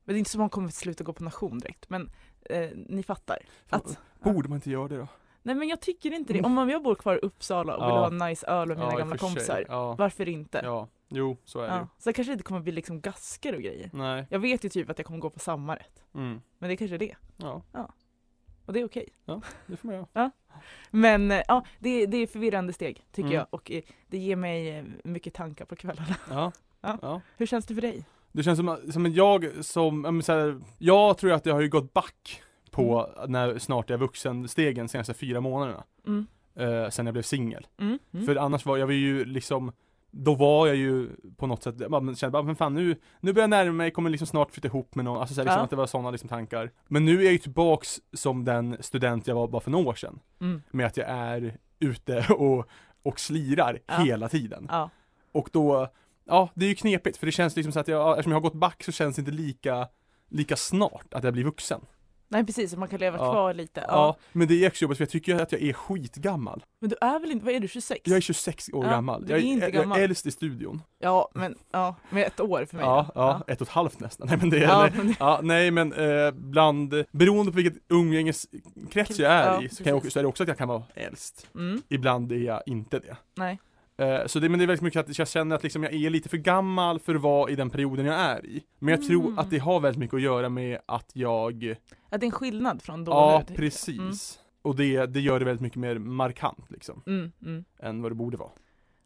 [0.05, 1.91] men det är inte så man kommer att sluta gå på nation direkt.
[1.91, 2.11] Men
[2.51, 3.39] eh, ni fattar.
[3.67, 5.09] Fan, Att, Borde man inte göra det då?
[5.45, 6.43] Nej men jag tycker inte det.
[6.43, 7.99] Om man, jag bor kvar i Uppsala och vill Ja.
[7.99, 9.65] ha en nice öl med mina ja, gamla kompisar.
[9.69, 10.61] Ja, Varför inte?
[10.65, 11.89] ja, jo så är det Ja.
[11.99, 13.91] Så det kanske inte kommer bli liksom gasker och grejer.
[13.93, 16.05] ju Nej, Jag vet ju typ att jag kommer gå på samma rätt.
[16.15, 16.41] mm.
[16.59, 17.15] Men det kanske är det.
[17.37, 17.63] ja,
[18.67, 19.09] Och det är okej.
[19.67, 20.31] det får man göra
[20.91, 23.33] Men eh, ja, det, det är förvirrande steg tycker Mm.
[23.33, 23.47] jag.
[23.51, 26.17] Och eh, det ger mig eh, mycket tankar på kvällarna.
[26.31, 26.99] Ja, Ja.
[27.03, 27.21] ja.
[27.37, 28.05] Hur känns det för dig?
[28.33, 31.61] Det känns som, som en jag som, ja, så här, jag tror att jag har
[31.61, 32.43] ju gått back
[32.75, 36.27] på när snart jag är vuxen-stegen senaste fyra månaderna Mm.
[36.55, 37.99] eh, Sen jag blev singel Mm.
[38.15, 38.27] Mm.
[38.27, 39.73] För annars var jag var ju liksom
[40.17, 43.43] Då var jag ju på något sätt, man kände bara, men fan nu, nu börjar
[43.43, 45.65] jag närma mig, kommer liksom snart flytta ihop med någon, alltså så här, liksom Ja.
[45.65, 49.27] att det var sådana liksom tankar Men nu är jag ju tillbaks som den student
[49.27, 50.63] jag var bara för några år sedan Mm.
[50.71, 52.67] Med att jag är ute och,
[53.03, 53.95] och slirar Ja.
[53.95, 54.67] hela tiden.
[54.71, 54.91] Ja.
[55.33, 55.89] Och då,
[56.25, 58.43] ja det är ju knepigt för det känns liksom så att jag, eftersom jag har
[58.51, 59.89] gått back så känns det inte lika,
[60.29, 61.81] lika snart att jag blir vuxen.
[62.29, 63.33] Nej precis, så man kan leva Ja.
[63.33, 63.81] kvar lite.
[63.81, 63.87] Ja.
[63.91, 64.17] Ja.
[64.33, 66.65] men det är också jobbigt för jag tycker att jag är skitgammal.
[66.81, 68.01] Men du är väl inte, vad är du, 26?
[68.05, 69.25] Jag är 26 år Ja, gammal.
[69.29, 69.99] Jag är inte jag gammal.
[69.99, 70.83] är äldst i studion.
[70.99, 74.27] Ja men, ja, med ett år för mig Ja, ja, ett och ett halvt nästan.
[74.31, 77.83] Nej men det är, Ja, nej, men- ja, nej men eh, bland, beroende på vilket
[77.89, 80.69] umgängeskrets jag är i så, kan jag, också- så är det också att jag kan
[80.69, 81.47] vara äldst.
[81.55, 83.17] Mm, Ibland är jag inte det.
[83.35, 83.61] nej.
[83.97, 86.11] Eh, Så det, men det är väldigt mycket att jag känner att liksom jag är
[86.11, 88.65] lite för gammal för att vara i den perioden jag är i.
[88.79, 89.09] Men jag Mm.
[89.09, 91.75] tror att det har väldigt mycket att göra med att jag,
[92.11, 94.41] Att det är en skillnad från då ja nu, precis.
[94.63, 97.65] Och det, det gör det väldigt mycket mer markant liksom, Mm, mm.
[97.79, 98.51] än vad det borde vara.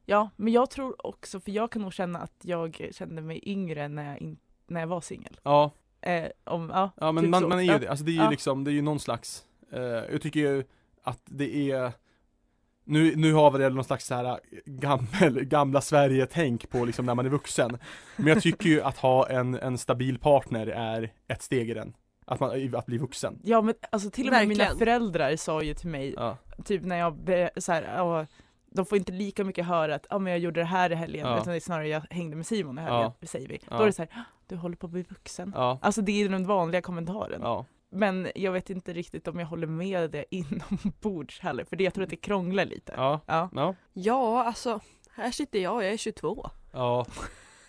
[0.06, 3.88] Ja, men jag tror också, för jag kan nog känna att jag kände mig yngre
[3.88, 5.40] när jag, in, när jag var singel.
[5.42, 5.70] Ja,
[6.00, 7.88] Eh, om, ja, ja men typ man, man är ju det.
[7.88, 8.30] Alltså det är ju Ja.
[8.30, 10.64] liksom, det är ju någon slags, eh, jag tycker ju
[11.02, 11.92] att det är
[12.88, 17.14] nu, nu har vi det någon slags så här gammel, gamla Sverige-tänk på liksom när
[17.14, 17.78] man är vuxen.
[18.16, 21.94] Men jag tycker ju att ha en, en stabil partner är ett steg i den.
[22.26, 23.38] Att, man, att bli vuxen.
[23.44, 24.78] Ja men alltså till och med mina Verkligen.
[24.78, 28.26] föräldrar sa ju till mig, Ja, typ när jag be, så här, ja,
[28.70, 31.26] de får inte lika mycket höra att ah, men jag gjorde det här i helgen,
[31.26, 31.36] Ja.
[31.40, 33.58] utan det är snarare jag hängde med Simon i helgen, säger vi.
[33.70, 33.76] Ja.
[33.76, 35.52] Då är det så här, "Ah, du håller på att bli vuxen.
[35.56, 37.40] ja, Alltså det är den vanliga kommentaren.
[37.90, 41.94] Men jag vet inte riktigt om jag håller med det inombords heller, för det, jag
[41.94, 42.92] tror att det krånglar lite.
[42.96, 43.48] Ja, Ja.
[43.54, 44.80] ja, Ja, alltså,
[45.10, 46.50] här sitter jag, jag är 22.
[46.72, 47.06] ja.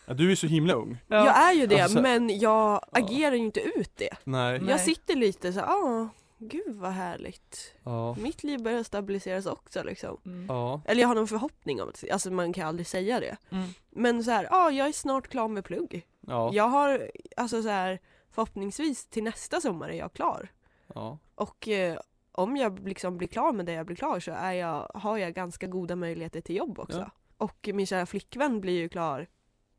[0.06, 0.98] ja du är så himla ung.
[1.08, 1.26] Ja.
[1.26, 2.84] Jag är ju det, Alltså, men jag ja.
[2.92, 4.16] agerar ju inte ut det.
[4.24, 4.62] Nej.
[4.68, 6.08] Jag sitter lite så ah,
[6.38, 7.74] gud vad härligt.
[7.84, 10.18] Ja, Mitt liv börjar stabiliseras också liksom.
[10.26, 10.46] Mm.
[10.50, 13.38] ja, Eller jag har någon förhoppning om att, alltså man kan aldrig säga det.
[13.52, 13.70] Mm.
[13.90, 16.06] Men så här, ja ah, jag är snart klar med plugg.
[16.28, 18.00] ja, Jag har, alltså så här,
[18.40, 20.52] förhoppningsvis till nästa sommar är jag klar.
[20.96, 22.00] ja, Och eh,
[22.32, 25.34] om jag liksom blir klar med det jag blir klar så är jag, har jag
[25.34, 27.00] ganska goda möjligheter till jobb också.
[27.00, 27.12] Ja.
[27.38, 29.28] Och min kära flickvän blir ju klar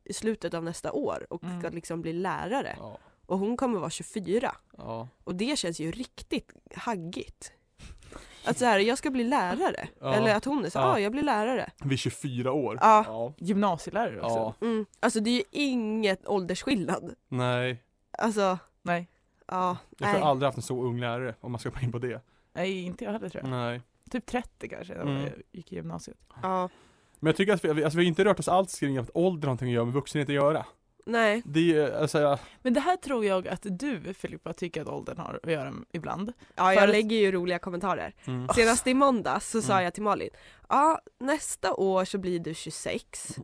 [0.04, 1.60] i slutet av nästa år och Mm.
[1.60, 2.76] ska liksom bli lärare.
[2.78, 4.54] ja, Och hon kommer vara 24.
[4.76, 5.08] ja.
[5.24, 7.52] Och det känns ju riktigt haggigt.
[8.44, 9.88] Att så här, jag ska bli lärare.
[10.00, 10.14] Ja.
[10.14, 10.92] Eller att hon är så ja Ja.
[10.92, 11.70] ah, jag blir lärare.
[11.84, 12.78] Vid 24 år.
[12.80, 13.04] Ja.
[13.06, 13.32] ja.
[13.38, 14.54] Gymnasielärare också.
[14.60, 14.86] Ja, Mm.
[15.00, 17.14] Alltså det är ju inget åldersskillnad.
[17.28, 17.82] nej.
[18.20, 19.08] Alltså, Nej.
[19.46, 19.76] ja.
[19.98, 20.22] Jag har nej.
[20.22, 22.20] aldrig haft en så ung lärare om man ska komma in på det.
[22.52, 23.50] Nej, inte jag heller tror jag.
[23.50, 23.80] Nej.
[24.10, 25.22] Typ 30 kanske, när Mm.
[25.22, 26.16] jag gick i gymnasiet.
[26.42, 26.68] Ja.
[27.20, 29.40] Men jag tycker att vi, alltså vi har inte rört oss alls kring att ålder
[29.46, 30.66] har någonting att göra med vuxenhet att göra.
[31.06, 31.42] Nej.
[31.44, 35.18] Det är, alltså, jag- Men det här tror jag att du Filippa tycker att åldern
[35.18, 36.32] har att göra med ibland.
[36.54, 38.14] Ja, För jag att- lägger ju roliga kommentarer.
[38.24, 38.48] mm.
[38.48, 39.84] Senast i måndags så sa Mm.
[39.84, 40.30] jag till Malin,
[40.68, 43.36] ja nästa år så blir du 26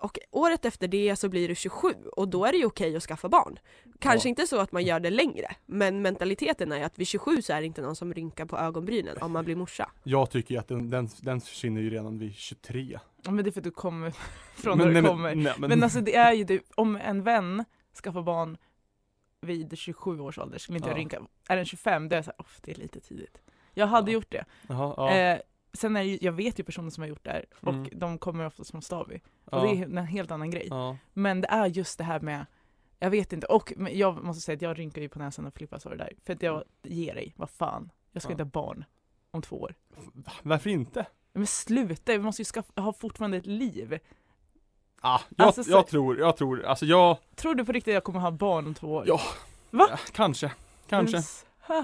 [0.00, 3.02] och året efter det så blir du 27 och då är det ju okej att
[3.02, 3.58] skaffa barn.
[3.98, 4.30] Kanske Ja.
[4.30, 7.60] inte så att man gör det längre, men mentaliteten är att vid 27 så är
[7.60, 9.90] det inte någon som rynkar på ögonbrynen om man blir morsa.
[10.02, 12.98] Jag tycker ju att den, den, den försvinner ju redan vid 23.
[13.22, 14.10] Ja, men det är för att du kommer
[14.54, 15.34] från Men- där du nej, men- kommer.
[15.34, 17.64] nej, Men, men- alltså det är ju det, om en vän
[18.02, 18.56] skaffar barn
[19.40, 21.00] vid 27 års ålder skulle inte jag Ja.
[21.00, 21.22] rynka.
[21.48, 23.38] Är den 25 då är jag såhär, "Off, det är lite tidigt.
[23.74, 24.14] Jag hade Ja.
[24.14, 24.44] gjort det.
[24.68, 25.40] Jaha, ja, Eh,
[25.72, 27.88] sen är det ju, jag vet ju personer som har gjort det här och Mm.
[27.92, 29.20] de kommer oftast från Stavi.
[29.50, 30.66] ja, Och det är en helt annan grej.
[30.70, 32.46] ja, Men det är just det här med,
[32.98, 35.80] jag vet inte, och jag måste säga att jag rynkar ju på näsan när Filippa
[35.80, 36.12] sa det där.
[36.24, 37.90] För att jag, ger dig, vad fan.
[38.12, 38.32] Jag ska Ja.
[38.32, 38.84] inte ha barn
[39.30, 39.74] om två år.
[40.12, 40.32] Va?
[40.42, 41.06] Varför inte?
[41.32, 43.98] Men sluta, vi måste ju skaffa, ha fortfarande ett liv.
[45.00, 47.94] Ah, jag, Alltså, så- jag tror, jag tror, alltså jag, Tror du på riktigt att
[47.94, 49.04] jag kommer ha barn om två år?
[49.06, 49.20] Ja.
[49.70, 49.86] Va?
[49.90, 50.52] ja, kanske,
[50.88, 51.22] kanske.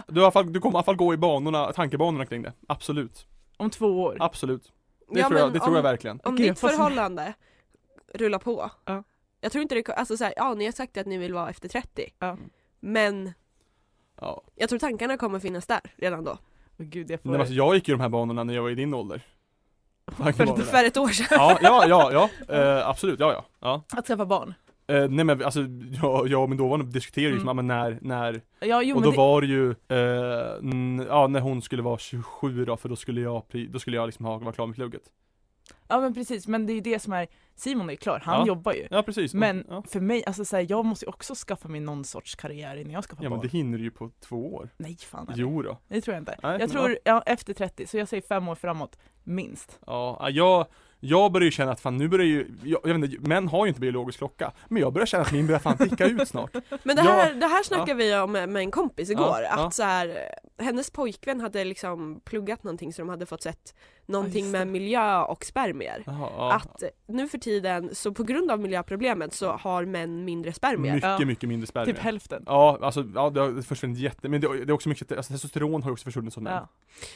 [0.08, 2.52] Du, i fall, du kommer i alla fall gå i banorna, tankebanorna kring det.
[2.68, 3.26] Absolut,
[3.56, 4.16] Om två år?
[4.20, 4.72] absolut.
[5.12, 6.20] Det, Ja, tror, jag, det tror om- jag verkligen.
[6.24, 7.34] Om ditt förhållande
[8.14, 8.70] rullar på.
[8.84, 9.02] Ja.
[9.40, 11.50] Jag tror inte det, alltså så här, ja ni har sagt att ni vill vara
[11.50, 12.12] efter 30.
[12.18, 12.36] Ja.
[12.80, 13.32] Men
[14.20, 14.42] Ja.
[14.54, 16.38] jag tror tankarna kommer finnas där redan då.
[16.76, 17.30] Men gud, jag får...
[17.30, 19.22] Nej, alltså, jag gick ju de här banorna när jag var i din ålder.
[20.16, 20.64] Tankebanorna.
[20.64, 21.26] För ett år sedan.
[21.30, 22.12] Ja, ja, ja,
[22.48, 23.44] ja, eh, absolut, ja, ja.
[23.60, 23.98] ja.
[23.98, 24.54] Att skaffa barn?
[24.88, 25.60] Eh, nej men alltså,
[26.02, 27.46] jag, jag och min dåvarande diskuterade ju Mm.
[27.46, 27.66] som, mm.
[27.66, 29.16] när, när, Ja, jo och men då det...
[29.16, 33.20] var det ju, eh, n- ja när hon skulle vara 27 då, för då skulle
[33.20, 35.02] jag, då skulle jag liksom ha, vara klar med plugget.
[35.88, 38.40] Ja men precis, men det är ju det som är, Simon är ju klar, han
[38.40, 38.46] Ja.
[38.46, 38.86] jobbar ju.
[38.90, 39.34] Ja precis.
[39.34, 39.82] Men ja.
[39.88, 42.92] för mig, alltså så här, jag måste ju också skaffa mig någon sorts karriär innan
[42.92, 43.48] jag skaffar ja men barn.
[43.52, 44.68] det hinner du ju på två år.
[44.76, 45.38] Nej fan eller?
[45.38, 45.78] Jo då.
[45.88, 46.36] Det tror jag inte.
[46.42, 47.22] Nej, jag men tror, ja.
[47.26, 49.78] efter 30, så jag säger fem år framåt, minst.
[49.86, 50.66] Ja, jag,
[51.00, 53.64] jag börjar ju känna att fan nu börjar ju, jag, jag vet inte, män har
[53.66, 56.54] ju inte biologisk klocka, men jag börjar känna att min börjar fan ticka ut snart.
[56.82, 57.10] Men det Ja.
[57.10, 59.66] här, det här snackade vi om med, med en kompis igår, Ja, ja.
[59.66, 60.18] att så här,
[60.58, 63.74] hennes pojkvän hade liksom pluggat någonting så de hade fått sett
[64.08, 66.02] någonting med miljö och spermier.
[66.06, 66.52] Jaha, ja.
[66.54, 70.94] Att nu för tiden, så på grund av miljöproblemet så har män mindre spermier.
[70.94, 71.26] Mycket, Ja.
[71.26, 71.94] mycket mindre spermier.
[71.94, 72.42] Typ hälften.
[72.46, 75.82] Ja, alltså ja, det har försvunnit jätte, men det, det är också mycket, alltså testosteron
[75.82, 76.68] har ju också försvunnit som Ja.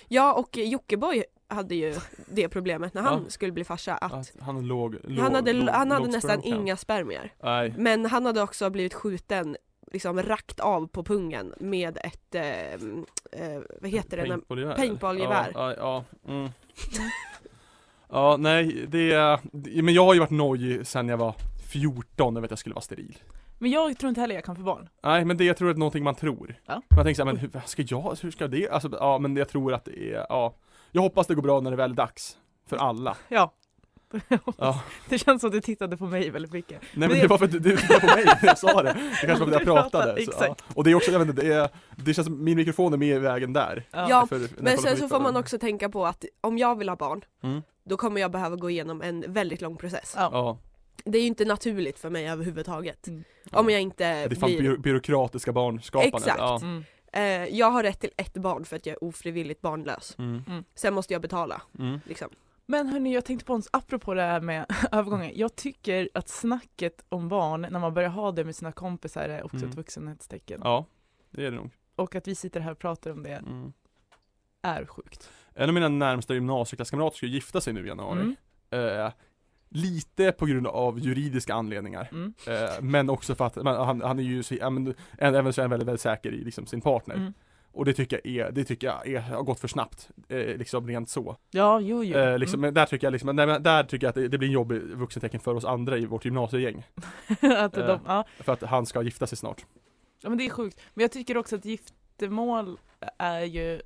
[0.09, 1.95] Ja och Jockiboi hade ju
[2.26, 3.30] det problemet när han Ja.
[3.30, 6.41] skulle bli farsa att Att han låg, låg han hade, låg, han hade låg nästan
[6.41, 7.32] sperm inga spermier.
[7.43, 7.74] Nej.
[7.78, 9.57] Men han hade också blivit skjuten
[9.91, 14.28] liksom rakt av på pungen med ett, eh, eh, vad heter det?
[14.28, 14.76] Paintballgevär.
[14.76, 15.53] Paintballgevär.
[15.55, 16.32] Ja, ja, ja.
[16.32, 16.51] Mm.
[18.09, 19.41] ja, nej, det är,
[19.82, 21.34] men jag har ju varit nojig sen jag var
[21.72, 23.18] 14 över att jag skulle vara steril.
[23.59, 24.88] Men jag tror inte heller jag kan få barn.
[25.03, 26.55] Nej men det jag tror är någonting man tror.
[26.66, 26.82] Ja.
[26.97, 29.74] Man tänker såhär, men hur ska jag, hur ska det, alltså ja men jag tror
[29.74, 30.55] att det är, ja.
[30.93, 32.36] Jag hoppas det går bra när det väl är dags.
[32.66, 33.16] För alla.
[33.28, 33.53] Ja.
[34.58, 34.82] Ja.
[35.08, 36.80] Det känns som att du tittade på mig väldigt mycket.
[36.80, 38.82] Nej men Men det var för att du, du tittade på mig när jag sa
[38.82, 38.92] det.
[39.20, 40.24] Det kanske var för att jag pratade.
[40.24, 40.44] Så, ja.
[40.44, 40.64] exakt.
[40.74, 42.96] Och det är också, jag vet inte, det är, det känns som min mikrofon är
[42.96, 43.84] med i vägen där.
[43.90, 46.96] Ja, För- Men sen så får man också tänka på att om jag vill ha
[46.96, 47.62] barn Mm.
[47.84, 50.12] då kommer jag behöva gå igenom en väldigt lång process.
[50.16, 50.30] Ja.
[50.32, 50.58] Ja.
[51.04, 53.06] Det är ju inte naturligt för mig överhuvudtaget.
[53.08, 53.24] Mm.
[53.52, 54.70] Om jag inte Det är fan blir...
[54.70, 56.14] by byråkratiska barnskapandet.
[56.14, 56.38] Exakt.
[56.38, 56.61] Ja.
[56.62, 56.84] Mm.
[57.12, 60.14] Eh, jag har rätt till ett barn för att jag är ofrivilligt barnlös.
[60.18, 60.42] Mm.
[60.74, 61.62] Sen måste jag betala.
[61.78, 62.00] Mm.
[62.06, 62.28] Liksom.
[62.71, 65.33] Men hörni, jag tänkte på en, apropå det här med övergången.
[65.35, 69.43] Jag tycker att snacket om barn, när man börjar ha det med sina kompisar, är
[69.45, 69.68] också Mm.
[69.71, 70.61] ett vuxenhetstecken.
[70.64, 70.87] Ja,
[71.31, 71.71] det är det nog.
[71.97, 73.73] Och att vi sitter här och pratar om det Mm.
[74.62, 75.31] är sjukt.
[75.55, 78.21] En av mina närmsta gymnasieklasskamrater ska gifta sig nu i januari.
[78.71, 79.05] Mm.
[79.07, 79.12] Eh,
[79.68, 82.09] lite på grund av juridiska anledningar.
[82.12, 82.35] Mm.
[82.47, 84.43] Eh, men också för att men, han, han är ju
[85.18, 87.33] även så är han väldigt, väldigt säker i liksom, sin partner.
[87.73, 90.11] Och det tycker jag är, det tycker jag är, har gått för snabbt.
[90.29, 91.37] Eh, liksom rent så.
[91.51, 92.16] Ja, jo, jo.
[92.16, 92.68] Eh, liksom, mm.
[92.68, 94.55] men där tycker jag liksom, nej, men där tycker jag att det, det blir en
[94.55, 96.87] jobbig vuxentecken för oss andra i vårt gymnasiegäng.
[97.41, 98.01] att de, eh.
[98.07, 98.25] ja.
[98.39, 99.64] För att han ska gifta sig snart.
[100.23, 100.81] ja, men det är sjukt.
[100.95, 102.79] Men jag tycker också att giftermål
[103.18, 103.81] är ju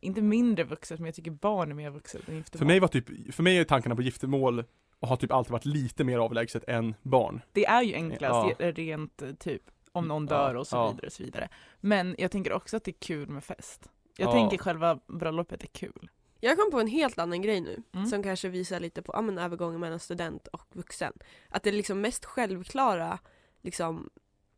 [0.00, 2.58] inte mindre vuxet, men jag tycker barn är mer vuxet än giftermål.
[2.58, 4.64] För mig var typ, för mig är tankarna på giftermål
[4.98, 7.40] och har typ alltid varit lite mer avlägset än barn.
[7.52, 8.72] Det är ju enklast Ja.
[8.72, 9.62] rent eh, typ
[9.92, 10.88] om någon Ja, dör och så ja.
[10.90, 11.48] vidare och så vidare.
[11.80, 13.90] Men jag tänker också att det är kul med fest.
[14.16, 14.32] Jag Ja.
[14.32, 16.10] tänker själva bröllopet är kul.
[16.40, 18.06] Jag kom på en helt annan grej nu Mm.
[18.06, 21.12] som kanske visar lite på ja, men, övergången mellan student och vuxen.
[21.48, 23.18] Att det liksom mest självklara
[23.62, 24.10] liksom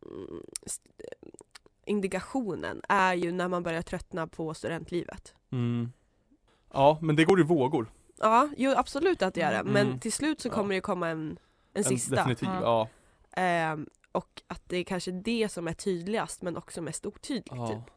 [0.06, 0.90] mm, st-
[1.86, 5.34] indikationen är ju när man börjar tröttna på studentlivet.
[5.52, 5.92] Mm.
[6.72, 7.92] Ja, men det går i vågor.
[8.18, 9.56] Ja, jo absolut att det gör det.
[9.58, 9.72] Mm.
[9.72, 10.52] Men till slut så Ja.
[10.52, 11.38] kommer det komma en,
[11.74, 12.14] en sista.
[12.16, 12.88] Definitivt, Ja.
[13.36, 13.78] ja.
[14.14, 17.46] Och att det är kanske det som är tydligast men också mest otydligt.
[17.50, 17.68] ja.
[17.68, 17.94] Typ.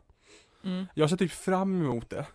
[0.64, 0.86] Mm.
[0.94, 2.26] Jag ser typ fram emot det.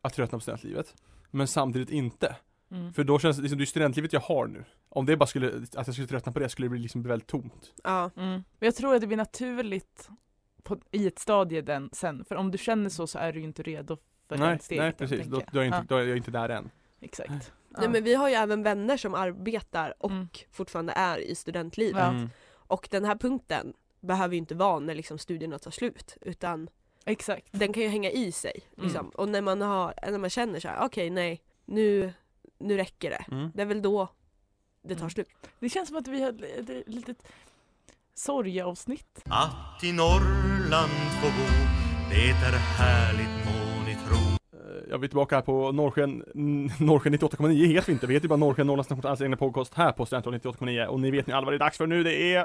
[0.00, 0.94] Att tröttna på studentlivet.
[1.30, 2.36] Men samtidigt inte.
[2.70, 2.92] Mm.
[2.94, 4.64] För då känns det liksom, det är studentlivet jag har nu.
[4.88, 7.28] Om det bara skulle, att jag skulle tröttna på det skulle det bli liksom väldigt
[7.28, 7.72] tomt.
[7.84, 8.10] Ja.
[8.16, 8.30] Mm.
[8.32, 10.08] Men jag tror att det blir naturligt
[10.62, 12.24] på, i ett stadie den sen.
[12.24, 13.96] För om du känner så så är du ju inte redo
[14.28, 14.82] för nej, det steget.
[14.82, 15.26] nej precis.
[15.26, 16.70] Då, då, är inte, Ja, då är jag inte där än.
[17.00, 17.30] exakt.
[17.30, 17.78] Ja.
[17.80, 20.28] Nej men vi har ju även vänner som arbetar och Mm.
[20.50, 22.30] fortfarande är i studentlivet.
[22.68, 22.74] Mm.
[22.76, 26.68] Och den här punkten behöver ju inte vara när liksom studierna tar slut utan
[27.04, 27.46] Exakt.
[27.50, 28.60] den kan ju hänga i sig.
[28.76, 29.00] Liksom.
[29.00, 29.10] Mm.
[29.14, 32.12] Och när man, har, när man känner så här, okej nej, nu,
[32.58, 33.24] nu räcker det.
[33.34, 33.50] Mm.
[33.54, 34.08] Det är väl då
[34.82, 35.10] det tar Mm.
[35.10, 35.28] slut.
[35.60, 37.22] Det känns som att vi har ett litet
[38.14, 39.22] sorgeavsnitt.
[39.24, 40.92] Att i Norrland
[41.22, 41.48] få bo,
[42.10, 43.37] det är härligt
[44.90, 46.24] Jag är tillbaka här på Norrsken,
[46.78, 49.92] Norrsken 98,9 heter vi inte, vi heter ju bara Norrsken, Norrlands Nationals egna podcast här
[49.92, 52.34] på Studentradion 98,9 och ni vet ni alla vad det är dags för nu, det
[52.34, 52.44] är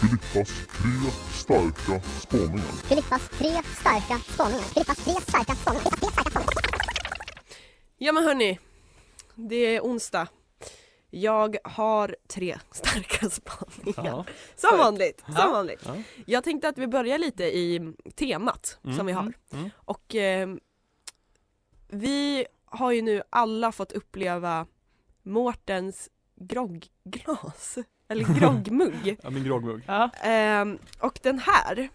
[0.00, 0.48] Filippas
[0.78, 2.72] tre starka spaningar.
[2.88, 3.50] Filippas tre
[3.80, 4.62] starka spaningar.
[4.62, 5.92] Filippas tre starka spaningar.
[7.98, 8.58] Ja men hörni,
[9.34, 10.28] det är onsdag.
[11.10, 14.04] Jag har tre starka spaningar.
[14.16, 14.24] Ja.
[14.56, 15.50] Som vanligt, som Ja.
[15.50, 15.82] vanligt.
[15.86, 15.94] Ja.
[16.26, 18.96] Jag tänkte att vi börjar lite i temat Mm.
[18.96, 19.22] som vi har.
[19.22, 19.34] Mm.
[19.52, 19.70] Mm.
[19.76, 20.60] Och ehm,
[21.88, 24.66] vi har ju nu alla fått uppleva
[25.22, 27.78] Mårtens grogglas.
[28.08, 29.16] Eller groggmugg.
[29.22, 29.82] Ja, min groggmugg.
[29.86, 30.10] Ja.
[30.22, 31.88] Ehm, och den här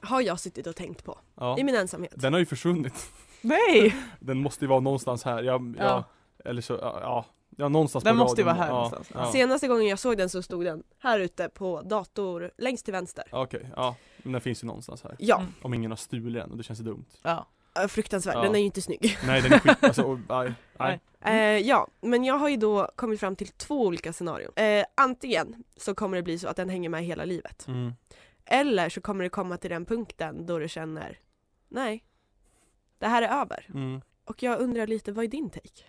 [0.00, 1.58] har jag suttit och tänkt på Ja.
[1.58, 2.12] i min ensamhet.
[2.16, 3.10] Den har ju försvunnit.
[3.40, 3.96] Nej!
[4.20, 5.84] Den måste ju vara någonstans här, ja, ja.
[5.84, 6.04] Ja.
[6.44, 7.24] eller så, ja,
[7.56, 8.58] ja, någonstans Den på måste ju radion.
[8.58, 8.82] vara här ja.
[8.82, 9.10] någonstans.
[9.14, 9.32] Ja.
[9.32, 13.24] Senaste gången jag såg den så stod den här ute på dator längst till vänster.
[13.32, 13.96] Okej, ja.
[14.18, 15.16] Men den finns ju någonstans här.
[15.18, 15.52] Ja, Mm.
[15.62, 17.04] Om ingen har stulit den och det känns dumt.
[17.22, 17.46] Ja.
[17.82, 18.36] äh, fruktansvärd.
[18.36, 18.42] Ja.
[18.42, 19.18] Den är ju inte snygg.
[19.26, 21.00] Nej den är skit, alltså, och, nej, nej.
[21.24, 24.52] Eh, ja, men jag har ju då kommit fram till två olika scenarion.
[24.56, 27.66] Eh, antingen så kommer det bli så att den hänger med hela livet.
[27.68, 27.92] Mm.
[28.44, 31.18] Eller så kommer det komma till den punkten då du känner
[31.68, 32.04] Nej,
[32.98, 33.66] det här är över.
[33.74, 34.00] Mm.
[34.24, 35.82] Och jag undrar lite, vad är din take?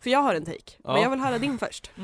[0.00, 0.92] För jag har en take, Ja.
[0.92, 1.90] men jag vill höra din först.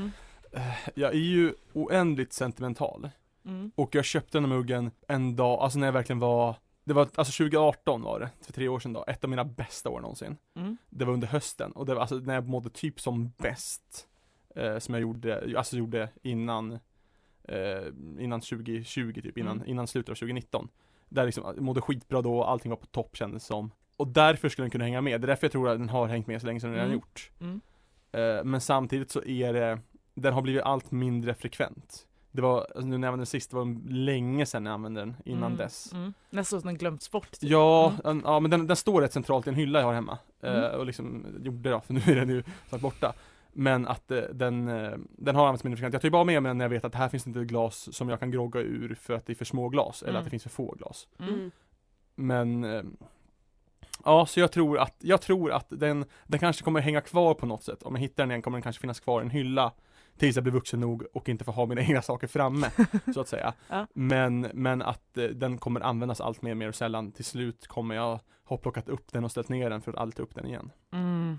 [0.94, 3.10] Jag är ju oändligt sentimental.
[3.44, 3.72] Mm.
[3.74, 7.02] Och jag köpte den här muggen en dag, alltså när jag verkligen var Det var,
[7.14, 10.36] alltså 2018 var det, för tre år sedan då, ett av mina bästa år någonsin
[10.56, 10.76] Mm.
[10.90, 14.06] Det var under hösten och det var alltså när jag mådde typ som bäst
[14.56, 16.72] eh, Som jag gjorde, alltså gjorde innan
[17.48, 17.86] eh,
[18.18, 19.68] Innan 2020 typ, innan, Mm.
[19.68, 20.68] innan slutet av 2019
[21.08, 24.64] Där liksom, jag mådde skitbra då, allting var på topp kändes som Och därför skulle
[24.64, 26.46] den kunna hänga med, det är därför jag tror att den har hängt med så
[26.46, 26.94] länge som den har Mm.
[26.98, 27.60] gjort Mm.
[28.12, 29.78] Eh, Men samtidigt så är det
[30.14, 33.50] Den har blivit allt mindre frekvent Det var, alltså nu när jag använde den sist,
[33.50, 35.56] det var länge sedan jag använde den innan Mm.
[35.56, 36.14] dess Mm.
[36.30, 37.30] Nästan som den glömts bort.
[37.32, 37.50] typ.
[37.50, 38.00] Ja, Mm.
[38.04, 40.54] en, ja men den, den står rätt centralt i en hylla jag har hemma eh,
[40.64, 40.78] Mm.
[40.80, 43.12] Och liksom gjorde då, för nu är den ju snart borta
[43.52, 46.42] Men att eh, den, eh, den har använts mindre frekvent Jag tar ju bara med
[46.42, 48.94] mig den när jag vet att här finns inte glas som jag kan grogga ur
[48.94, 50.18] för att det är för små glas Eller Mm.
[50.20, 51.34] att det finns för få glas Mm.
[51.34, 51.50] Mm.
[52.14, 52.64] Men
[54.04, 57.46] Ja, så jag tror att, jag tror att den, den kanske kommer hänga kvar på
[57.46, 59.72] något sätt Om jag hittar den igen kommer den kanske finnas kvar i en hylla
[60.18, 62.70] Tills jag blir vuxen nog och inte får ha mina egna saker framme
[63.14, 63.86] Så att säga Ja.
[63.94, 67.94] men, men att eh, den kommer användas allt mer, mer och sällan Till slut kommer
[67.94, 70.46] jag ha plockat upp den och ställt ner den för att aldrig ta upp den
[70.46, 71.38] igen Mm.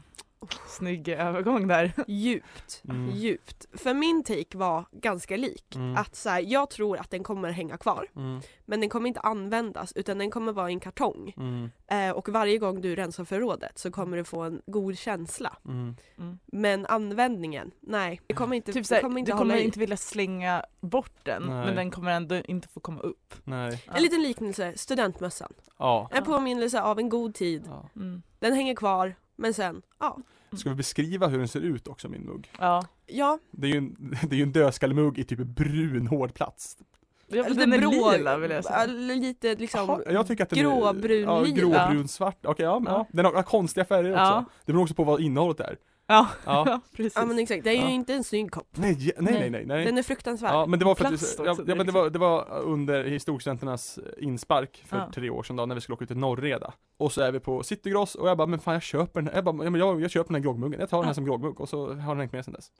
[0.67, 1.91] Snygg övergång där.
[2.07, 3.09] Djupt, Mm.
[3.11, 3.65] djupt.
[3.73, 5.75] För min take var ganska lik.
[5.75, 5.97] Mm.
[5.97, 8.07] Att så här, jag tror att den kommer hänga kvar.
[8.15, 11.33] mm, Men den kommer inte användas utan den kommer vara i en kartong.
[11.37, 15.57] mm, Eh, och varje gång du rensar förrådet så kommer du få en god känsla.
[15.65, 15.95] mm.
[16.17, 16.39] Mm.
[16.45, 18.21] Men användningen, nej.
[18.27, 21.43] Det kommer inte, Typ det såhär, kommer inte du kommer inte vilja slänga bort den
[21.43, 21.65] Nej.
[21.65, 23.33] men den kommer ändå inte få komma upp.
[23.43, 25.53] Nej, En liten liknelse, studentmössan.
[25.79, 27.63] ja, En påminnelse av en god tid.
[27.67, 27.89] ja.
[27.95, 28.21] Mm.
[28.39, 30.17] Den hänger kvar, men sen, ja.
[30.57, 32.51] Ska vi beskriva hur den ser ut också min mugg?
[32.59, 32.83] Ja.
[33.05, 33.95] Ja, Det är ju en,
[34.29, 36.79] det är ju en dödskallemugg i typ brun hård plast
[37.27, 38.85] ja lite den är brå, lila vill jag säga.
[38.85, 41.55] lite liksom Jaha, jag tycker att den gråbrun är, ja, lila.
[41.87, 42.99] gråbrun svart, okej ja, men Ja.
[42.99, 44.45] ja, den har, konstiga färger också.
[44.65, 45.77] Det beror också på vad innehållet är
[46.13, 47.13] Ja, Ja, ja precis.
[47.15, 47.89] Ja men exakt, det är ju Ja.
[47.89, 48.67] inte en snygg kopp.
[48.71, 49.85] nej, nej, nej, nej, nej.
[49.85, 50.53] Den är fruktansvärd.
[50.53, 52.01] Ja men det var för att, Plast ja, också, ja, men det liksom.
[52.01, 55.11] var, det var under historiestudenternas inspark för Ja.
[55.15, 57.39] tre år sedan då när vi skulle åka ut till Norreda Och så är vi
[57.39, 59.79] på Citygross och jag bara, men fan jag köper den här, jag bara, ja, men
[59.79, 61.15] jag, jag köper den här groggmuggen, jag tar den här Ja.
[61.15, 62.71] som groggmugg och så har den hängt med sen dess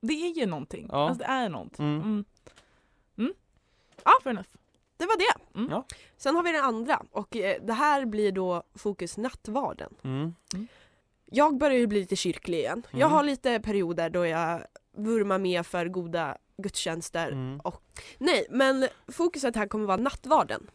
[0.00, 0.88] Det är ju någonting.
[0.92, 1.08] Ja.
[1.08, 1.78] Alltså det är något.
[1.78, 2.00] Mm.
[2.00, 2.24] Mm.
[3.18, 3.32] Mm.
[4.04, 4.48] Ja, fair enough.
[4.98, 5.58] Det var det.
[5.58, 5.70] Mm.
[5.70, 5.84] Ja.
[6.16, 9.94] Sen har vi den andra och eh, det här blir då fokus nattvarden.
[10.02, 10.34] mm.
[11.26, 12.82] Jag börjar ju bli lite kyrklig igen.
[12.90, 13.12] Jag Mm.
[13.12, 14.60] har lite perioder då jag
[14.96, 17.32] vurmar med för goda gudstjänster.
[17.32, 17.60] Mm.
[18.18, 20.70] Nej, men fokuset här kommer vara nattvarden.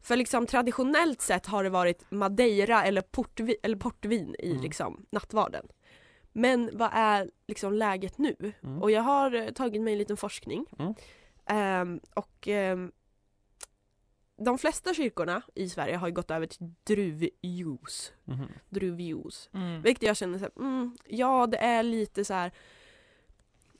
[0.00, 4.62] För liksom traditionellt sett har det varit madeira eller, portvi- eller portvin i Mm.
[4.62, 5.66] liksom nattvarden.
[6.32, 8.52] Men vad är liksom läget nu?
[8.62, 8.82] Mm.
[8.82, 10.66] Och jag har tagit mig en liten forskning.
[11.48, 12.92] Ehm, och ehm,
[14.36, 18.12] de flesta kyrkorna i Sverige har ju gått över till druvjuice.
[18.24, 18.48] Mhm.
[18.68, 19.50] Druvjuice.
[19.54, 19.82] Mm.
[19.82, 22.52] Vilket jag känner så här, mm, ja det är lite så här.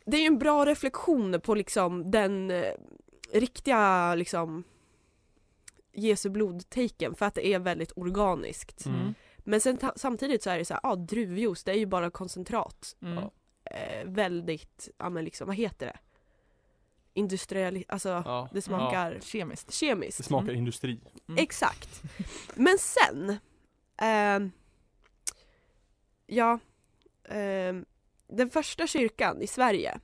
[0.04, 2.72] Det är ju en bra reflektion på liksom den eh,
[3.32, 4.64] riktiga liksom
[5.92, 8.86] Jesu blod-taken för att det är väldigt organiskt.
[8.86, 9.14] Mm.
[9.38, 12.96] Men sen samtidigt så är det så här, ja druvjuice det är ju bara koncentrat.
[13.02, 13.24] Mm.
[13.64, 15.98] Eh, väldigt, ja men liksom, vad heter det?
[17.16, 17.84] Industriali...
[17.88, 18.48] Alltså Ja.
[18.52, 19.20] det smakar ja.
[19.20, 19.72] Kemiskt.
[19.72, 20.18] kemiskt.
[20.18, 20.58] Det smakar Mm.
[20.58, 21.38] industri Mm.
[21.42, 22.02] Exakt.
[22.54, 23.36] Men sen,
[24.02, 24.50] ehm,
[26.26, 26.58] ja,
[27.28, 27.84] ehm,
[28.28, 30.00] den första kyrkan i Sverige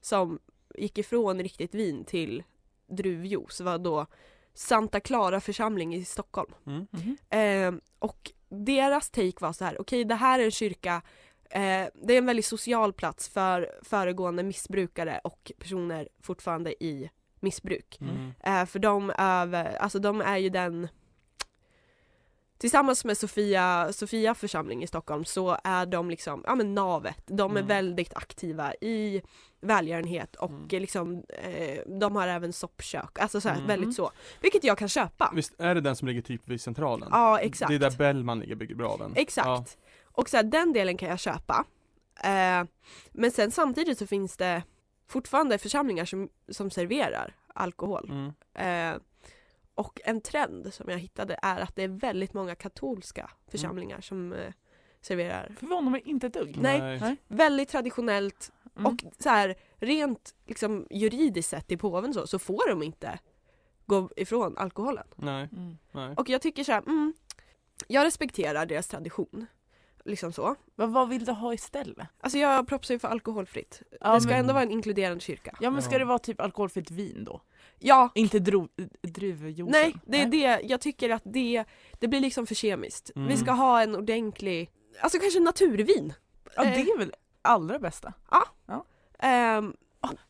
[0.00, 0.38] som
[0.74, 2.42] gick ifrån riktigt vin till
[2.86, 4.06] druvjuice var då
[4.54, 6.54] Santa Clara församling i Stockholm.
[6.66, 6.86] mm.
[6.90, 7.16] Mhm.
[7.30, 11.02] Ehm, och deras take var så här, okej det här är en kyrka
[11.50, 17.98] eh, det är en väldigt social plats för föregående missbrukare och personer fortfarande i missbruk.
[18.00, 18.32] Mm.
[18.40, 20.88] Eh, för de, över, alltså de är ju den
[22.58, 27.22] Tillsammans med Sofia, Sofia församling i Stockholm så är de liksom, ja men navet.
[27.26, 27.68] De är Mm.
[27.68, 29.22] väldigt aktiva i
[29.60, 30.66] välgörenhet och Mm.
[30.68, 33.68] liksom eh, de har även soppkök, alltså så här, Mm.
[33.68, 34.10] väldigt så.
[34.40, 35.32] Vilket jag kan köpa.
[35.34, 37.08] Visst är det den som ligger typ vid centralen?
[37.12, 37.68] Ja exakt.
[37.68, 39.78] Det är där Bellman ligger, bygger Exakt.
[40.14, 41.64] Och så här, den delen kan jag köpa.
[42.24, 42.64] Eh,
[43.12, 44.62] men sen samtidigt så finns det
[45.06, 48.10] fortfarande församlingar som, som serverar alkohol.
[48.10, 48.94] mm.
[48.94, 49.00] Eh,
[49.74, 54.32] och en trend som jag hittade är att det är väldigt många katolska församlingar som
[54.32, 54.52] eh,
[55.00, 56.56] serverar Förvånar mig inte ett dugg.
[56.56, 56.98] Nej.
[57.00, 57.16] Nej.
[57.28, 58.86] väldigt traditionellt Mm.
[58.86, 63.18] och så här rent liksom juridiskt sett i påven så, så får de inte
[63.86, 65.06] gå ifrån alkoholen.
[65.16, 65.78] Nej, Mm.
[65.92, 67.14] nej Och jag tycker så här, mm,
[67.88, 69.46] jag respekterar deras tradition.
[70.04, 70.54] Liksom så.
[70.74, 72.06] Vad, vad vill du ha istället?
[72.20, 73.82] Alltså jag propsar ju för alkoholfritt.
[74.00, 75.56] Ja, det ska men- ändå vara en inkluderande kyrka.
[75.60, 75.98] Ja men ska Ja.
[75.98, 77.40] det vara typ alkoholfritt vin då?
[77.78, 78.68] Ja, Inte dro,
[79.02, 79.66] druvjuicen?
[79.70, 81.64] nej det är det, jag tycker att det,
[82.00, 83.10] det blir liksom för kemiskt.
[83.16, 83.28] Mm.
[83.28, 84.70] Vi ska ha en ordentlig,
[85.00, 86.12] alltså kanske naturvin.
[86.56, 86.70] Ja Eh.
[86.74, 87.12] det är väl
[87.42, 88.12] allra bästa?
[89.18, 89.76] Ehm,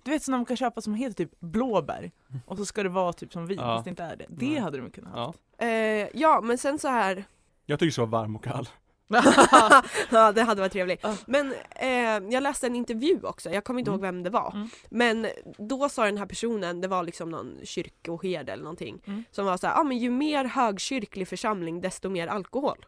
[0.03, 2.11] Du vet sådana man kan köpa som heter typ blåbär
[2.47, 3.65] och så ska det vara typ som vin Ja.
[3.65, 4.27] fast det inte är det.
[4.29, 4.59] Det Nej.
[4.59, 5.35] hade de kunnat ha.
[5.59, 5.67] Ja.
[5.67, 7.25] Eh, ja men sen så här
[7.67, 8.69] Jag tycker vara varm och kall.
[10.11, 11.05] ja det hade varit trevligt.
[11.27, 13.95] Men eh, jag läste en intervju också, jag kommer inte Mm.
[13.99, 14.53] ihåg vem det var.
[14.55, 14.69] Mm.
[14.91, 15.27] Men
[15.59, 19.25] då sa den här personen, det var liksom någon kyrkoherde eller någonting, Mm.
[19.31, 22.87] som var så här, ah, men ju mer högkyrklig församling desto mer alkohol.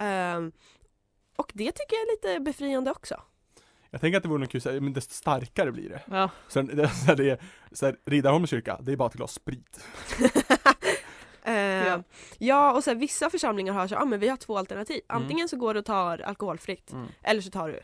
[0.00, 0.52] Ehm,
[1.36, 3.20] och det tycker jag är lite befriande också.
[3.90, 6.00] Jag tänker att det vore något kul, men desto starkare blir det.
[6.10, 6.30] Ja.
[6.48, 9.32] Sen, det, så här, det är, så här, Riddarholms kyrka, det är bara ett glas
[9.32, 9.84] sprit.
[11.88, 12.02] Ja.
[12.38, 12.72] ja.
[12.76, 15.00] och så här, vissa församlingar har så ah, men vi har två alternativ.
[15.08, 15.22] Mm.
[15.22, 17.06] Antingen så går du och tar alkoholfritt Mm.
[17.22, 17.80] eller så tar du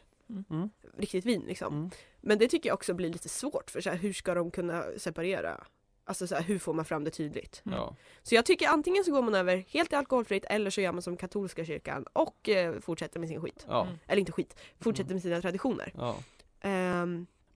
[0.51, 0.71] Mm.
[0.99, 1.75] riktigt vin liksom.
[1.75, 1.91] Mm.
[2.21, 4.85] Men det tycker jag också blir lite svårt för så här, hur ska de kunna
[4.97, 5.65] separera?
[6.07, 7.63] Alltså så här, hur får man fram det tydligt?
[7.67, 7.79] Mm.
[7.79, 7.97] Ja.
[8.23, 11.03] Så jag tycker antingen så går man över helt till alkoholfritt eller så gör man
[11.03, 13.67] som katolska kyrkan och eh, fortsätter med sin skit.
[13.69, 13.83] Ja.
[13.85, 13.99] Mm.
[14.07, 15.15] Eller inte skit, fortsätter Mm.
[15.15, 15.93] med sina traditioner.
[15.97, 16.17] ja.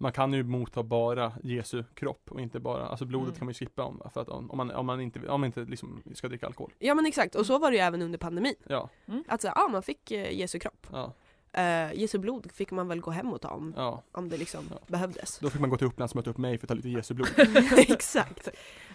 [0.00, 3.38] Man kan ju motta bara Jesu kropp och inte bara, alltså blodet Mm.
[3.38, 5.60] kan man ju skippa om, för att om, man, om man inte, om man inte
[5.60, 6.72] liksom ska dricka alkohol.
[6.78, 8.54] ja men exakt, och så var det ju även under pandemin.
[8.68, 8.88] Ja,
[9.28, 10.86] Att så ah, man fick eh, Jesu kropp.
[10.92, 11.12] ja,
[11.52, 14.02] Eh, Jesu blod fick man väl gå hem och ta om, ja.
[14.12, 14.78] om det liksom Ja.
[14.86, 15.38] behövdes.
[15.38, 17.14] Då fick man gå till Upplands och möta upp mig för att ta lite Jesu
[17.14, 17.28] blod.
[17.76, 18.48] exakt.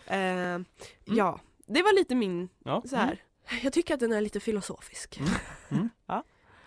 [0.07, 0.65] Ehm,
[1.05, 2.83] Ja, det var lite min Ja.
[2.85, 3.17] så här.
[3.63, 5.19] Jag tycker att den är lite filosofisk.
[5.19, 5.31] Mm.
[5.69, 5.89] Mm.
[6.05, 6.23] Ja.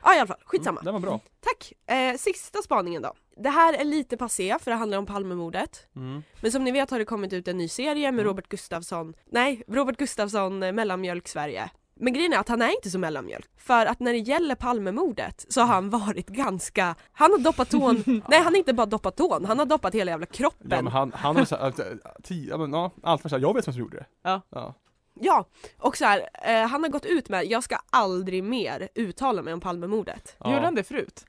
[0.06, 0.80] Ja i alla fall, skitsamma.
[0.80, 1.20] Mm, den var bra.
[1.40, 1.72] Tack!
[1.96, 3.12] Eh, sista spaningen då.
[3.36, 5.86] Det här är lite passé för det handlar om Palmemordet.
[5.96, 6.22] Mm.
[6.40, 8.24] Men som ni vet har det kommit ut en ny serie med Mm.
[8.24, 11.70] Robert Gustafsson, nej, Robert Gustafsson eh, Mellanmjölk Sverige.
[12.00, 13.48] Men grejen är att han är inte så mellanmjölk.
[13.56, 18.02] För att när det gäller Palmemordet så har han varit ganska, han har doppat tån,
[18.28, 20.68] nej han har inte bara doppat tån, han har doppat hela jävla kroppen.
[20.70, 23.54] Ja men han, han har så här, äh, tio, ja allt för så här, jag
[23.54, 24.06] vet vem som gjorde det.
[24.22, 24.40] Ja.
[24.50, 24.74] Ja.
[25.20, 25.44] Ja,
[25.78, 29.55] och så här, eh, han har gått ut med jag ska aldrig mer uttala mig
[29.55, 30.36] om Palmemordet.
[30.38, 30.52] Ja.
[30.52, 31.24] Gjorde han det förut?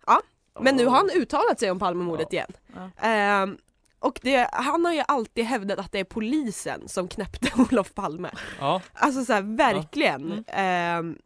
[0.59, 2.51] Men nu har han uttalat sig om Palmemordet igen.
[2.75, 2.89] Ja.
[3.07, 3.57] Ehm,
[3.99, 8.31] och det, han har ju alltid hävdat att det är polisen som knäppte Olof Palme.
[8.59, 10.31] Ja, Alltså så här, verkligen.
[10.31, 10.43] Mm.
[10.47, 11.17] Ehm,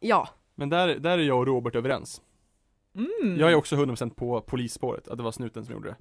[0.00, 0.28] ja.
[0.54, 2.22] men där, där är jag och Robert överens.
[2.94, 3.38] Mm.
[3.40, 5.96] Jag är också 100% på polisspåret, att det var snuten som gjorde det.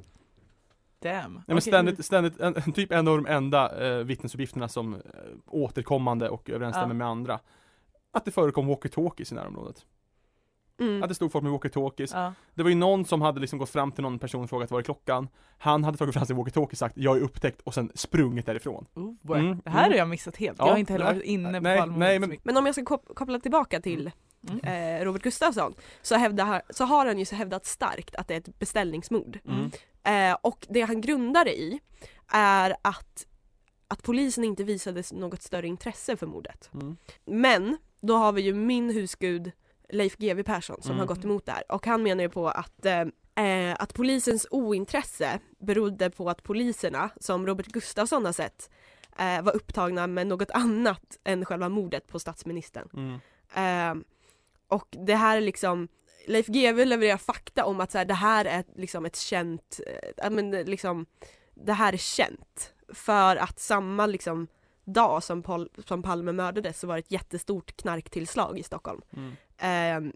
[1.03, 1.33] Damn.
[1.33, 4.99] Nej, men ständigt, ständigt, en, typ en av de enda eh, vittnesuppgifterna som eh,
[5.47, 6.93] återkommande och överensstämmer Ja.
[6.93, 7.39] med andra.
[8.13, 9.85] Att det förekom walkie-talkies i närområdet.
[10.79, 11.03] Mm.
[11.03, 12.11] Att det stod folk med walkie-talkies.
[12.13, 12.33] Ja.
[12.53, 14.79] Det var ju någon som hade liksom gått fram till någon person och frågat vad
[14.79, 15.27] är klockan.
[15.57, 18.85] Han hade tagit fram sin walkie-talkie och sagt jag är upptäckt och sen sprungit därifrån.
[18.93, 19.91] Oh, Mm, Det här mm.
[19.91, 20.59] har jag missat helt.
[20.59, 22.37] Ja, jag har inte heller nej, varit inne på nej, men-.
[22.43, 24.11] Men om jag ska kop- koppla tillbaka till
[24.49, 24.59] Mm.
[24.99, 28.37] eh, Robert Gustafsson så, hävdar, så har han ju så hävdat starkt att det är
[28.37, 29.39] ett beställningsmord.
[29.47, 29.71] Mm.
[30.03, 31.79] Eh, och det han grundar det i
[32.27, 33.27] är att,
[33.87, 36.69] att polisen inte visade något större intresse för mordet.
[36.73, 36.97] Mm.
[37.25, 39.51] Men då har vi ju min husgud
[39.89, 40.99] Leif GW Persson som Mm.
[40.99, 43.01] har gått emot det här och han menar ju på att, eh,
[43.45, 48.69] eh, att polisens ointresse berodde på att poliserna, som Robert Gustafsson har sett,
[49.19, 52.89] eh, var upptagna med något annat än själva mordet på statsministern.
[52.93, 53.99] Mm.
[53.99, 54.03] Eh,
[54.67, 55.87] och det här är liksom
[56.27, 60.09] Leif GW levererar fakta om att så här, det här är liksom ett känt, eh,
[60.17, 61.05] ja, men liksom
[61.53, 64.47] det här är känt för att samma liksom
[64.85, 69.01] dag som, Pol, som Palme mördades så var det ett jättestort knarktillslag i Stockholm.
[69.13, 69.35] Mm.
[69.57, 70.13] Ehm,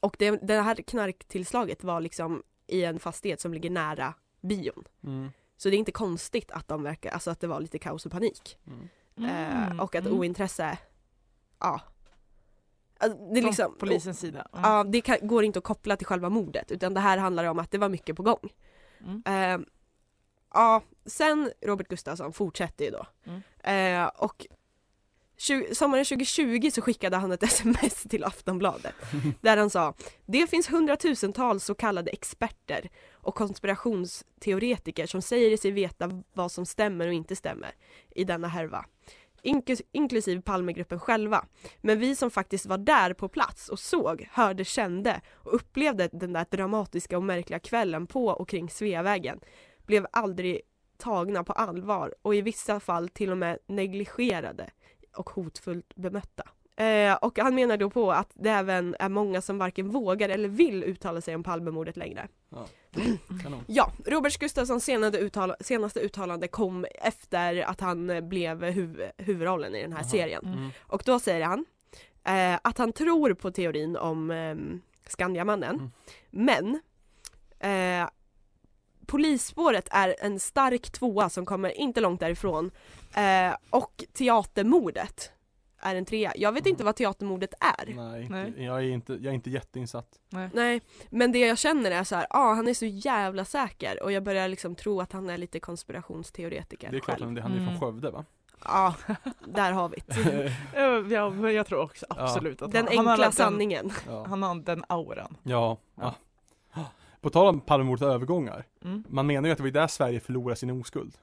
[0.00, 4.84] och det, det här knarktillslaget var liksom i en fastighet som ligger nära bion.
[5.04, 5.32] Mm.
[5.56, 8.12] Så det är inte konstigt att de verkar, alltså att det var lite kaos och
[8.12, 8.58] panik.
[8.66, 8.88] Mm.
[9.70, 10.18] Eh, och att Mm.
[10.18, 10.78] ointresse,
[11.60, 11.80] ja.
[13.04, 14.46] Alltså, det är Från liksom, polisens sida.
[14.52, 14.70] Mm.
[14.70, 17.58] Ja, det kan, går inte att koppla till själva mordet utan det här handlar om
[17.58, 18.52] att det var mycket på gång.
[19.00, 19.22] Mm.
[19.26, 19.66] Eh,
[20.54, 23.06] ja, sen Robert Gustafsson fortsätter ju då.
[23.70, 24.46] Eh, och
[25.36, 28.94] 20, sommaren 2020 så skickade han ett sms till Aftonbladet
[29.40, 29.94] där han sa
[30.26, 37.06] Det finns hundratusentals så kallade experter och konspirationsteoretiker som säger sig veta vad som stämmer
[37.06, 37.74] och inte stämmer
[38.10, 38.84] i denna härva.
[39.44, 41.44] Inklus- inklusive Palmegruppen själva.
[41.80, 46.32] Men vi som faktiskt var där på plats och såg, hörde, kände och upplevde den
[46.32, 49.40] där dramatiska och märkliga kvällen på och kring Sveavägen
[49.86, 50.60] blev aldrig
[50.98, 54.70] tagna på allvar och i vissa fall till och med negligerade
[55.16, 56.48] och hotfullt bemötta.
[56.76, 60.48] Eh, och han menar då på att det även är många som varken vågar eller
[60.48, 62.28] vill uttala sig om Palmemordet längre.
[63.42, 63.64] Kanon.
[63.66, 69.82] Ja, Robert Gustafssons senaste, uttal- senaste uttalande kom efter att han blev huv- huvudrollen i
[69.82, 70.08] den här Aha.
[70.10, 70.44] serien.
[70.46, 70.70] Mm.
[70.80, 71.64] Och då säger han
[72.24, 74.56] eh, att han tror på teorin om eh,
[75.10, 75.74] Skandiamannen.
[75.76, 75.90] Mm.
[76.30, 76.80] Men
[78.02, 78.08] eh,
[79.06, 82.70] Polisspåret är en stark tvåa som kommer inte långt därifrån.
[83.16, 85.30] Eh, och teatermordet
[85.84, 86.32] är en trea.
[86.36, 87.94] Jag vet inte vad teatermordet är.
[87.94, 88.46] Nej, Nej.
[88.46, 90.08] inte- Jag, är inte, jag är inte jätteinsatt.
[90.52, 90.80] Nej,
[91.10, 94.22] men det jag känner är så här, ah, han är så jävla säker och jag
[94.22, 97.28] börjar liksom tro att han är lite konspirationsteoretiker Det är klart, själv.
[97.28, 97.68] han han är Mm.
[97.68, 98.24] från Skövde va?
[98.64, 98.94] Ja,
[99.46, 100.52] där har vi det.
[101.14, 102.16] Ja, men jag tror också Ja.
[102.18, 103.92] absolut att Den han, han har enkla den, sanningen.
[104.06, 104.26] Ja.
[104.28, 105.36] Han har den auran.
[105.42, 105.78] Ja.
[105.94, 106.14] Ja.
[106.74, 106.84] ja.
[107.20, 108.64] På tal om Palmemordets övergångar.
[108.84, 109.04] Mm.
[109.08, 111.14] Man menar ju att det var där Sverige förlorade sin oskuld.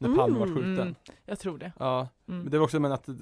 [0.00, 0.56] När Palme var Mm.
[0.56, 0.80] skjuten.
[0.82, 0.94] Mm,
[1.26, 1.72] jag tror det.
[1.78, 2.40] Ja, Mm.
[2.40, 3.14] men det var också men att eh,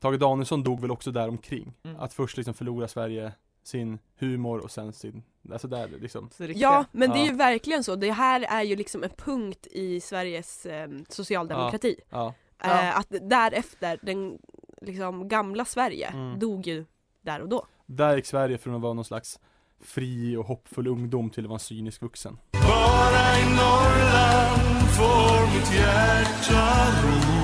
[0.00, 1.72] Tage Danielsson dog väl också där omkring.
[1.82, 2.00] Mm.
[2.00, 3.32] Att först liksom förlora Sverige
[3.62, 6.30] sin humor och sen sin, alltså där liksom.
[6.38, 7.26] Ja, men det är Ja.
[7.30, 7.96] ju verkligen så.
[7.96, 11.96] Det här är ju liksom en punkt i Sveriges eh, socialdemokrati.
[12.10, 12.82] Ja, Ja.
[12.82, 14.38] Eh, att därefter, den
[14.82, 16.38] liksom gamla Sverige Mm.
[16.38, 16.84] dog ju
[17.22, 17.66] där och då.
[17.86, 19.40] där gick Sverige från att vara någon slags
[19.80, 22.38] fri och hoppfull ungdom till att vara en cynisk vuxen.
[22.52, 24.65] Bara i Norrland
[24.96, 27.36] får mitt hjärta ro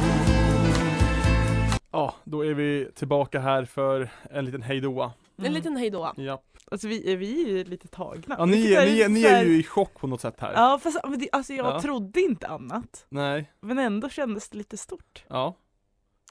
[1.90, 5.12] Ja, då är vi tillbaka här för en liten hejdåa.
[5.36, 5.52] En Mm.
[5.52, 6.12] liten hejdå.
[6.16, 8.34] Ja, Alltså vi, är- vi är ju lite tagna.
[8.38, 10.52] ja ni, är, ni, är, ni är ju i chock på något sätt här.
[10.52, 11.80] Ja fast men det, alltså jag Ja.
[11.80, 13.06] trodde inte annat.
[13.08, 15.24] Nej, Men ändå kändes det lite stort.
[15.28, 15.54] ja.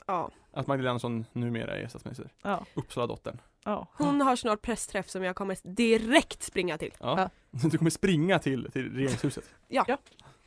[0.08, 0.30] Ja.
[0.54, 2.30] Att Magdalena Andersson numera är statsminister.
[2.44, 2.66] Ja.
[2.74, 3.42] Uppsala-dottern.
[3.66, 3.88] ja.
[3.94, 6.92] Hon har snart pressträff som jag kommer direkt springa till.
[7.00, 7.30] Ja.
[7.52, 9.44] Du kommer springa till, till regeringshuset.
[9.68, 9.86] Ja.
[9.88, 9.98] Ja.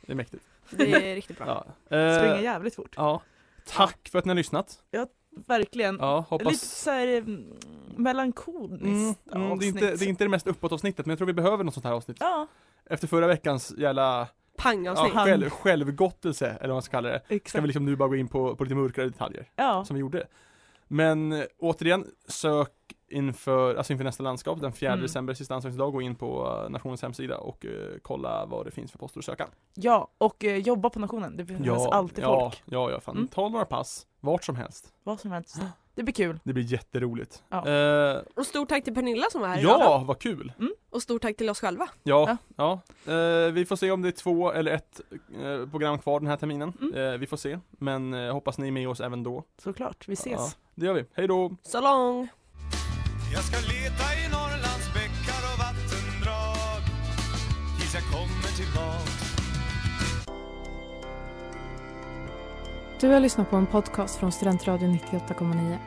[0.01, 0.43] Det är mäktigt.
[0.69, 1.65] Det är riktigt bra.
[1.89, 1.97] Ja.
[1.97, 2.93] Eh, Springer jävligt fort.
[2.95, 3.21] ja.
[3.67, 4.79] Tack för att ni har lyssnat.
[5.47, 5.97] Verkligen.
[6.01, 6.53] Ja, hoppas...
[6.53, 7.53] Lite såhär mm,
[7.95, 11.17] melankoliskt Mm, mm, det, är inte, det är inte det mest uppåt avsnittet men jag
[11.17, 12.17] tror vi behöver något sånt här avsnitt.
[12.19, 12.47] Ja,
[12.89, 14.27] Efter förra veckans jävla ja,
[14.57, 15.13] Pangavsnitt.
[15.13, 17.21] själv, självgottelse, eller vad man ska kalla det.
[17.25, 17.63] Ska exakt.
[17.63, 20.27] vi liksom nu bara gå in på, på lite mörkare detaljer, Ja, som vi gjorde.
[20.87, 22.71] Men eh, återigen, sök
[23.09, 25.01] inför, alltså inför nästa landskap, den 4 Mm.
[25.03, 27.71] december, sista ansökningsdag, gå in på eh, nationens hemsida och eh,
[28.01, 29.47] kolla vad det finns för poster att söka.
[29.73, 31.37] ja, och eh, jobba på nationen.
[31.37, 32.63] Det behövs alltid ja, folk.
[32.65, 33.15] Ja, ja, fan.
[33.15, 33.27] Mm.
[33.27, 34.93] Ta några pass, vart som helst.
[35.03, 35.61] Vad som helst.
[35.95, 36.39] Det blir kul.
[36.43, 37.43] Det blir jätteroligt.
[37.49, 37.67] Ja.
[37.69, 39.79] Eh, Och stort tack till Pernilla som var här idag.
[39.79, 40.53] ja, vad kul!
[40.89, 41.87] Och stort tack till oss själva.
[42.03, 42.79] Ja, ja.
[43.07, 45.01] Eh, vi får se om det är två eller ett
[45.71, 46.73] program kvar den här terminen.
[46.81, 47.19] Mm.
[47.19, 49.43] Vi får se, men hoppas ni är med oss även då.
[49.63, 50.07] Såklart.
[50.07, 50.31] Vi ses.
[50.33, 51.05] Ja, det gör vi.
[51.13, 51.55] Hej då!
[51.61, 52.27] Så lång!
[53.35, 56.81] Jag ska leta i Norrlands bäckar och vattendrag
[57.77, 59.35] Tills jag kommer tillbaks
[62.99, 65.77] Du har lyssnat på en podcast från Studentradion 98,9.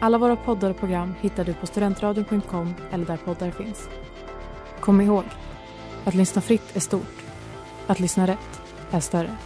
[0.00, 3.88] Alla våra poddar och program hittar du på studentradion.com eller där poddar finns.
[4.80, 5.24] Kom ihåg,
[6.04, 7.24] att lyssna fritt är stort.
[7.86, 8.60] Att lyssna rätt
[8.90, 9.36] är större.